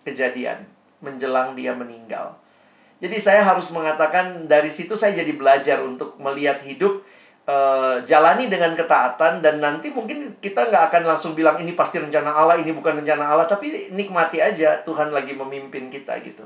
[0.07, 0.63] kejadian.
[1.03, 2.39] Menjelang dia meninggal.
[3.01, 7.01] Jadi saya harus mengatakan dari situ saya jadi belajar untuk melihat hidup
[7.47, 12.29] uh, jalani dengan ketaatan dan nanti mungkin kita nggak akan langsung bilang ini pasti rencana
[12.29, 16.45] Allah, ini bukan rencana Allah, tapi nikmati aja Tuhan lagi memimpin kita gitu.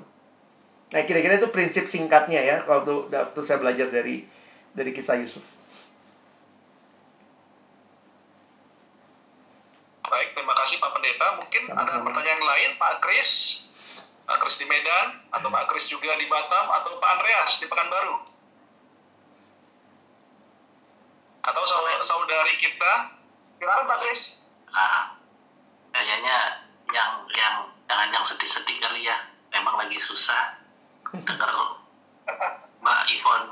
[0.93, 4.23] Nah kira-kira itu prinsip singkatnya ya waktu waktu saya belajar dari
[4.71, 5.43] dari kisah Yusuf.
[10.05, 11.27] Baik, terima kasih Pak Pendeta.
[11.41, 11.89] Mungkin Sama-sama.
[11.89, 13.31] ada pertanyaan lain Pak Kris,
[14.29, 18.34] Pak Kris di Medan, atau Pak Kris juga di Batam, atau Pak Andreas di Pekanbaru.
[21.45, 21.63] Atau
[22.01, 22.91] saudari kita
[23.55, 24.41] gimana Pak Kris?
[24.67, 25.15] Nah,
[25.91, 26.37] kayaknya
[26.89, 27.55] yang yang
[27.85, 29.15] jangan yang sedih-sedih kali ya
[29.49, 30.57] memang lagi susah
[31.15, 31.49] dengar
[32.83, 33.43] Mbak Ivon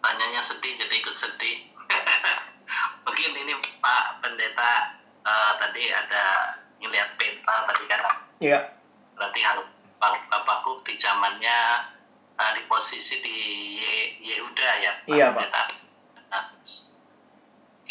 [0.00, 1.68] tanyanya sedih jadi ikut sedih
[3.04, 8.00] mungkin ini Pak Pendeta uh, tadi ada ngeliat peta tadi kan
[8.40, 8.72] Iya.
[9.14, 9.68] berarti harus
[10.00, 11.58] Bapakku di zamannya
[12.34, 13.36] uh, di posisi di
[13.76, 15.34] Ye- Yehuda ya Pak Iya, Pak.
[15.36, 15.62] Pendeta.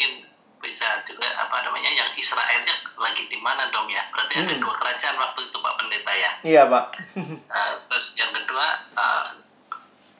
[0.00, 0.24] Mungkin
[0.60, 4.60] bisa juga apa namanya yang Israelnya lagi di mana dong ya berarti ada Hmm.
[4.60, 6.84] dua kerajaan waktu itu Pak Pendeta ya Iya, Pak.
[7.16, 9.28] Uh, terus yang kedua uh,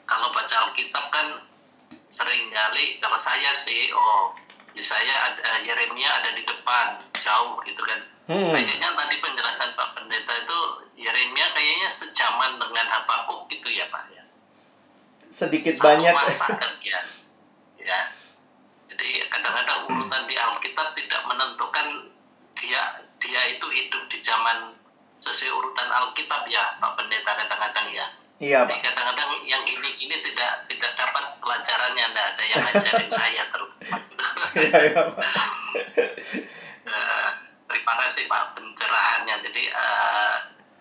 [0.05, 1.49] kalau baca Alkitab kan
[2.09, 4.37] sering kali kalau saya sih oh
[4.71, 8.53] di saya ada Yeremia ada di depan jauh gitu kan Hmm.
[8.53, 10.59] kayaknya tadi penjelasan Pak Pendeta itu
[10.95, 14.23] Yeremia kayaknya sejaman dengan Habakuk gitu ya Pak ya
[15.27, 16.13] Sedikit Satu banyak.
[16.13, 17.01] masa kan ya
[17.77, 18.01] ya
[19.01, 22.13] jadi kadang-kadang urutan di Alkitab tidak menentukan
[22.53, 24.77] dia dia itu hidup di zaman
[25.17, 28.07] sesuai urutan Alkitab ya Pak Pendeta kadang-kadang ya
[28.41, 28.85] Iya, jadi Pak.
[28.93, 33.73] kadang-kadang yang gini-gini tidak tidak dapat pelajarannya tidak ada yang ngajarin saya terus
[34.53, 35.25] Iya, iya, Pak.
[36.91, 37.29] Eh,
[37.71, 39.47] terima kasih Pak pencerahannya.
[39.47, 40.37] Jadi eh,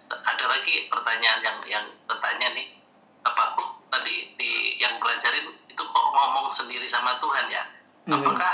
[0.09, 2.81] ada lagi pertanyaan yang yang bertanya nih,
[3.21, 7.61] apa kok tadi di yang belajarin itu kok ngomong sendiri sama Tuhan ya?
[8.09, 8.25] Mhm.
[8.25, 8.53] Apakah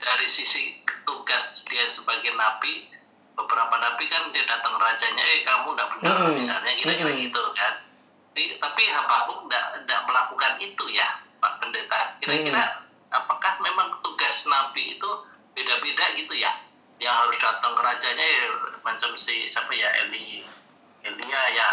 [0.00, 2.88] dari sisi tugas dia sebagai nabi,
[3.36, 6.40] beberapa nabi kan dia datang rajanya, eh kamu nggak benar Mhm.
[6.40, 7.20] misalnya kira-kira Mhm.
[7.28, 7.74] gitu kan?
[8.32, 12.16] Tapi, tapi Habakuk nggak melakukan itu ya, Pak Pendeta.
[12.16, 12.64] Kira-kira
[13.12, 15.10] apakah memang tugas nabi itu
[15.52, 16.48] beda-beda gitu ya
[16.96, 18.46] yang harus datang ke rajanya ya,
[18.80, 20.40] macam si siapa ya Eli
[21.04, 21.68] Elia ya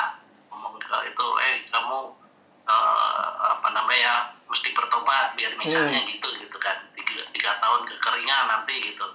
[0.51, 2.11] ngomong ke itu eh kamu
[2.67, 8.75] eh, apa namanya mesti bertobat biar misalnya gitu gitu kan tiga, tiga tahun kekeringan nanti
[8.93, 9.05] gitu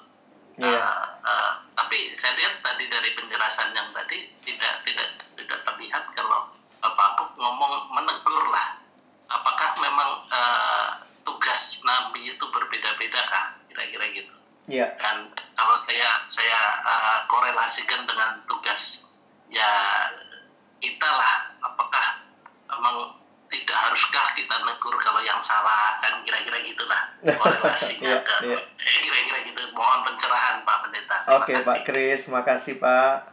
[0.55, 0.71] Iya.
[0.71, 6.55] Eh, eh, tapi saya lihat tadi dari penjelasan yang tadi tidak tidak tidak terlihat kalau
[6.79, 8.79] Bapak ngomong menegur lah.
[9.27, 10.89] Apakah memang eh,
[11.27, 13.47] tugas Nabi itu berbeda-beda kah?
[13.67, 14.35] Kira-kira gitu.
[14.71, 14.95] Iya.
[15.03, 19.11] Dan kalau saya saya eh, korelasikan dengan tugas
[19.51, 19.71] ya
[20.79, 22.23] kita lah, apakah
[22.71, 22.97] memang
[23.55, 27.07] tidak haruskah kita negur kalau yang salah kan kira-kira gitulah
[27.39, 31.67] korelasinya Iya, ke eh, kira-kira gitu mohon pencerahan Pak Pendeta Oke, kasih.
[31.67, 33.31] Pak Kris, makasih Pak.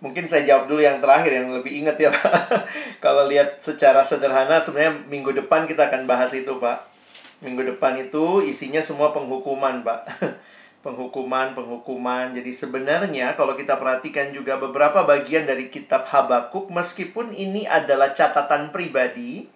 [0.00, 2.32] Mungkin saya jawab dulu yang terakhir yang lebih ingat ya, Pak.
[3.04, 6.88] Kalau lihat secara sederhana sebenarnya minggu depan kita akan bahas itu, Pak.
[7.44, 10.00] Minggu depan itu isinya semua penghukuman, Pak.
[10.80, 12.32] penghukuman, penghukuman.
[12.32, 18.72] Jadi sebenarnya kalau kita perhatikan juga beberapa bagian dari kitab Habakuk meskipun ini adalah catatan
[18.72, 19.48] pribadi,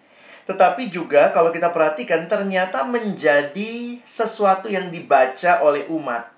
[0.45, 6.29] tetapi juga kalau kita perhatikan ternyata menjadi sesuatu yang dibaca oleh umat.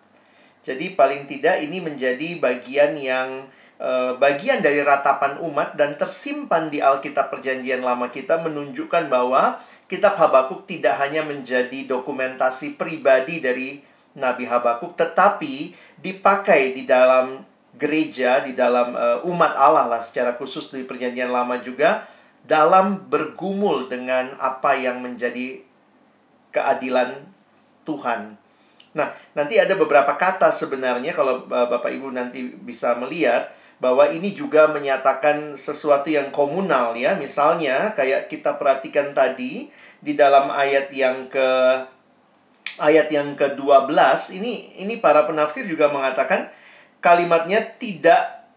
[0.62, 3.46] Jadi paling tidak ini menjadi bagian yang
[3.78, 10.18] eh, bagian dari ratapan umat dan tersimpan di Alkitab Perjanjian Lama kita menunjukkan bahwa kitab
[10.18, 13.78] Habakuk tidak hanya menjadi dokumentasi pribadi dari
[14.16, 17.44] Nabi Habakuk tetapi dipakai di dalam
[17.76, 22.08] gereja, di dalam eh, umat Allah lah secara khusus di Perjanjian Lama juga
[22.46, 25.60] dalam bergumul dengan apa yang menjadi
[26.54, 27.26] keadilan
[27.84, 28.38] Tuhan.
[28.96, 34.32] Nah, nanti ada beberapa kata sebenarnya kalau uh, Bapak Ibu nanti bisa melihat bahwa ini
[34.32, 37.12] juga menyatakan sesuatu yang komunal ya.
[37.20, 39.68] Misalnya kayak kita perhatikan tadi
[40.00, 41.48] di dalam ayat yang ke
[42.76, 43.92] ayat yang ke-12
[44.36, 46.48] ini ini para penafsir juga mengatakan
[47.00, 48.48] kalimatnya tidak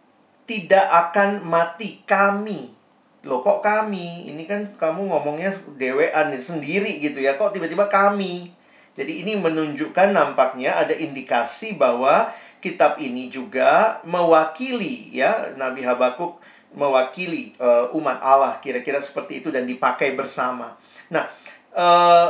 [0.50, 2.74] tidak akan mati kami.
[3.22, 4.32] Loh kok kami?
[4.34, 7.38] Ini kan kamu ngomongnya dewean sendiri gitu ya.
[7.38, 8.50] Kok tiba-tiba kami?
[8.98, 16.41] Jadi ini menunjukkan nampaknya ada indikasi bahwa kitab ini juga mewakili ya Nabi Habakuk
[16.74, 20.74] mewakili eh, umat Allah kira-kira seperti itu dan dipakai bersama.
[21.14, 21.30] Nah,
[21.78, 22.30] eh,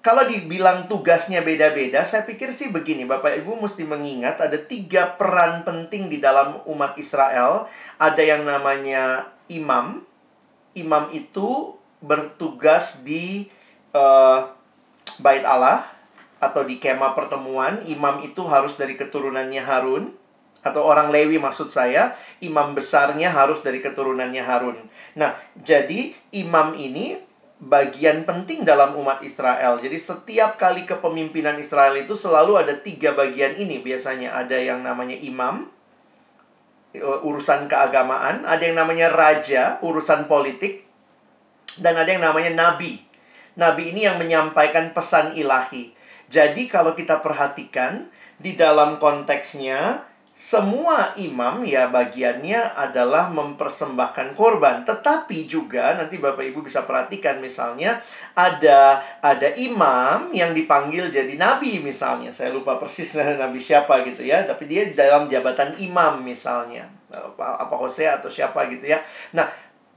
[0.00, 5.60] kalau dibilang tugasnya beda-beda, saya pikir sih begini, Bapak Ibu mesti mengingat ada tiga peran
[5.60, 7.68] penting di dalam umat Israel.
[8.00, 10.00] Ada yang namanya imam.
[10.72, 13.52] Imam itu bertugas di
[13.92, 14.40] eh,
[15.20, 15.84] bait Allah
[16.40, 17.84] atau di kemah pertemuan.
[17.84, 20.16] Imam itu harus dari keturunannya Harun
[20.60, 24.76] atau orang Lewi maksud saya, imam besarnya harus dari keturunannya Harun.
[25.16, 27.16] Nah, jadi imam ini
[27.60, 29.76] bagian penting dalam umat Israel.
[29.84, 33.84] Jadi setiap kali kepemimpinan Israel itu selalu ada tiga bagian ini.
[33.84, 35.68] Biasanya ada yang namanya imam,
[36.96, 40.88] eh, urusan keagamaan, ada yang namanya raja, urusan politik,
[41.76, 43.04] dan ada yang namanya nabi.
[43.60, 45.92] Nabi ini yang menyampaikan pesan ilahi.
[46.32, 48.08] Jadi kalau kita perhatikan
[48.40, 50.08] di dalam konteksnya
[50.40, 58.00] semua imam ya bagiannya adalah mempersembahkan korban, tetapi juga nanti Bapak Ibu bisa perhatikan misalnya
[58.32, 62.32] ada ada imam yang dipanggil jadi nabi misalnya.
[62.32, 63.12] Saya lupa persis
[63.42, 66.88] nabi siapa gitu ya, tapi dia dalam jabatan imam misalnya.
[67.36, 69.04] Apa, Hosea atau siapa gitu ya.
[69.36, 69.44] Nah,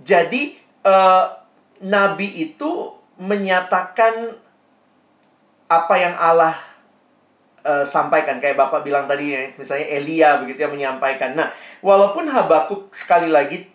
[0.04, 1.40] jadi uh,
[1.88, 4.36] nabi itu menyatakan
[5.72, 6.73] apa yang Allah
[7.64, 11.34] uh, sampaikan kayak Bapak bilang tadi misalnya Elia begitu ya menyampaikan.
[11.34, 11.50] Nah,
[11.80, 13.74] walaupun Habakuk sekali lagi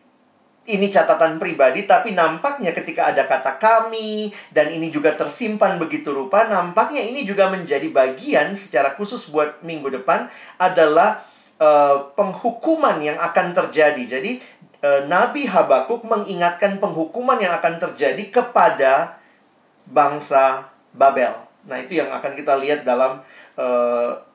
[0.69, 6.45] ini catatan pribadi tapi nampaknya ketika ada kata kami dan ini juga tersimpan begitu rupa
[6.45, 10.29] nampaknya ini juga menjadi bagian secara khusus buat minggu depan
[10.61, 11.25] adalah
[11.57, 14.21] uh, penghukuman yang akan terjadi.
[14.21, 14.45] Jadi
[14.85, 19.17] uh, Nabi Habakuk mengingatkan penghukuman yang akan terjadi kepada
[19.89, 21.33] bangsa Babel.
[21.65, 23.38] Nah, itu yang akan kita lihat dalam Eh,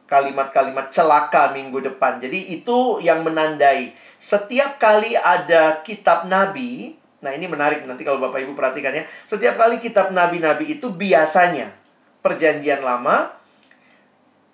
[0.03, 2.19] kalimat-kalimat uh, celaka minggu depan.
[2.19, 8.39] Jadi itu yang menandai setiap kali ada kitab nabi, nah ini menarik nanti kalau Bapak
[8.39, 9.03] Ibu perhatikan ya.
[9.27, 11.75] Setiap kali kitab nabi-nabi itu biasanya
[12.23, 13.35] perjanjian lama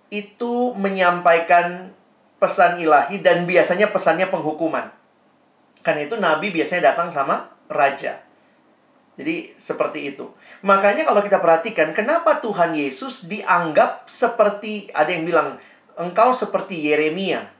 [0.09, 1.93] itu menyampaikan
[2.41, 4.89] pesan ilahi dan biasanya pesannya penghukuman.
[5.85, 8.25] Karena itu nabi biasanya datang sama raja.
[9.13, 10.25] Jadi seperti itu.
[10.59, 15.55] Makanya kalau kita perhatikan kenapa Tuhan Yesus dianggap seperti ada yang bilang
[15.95, 17.59] engkau seperti Yeremia.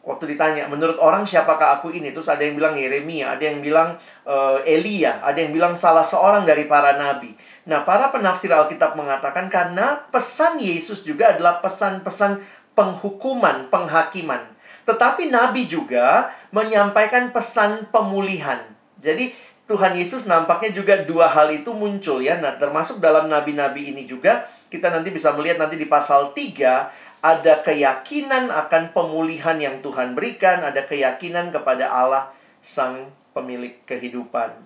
[0.00, 2.08] Waktu ditanya, menurut orang siapakah aku ini?
[2.08, 6.48] Terus ada yang bilang Yeremia, ada yang bilang uh, Elia, ada yang bilang salah seorang
[6.48, 7.36] dari para nabi.
[7.68, 12.40] Nah, para penafsir Alkitab mengatakan karena pesan Yesus juga adalah pesan-pesan
[12.72, 14.40] penghukuman, penghakiman.
[14.88, 18.64] Tetapi nabi juga menyampaikan pesan pemulihan.
[18.96, 19.36] Jadi
[19.70, 22.42] Tuhan Yesus nampaknya juga dua hal itu muncul ya.
[22.42, 27.54] Nah, termasuk dalam nabi-nabi ini juga kita nanti bisa melihat nanti di pasal 3 ada
[27.62, 34.58] keyakinan akan pemulihan yang Tuhan berikan, ada keyakinan kepada Allah sang pemilik kehidupan.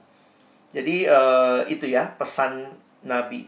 [0.72, 2.64] Jadi uh, itu ya pesan
[3.04, 3.44] nabi.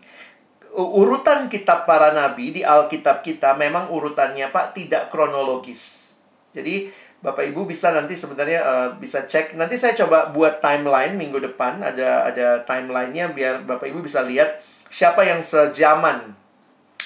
[0.77, 6.13] Urutan kitab para nabi di Alkitab kita memang urutannya Pak tidak kronologis.
[6.53, 6.93] Jadi
[7.27, 9.59] Bapak Ibu bisa nanti sebenarnya uh, bisa cek.
[9.59, 11.83] Nanti saya coba buat timeline minggu depan.
[11.83, 14.63] Ada ada timelinenya biar Bapak Ibu bisa lihat
[14.95, 16.39] siapa yang sejaman.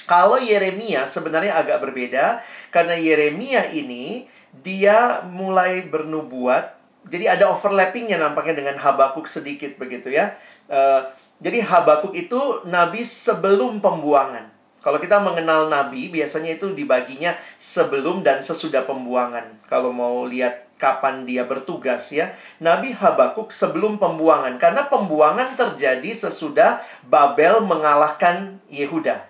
[0.04, 6.76] Kalau Yeremia sebenarnya agak berbeda karena Yeremia ini dia mulai bernubuat.
[7.08, 10.36] Jadi ada overlappingnya nampaknya dengan Habakuk sedikit begitu ya.
[10.68, 11.00] Uh,
[11.40, 14.49] jadi Habakuk itu nabi sebelum pembuangan.
[14.80, 19.60] Kalau kita mengenal nabi, biasanya itu dibaginya sebelum dan sesudah pembuangan.
[19.68, 22.32] Kalau mau lihat kapan dia bertugas ya.
[22.56, 29.28] Nabi Habakuk sebelum pembuangan karena pembuangan terjadi sesudah Babel mengalahkan Yehuda.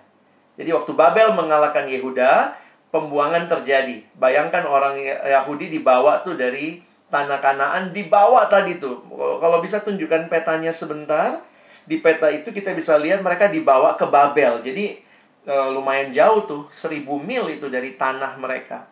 [0.55, 2.55] Jadi waktu Babel mengalahkan Yehuda,
[2.95, 4.07] pembuangan terjadi.
[4.15, 6.79] Bayangkan orang Yahudi dibawa tuh dari
[7.11, 9.03] tanah Kanaan dibawa tadi tuh.
[9.43, 11.43] Kalau bisa tunjukkan petanya sebentar.
[11.81, 14.61] Di peta itu kita bisa lihat mereka dibawa ke Babel.
[14.63, 15.01] Jadi
[15.45, 18.85] e, lumayan jauh tuh, seribu mil itu dari tanah mereka.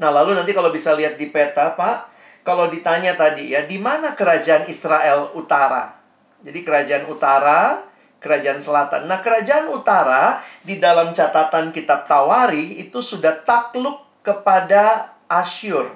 [0.00, 1.96] Nah, lalu nanti kalau bisa lihat di peta, Pak,
[2.42, 5.94] kalau ditanya tadi ya, di mana kerajaan Israel utara?
[6.42, 7.86] Jadi kerajaan utara,
[8.18, 9.06] kerajaan selatan.
[9.06, 15.86] Nah, kerajaan utara di dalam catatan kitab Tawari itu sudah takluk kepada Asyur.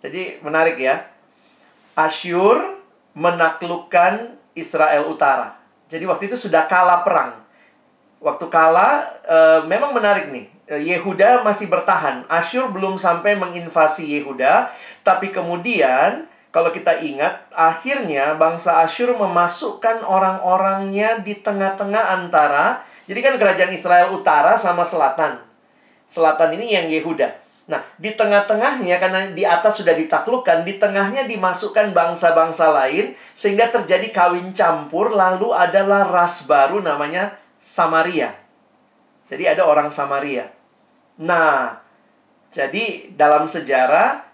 [0.00, 1.04] Jadi menarik ya.
[1.92, 2.80] Asyur
[3.12, 5.60] menaklukkan Israel utara.
[5.92, 7.39] Jadi waktu itu sudah kalah perang
[8.20, 10.46] waktu kala uh, memang menarik nih.
[10.70, 12.22] Eh, Yehuda masih bertahan.
[12.30, 14.70] Asyur belum sampai menginvasi Yehuda,
[15.02, 23.34] tapi kemudian kalau kita ingat, akhirnya bangsa Asyur memasukkan orang-orangnya di tengah-tengah antara jadi kan
[23.42, 25.42] kerajaan Israel utara sama selatan.
[26.06, 27.34] Selatan ini yang Yehuda.
[27.66, 34.14] Nah, di tengah-tengahnya karena di atas sudah ditaklukkan, di tengahnya dimasukkan bangsa-bangsa lain sehingga terjadi
[34.14, 38.34] kawin campur lalu adalah ras baru namanya Samaria.
[39.30, 40.50] Jadi ada orang Samaria.
[41.20, 41.78] Nah,
[42.50, 44.26] jadi dalam sejarah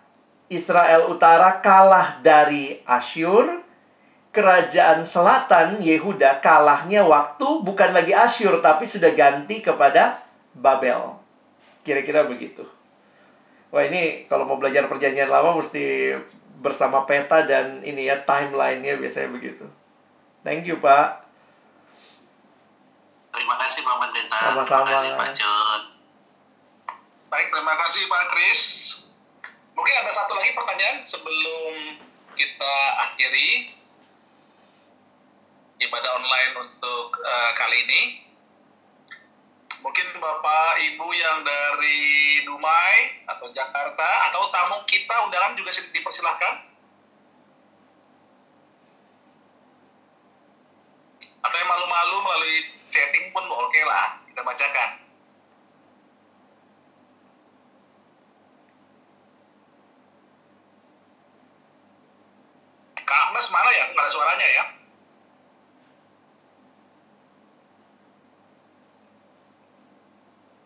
[0.48, 3.66] Israel Utara kalah dari Asyur,
[4.31, 10.23] kerajaan selatan Yehuda kalahnya waktu bukan lagi Asyur tapi sudah ganti kepada
[10.55, 11.19] Babel.
[11.82, 12.65] Kira-kira begitu.
[13.74, 16.15] Wah ini kalau mau belajar perjanjian lama mesti
[16.62, 19.66] bersama peta dan ini ya timelinenya biasanya begitu.
[20.47, 21.26] Thank you Pak.
[23.36, 24.38] Terima kasih Pak Pendeta.
[24.40, 24.88] Sama-sama.
[24.88, 25.80] Terima kasih Pak John.
[27.28, 28.62] Baik, terima kasih Pak Kris.
[29.76, 32.00] Mungkin ada satu lagi pertanyaan sebelum
[32.32, 33.76] kita akhiri
[35.84, 38.02] ibadah online untuk uh, kali ini.
[39.84, 46.65] Mungkin Bapak Ibu yang dari Duma Dumai atau Jakarta atau tamu kita undangan juga dipersilahkan.
[51.47, 52.59] Atau yang malu-malu melalui
[52.90, 54.90] chatting pun oke lah, kita bacakan.
[63.06, 63.85] Kak Agnes mana ya?
[63.94, 64.64] Nggak ada suaranya ya?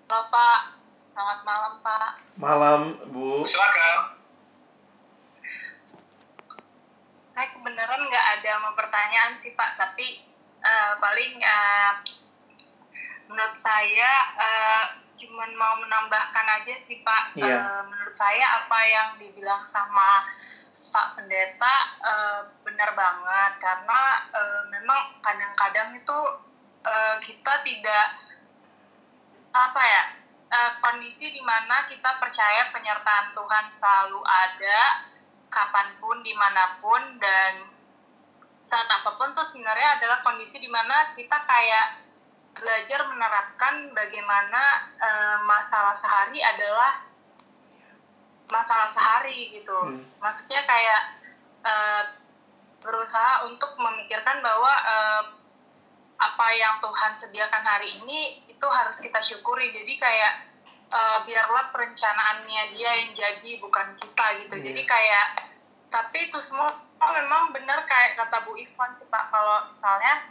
[0.09, 0.61] Halo Pak,
[1.13, 2.11] selamat malam Pak.
[2.41, 2.81] Malam,
[3.13, 3.45] Bu.
[3.45, 4.17] Silakan.
[7.37, 10.30] Saya kebenaran nggak ada mau pertanyaan sih Pak, tapi
[10.61, 11.93] eh, paling eh,
[13.29, 14.85] menurut saya eh,
[15.21, 17.37] cuman mau menambahkan aja sih Pak.
[17.37, 17.57] Iya.
[17.61, 20.25] Eh, menurut saya apa yang dibilang sama
[20.91, 24.01] Pak Pendeta eh, benar banget karena
[24.33, 26.19] eh, memang kadang-kadang itu
[26.85, 28.07] eh, kita tidak
[29.51, 30.05] apa ya
[30.51, 34.81] eh, kondisi di mana kita percaya penyertaan Tuhan selalu ada
[35.51, 37.80] kapan pun di mana pun dan
[38.61, 41.87] saat apa pun tuh sebenarnya adalah kondisi di mana kita kayak
[42.51, 44.63] belajar menerapkan bagaimana
[44.95, 47.03] eh, masalah sehari adalah
[48.51, 50.03] masalah sehari gitu Hmm.
[50.19, 51.01] maksudnya kayak
[51.63, 52.03] eh,
[52.81, 55.23] berusaha untuk memikirkan bahwa eh,
[56.21, 60.33] apa yang Tuhan sediakan hari ini itu harus kita syukuri jadi kayak
[60.91, 64.65] eh, biarlah perencanaannya dia yang jadi bukan kita gitu Iya.
[64.75, 65.27] jadi kayak
[65.89, 66.71] tapi itu semua
[67.09, 69.33] memang benar kayak kata Bu Ivan sih Pak.
[69.33, 70.29] Kalau misalnya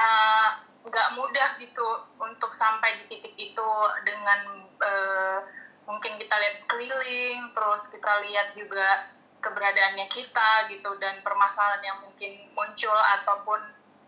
[0.00, 0.48] eh,
[0.82, 1.88] nggak mudah gitu
[2.18, 3.70] untuk sampai di titik itu
[4.02, 4.40] dengan
[4.80, 5.38] eh,
[5.84, 9.12] mungkin kita lihat sekeliling terus kita lihat juga
[9.42, 13.60] keberadaannya kita gitu dan permasalahan yang mungkin muncul ataupun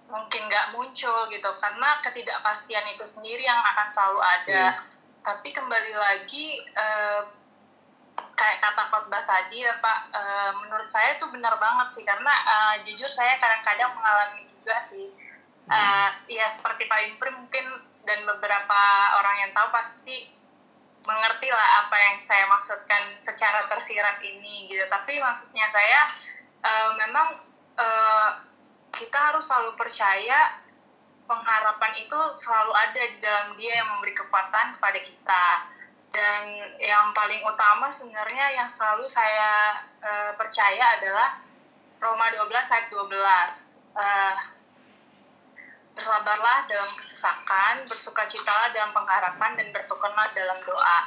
[0.09, 1.51] mungkin nggak muncul gitu.
[1.61, 4.65] Karena ketidakpastian itu sendiri yang akan selalu ada.
[4.73, 4.73] Iya.
[5.24, 7.44] tapi kembali lagi eh,
[8.35, 12.05] kayak kata khotbah tadi ya Pak eh, menurut saya itu benar banget sih.
[12.07, 15.07] Karena eh, jujur saya kadang-kadang mengalami juga sih.
[15.65, 17.65] Eh, ya seperti Pak Impri mungkin
[18.05, 18.81] dan beberapa
[19.16, 20.28] orang yang tahu pasti
[21.05, 24.85] mengerti lah apa yang saya maksudkan secara tersirat ini gitu.
[24.91, 26.01] Tapi maksudnya saya
[26.65, 27.39] eh, memang
[27.81, 28.31] eh,
[28.95, 30.62] kita harus selalu percaya
[31.24, 35.45] pengharapan itu selalu ada di dalam dia yang memberi kekuatan kepada kita
[36.15, 36.43] dan
[36.78, 41.43] yang paling utama sebenarnya yang selalu saya eh, percaya adalah
[41.99, 44.36] Roma 12 ayat 12 Eh,
[45.95, 51.01] bersabarlah dalam kesesakan, bersukacitalah dalam pengharapan, dan bertokenlah dalam doa.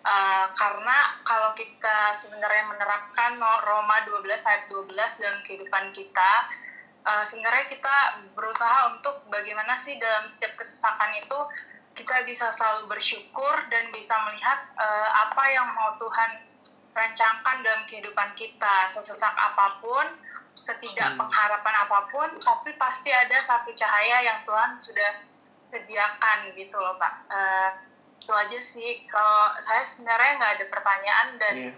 [0.00, 6.48] Uh, karena kalau kita sebenarnya menerapkan Roma 12 ayat 12 dalam kehidupan kita,
[7.04, 11.36] uh, sebenarnya kita berusaha untuk bagaimana sih dalam setiap kesesakan itu
[12.00, 16.48] kita bisa selalu bersyukur dan bisa melihat uh, apa yang mau Tuhan
[16.96, 20.06] rancangkan dalam kehidupan kita, sesesak apa pun,
[20.58, 25.24] setidak pengharapan apa pun, tapi pasti ada satu cahaya yang Tuhan sudah
[25.70, 27.14] sediakan gitu loh Pak.
[27.30, 27.70] Eh,
[28.20, 28.90] itu aja sih.
[29.08, 31.72] Kalau saya sebenarnya nggak ada pertanyaan dan Iya.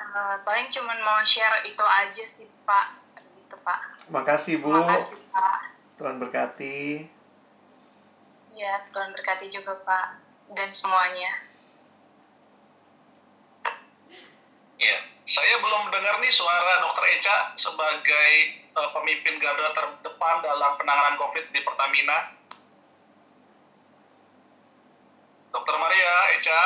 [0.00, 2.86] eh, paling cuman mau share itu aja sih Pak.
[3.20, 3.80] Gitu Pak.
[4.08, 4.72] Makasih, Bu.
[4.72, 5.58] Terima kasih Pak.
[6.00, 6.78] Tuhan berkati.
[8.54, 10.06] Ya Tuhan berkati juga Pak
[10.58, 11.46] dan semuanya.
[14.80, 14.98] Iya,
[15.28, 18.28] saya belum dengar nih suara Dokter Eca sebagai
[18.74, 22.18] eh, pemimpin garda terdepan dalam penanganan COVID di Pertamina.
[25.54, 26.62] Dokter Maria, Eca.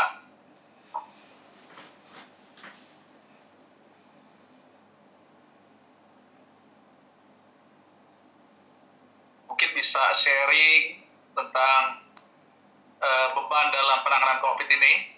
[9.51, 11.04] Mungkin bisa sharing
[11.35, 11.83] tentang
[13.03, 15.15] eh, beban dalam penanganan COVID ini.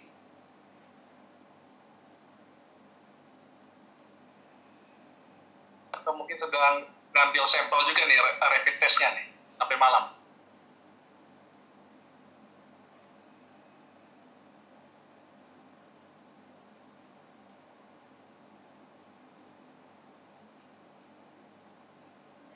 [6.07, 9.27] atau mungkin sedang ngambil sampel juga nih ra- rapid testnya nih
[9.59, 10.15] sampai malam.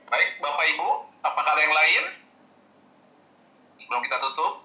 [0.06, 0.88] Baik, Bapak Ibu,
[1.26, 2.04] apakah ada yang lain?
[3.82, 4.62] Sebelum kita tutup.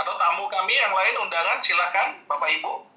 [0.00, 2.92] Atau tamu kami yang lain undangan silakan Bapak Ibu.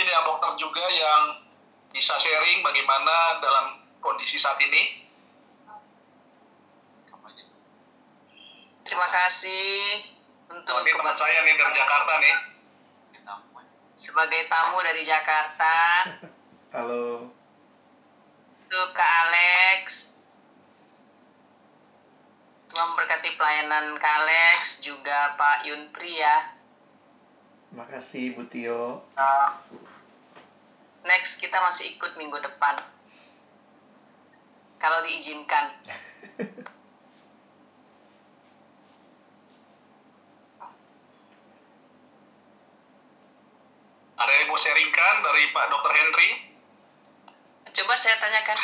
[0.00, 1.44] mungkin ya dokter juga yang
[1.92, 4.82] bisa sharing bagaimana dalam kondisi saat ini.
[8.84, 10.02] Terima kasih
[10.50, 12.36] untuk Ini teman saya nih dari Jakarta nih.
[13.94, 15.76] sebagai tamu dari Jakarta
[16.74, 17.28] Halo.
[18.64, 20.16] untuk Kak Alex.
[22.66, 26.56] Terima Tuhan memberkati pelayanan Kak Alex, juga Pak Yunpri ya.
[27.70, 29.04] Makasih Bu Tio.
[31.04, 32.80] Next, kita masih ikut minggu depan.
[34.80, 35.76] Kalau diizinkan.
[44.20, 45.92] ada yang mau sharingkan dari Pak Dr.
[45.92, 46.30] Henry?
[47.76, 48.58] Coba saya tanyakan.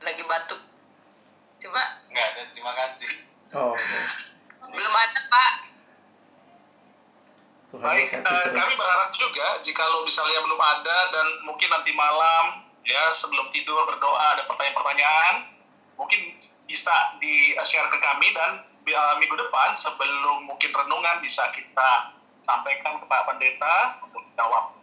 [0.00, 0.60] Lagi batuk.
[1.60, 2.00] Coba.
[2.08, 3.12] Enggak ada, terima kasih.
[3.52, 3.96] Oh, oke.
[4.72, 5.52] Belum ada, Pak.
[7.70, 12.69] Tuhan Baik, eh, kami berharap juga jika lo misalnya belum ada dan mungkin nanti malam
[12.84, 15.34] ya sebelum tidur berdoa ada pertanyaan-pertanyaan,
[16.00, 16.20] mungkin
[16.70, 22.14] bisa di share ke kami dan eh, minggu depan sebelum mungkin renungan bisa kita
[22.46, 24.74] sampaikan ke Pak Pendeta untuk jawab.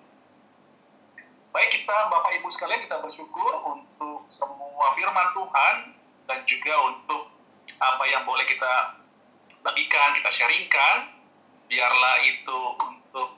[1.56, 5.76] Baik kita Bapak Ibu sekalian kita bersyukur untuk semua firman Tuhan
[6.30, 7.34] dan juga untuk
[7.78, 9.00] apa yang boleh kita
[9.64, 11.18] bagikan, kita sharingkan
[11.68, 13.36] biarlah itu untuk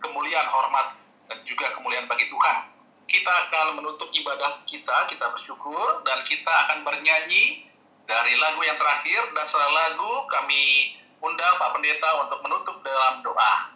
[0.00, 0.96] kemuliaan hormat
[1.26, 2.75] dan juga kemuliaan bagi Tuhan.
[3.06, 7.66] Kita akan menutup ibadah kita, kita bersyukur dan kita akan bernyanyi
[8.06, 13.75] dari lagu yang terakhir dan setelah lagu kami undang Pak Pendeta untuk menutup dalam doa.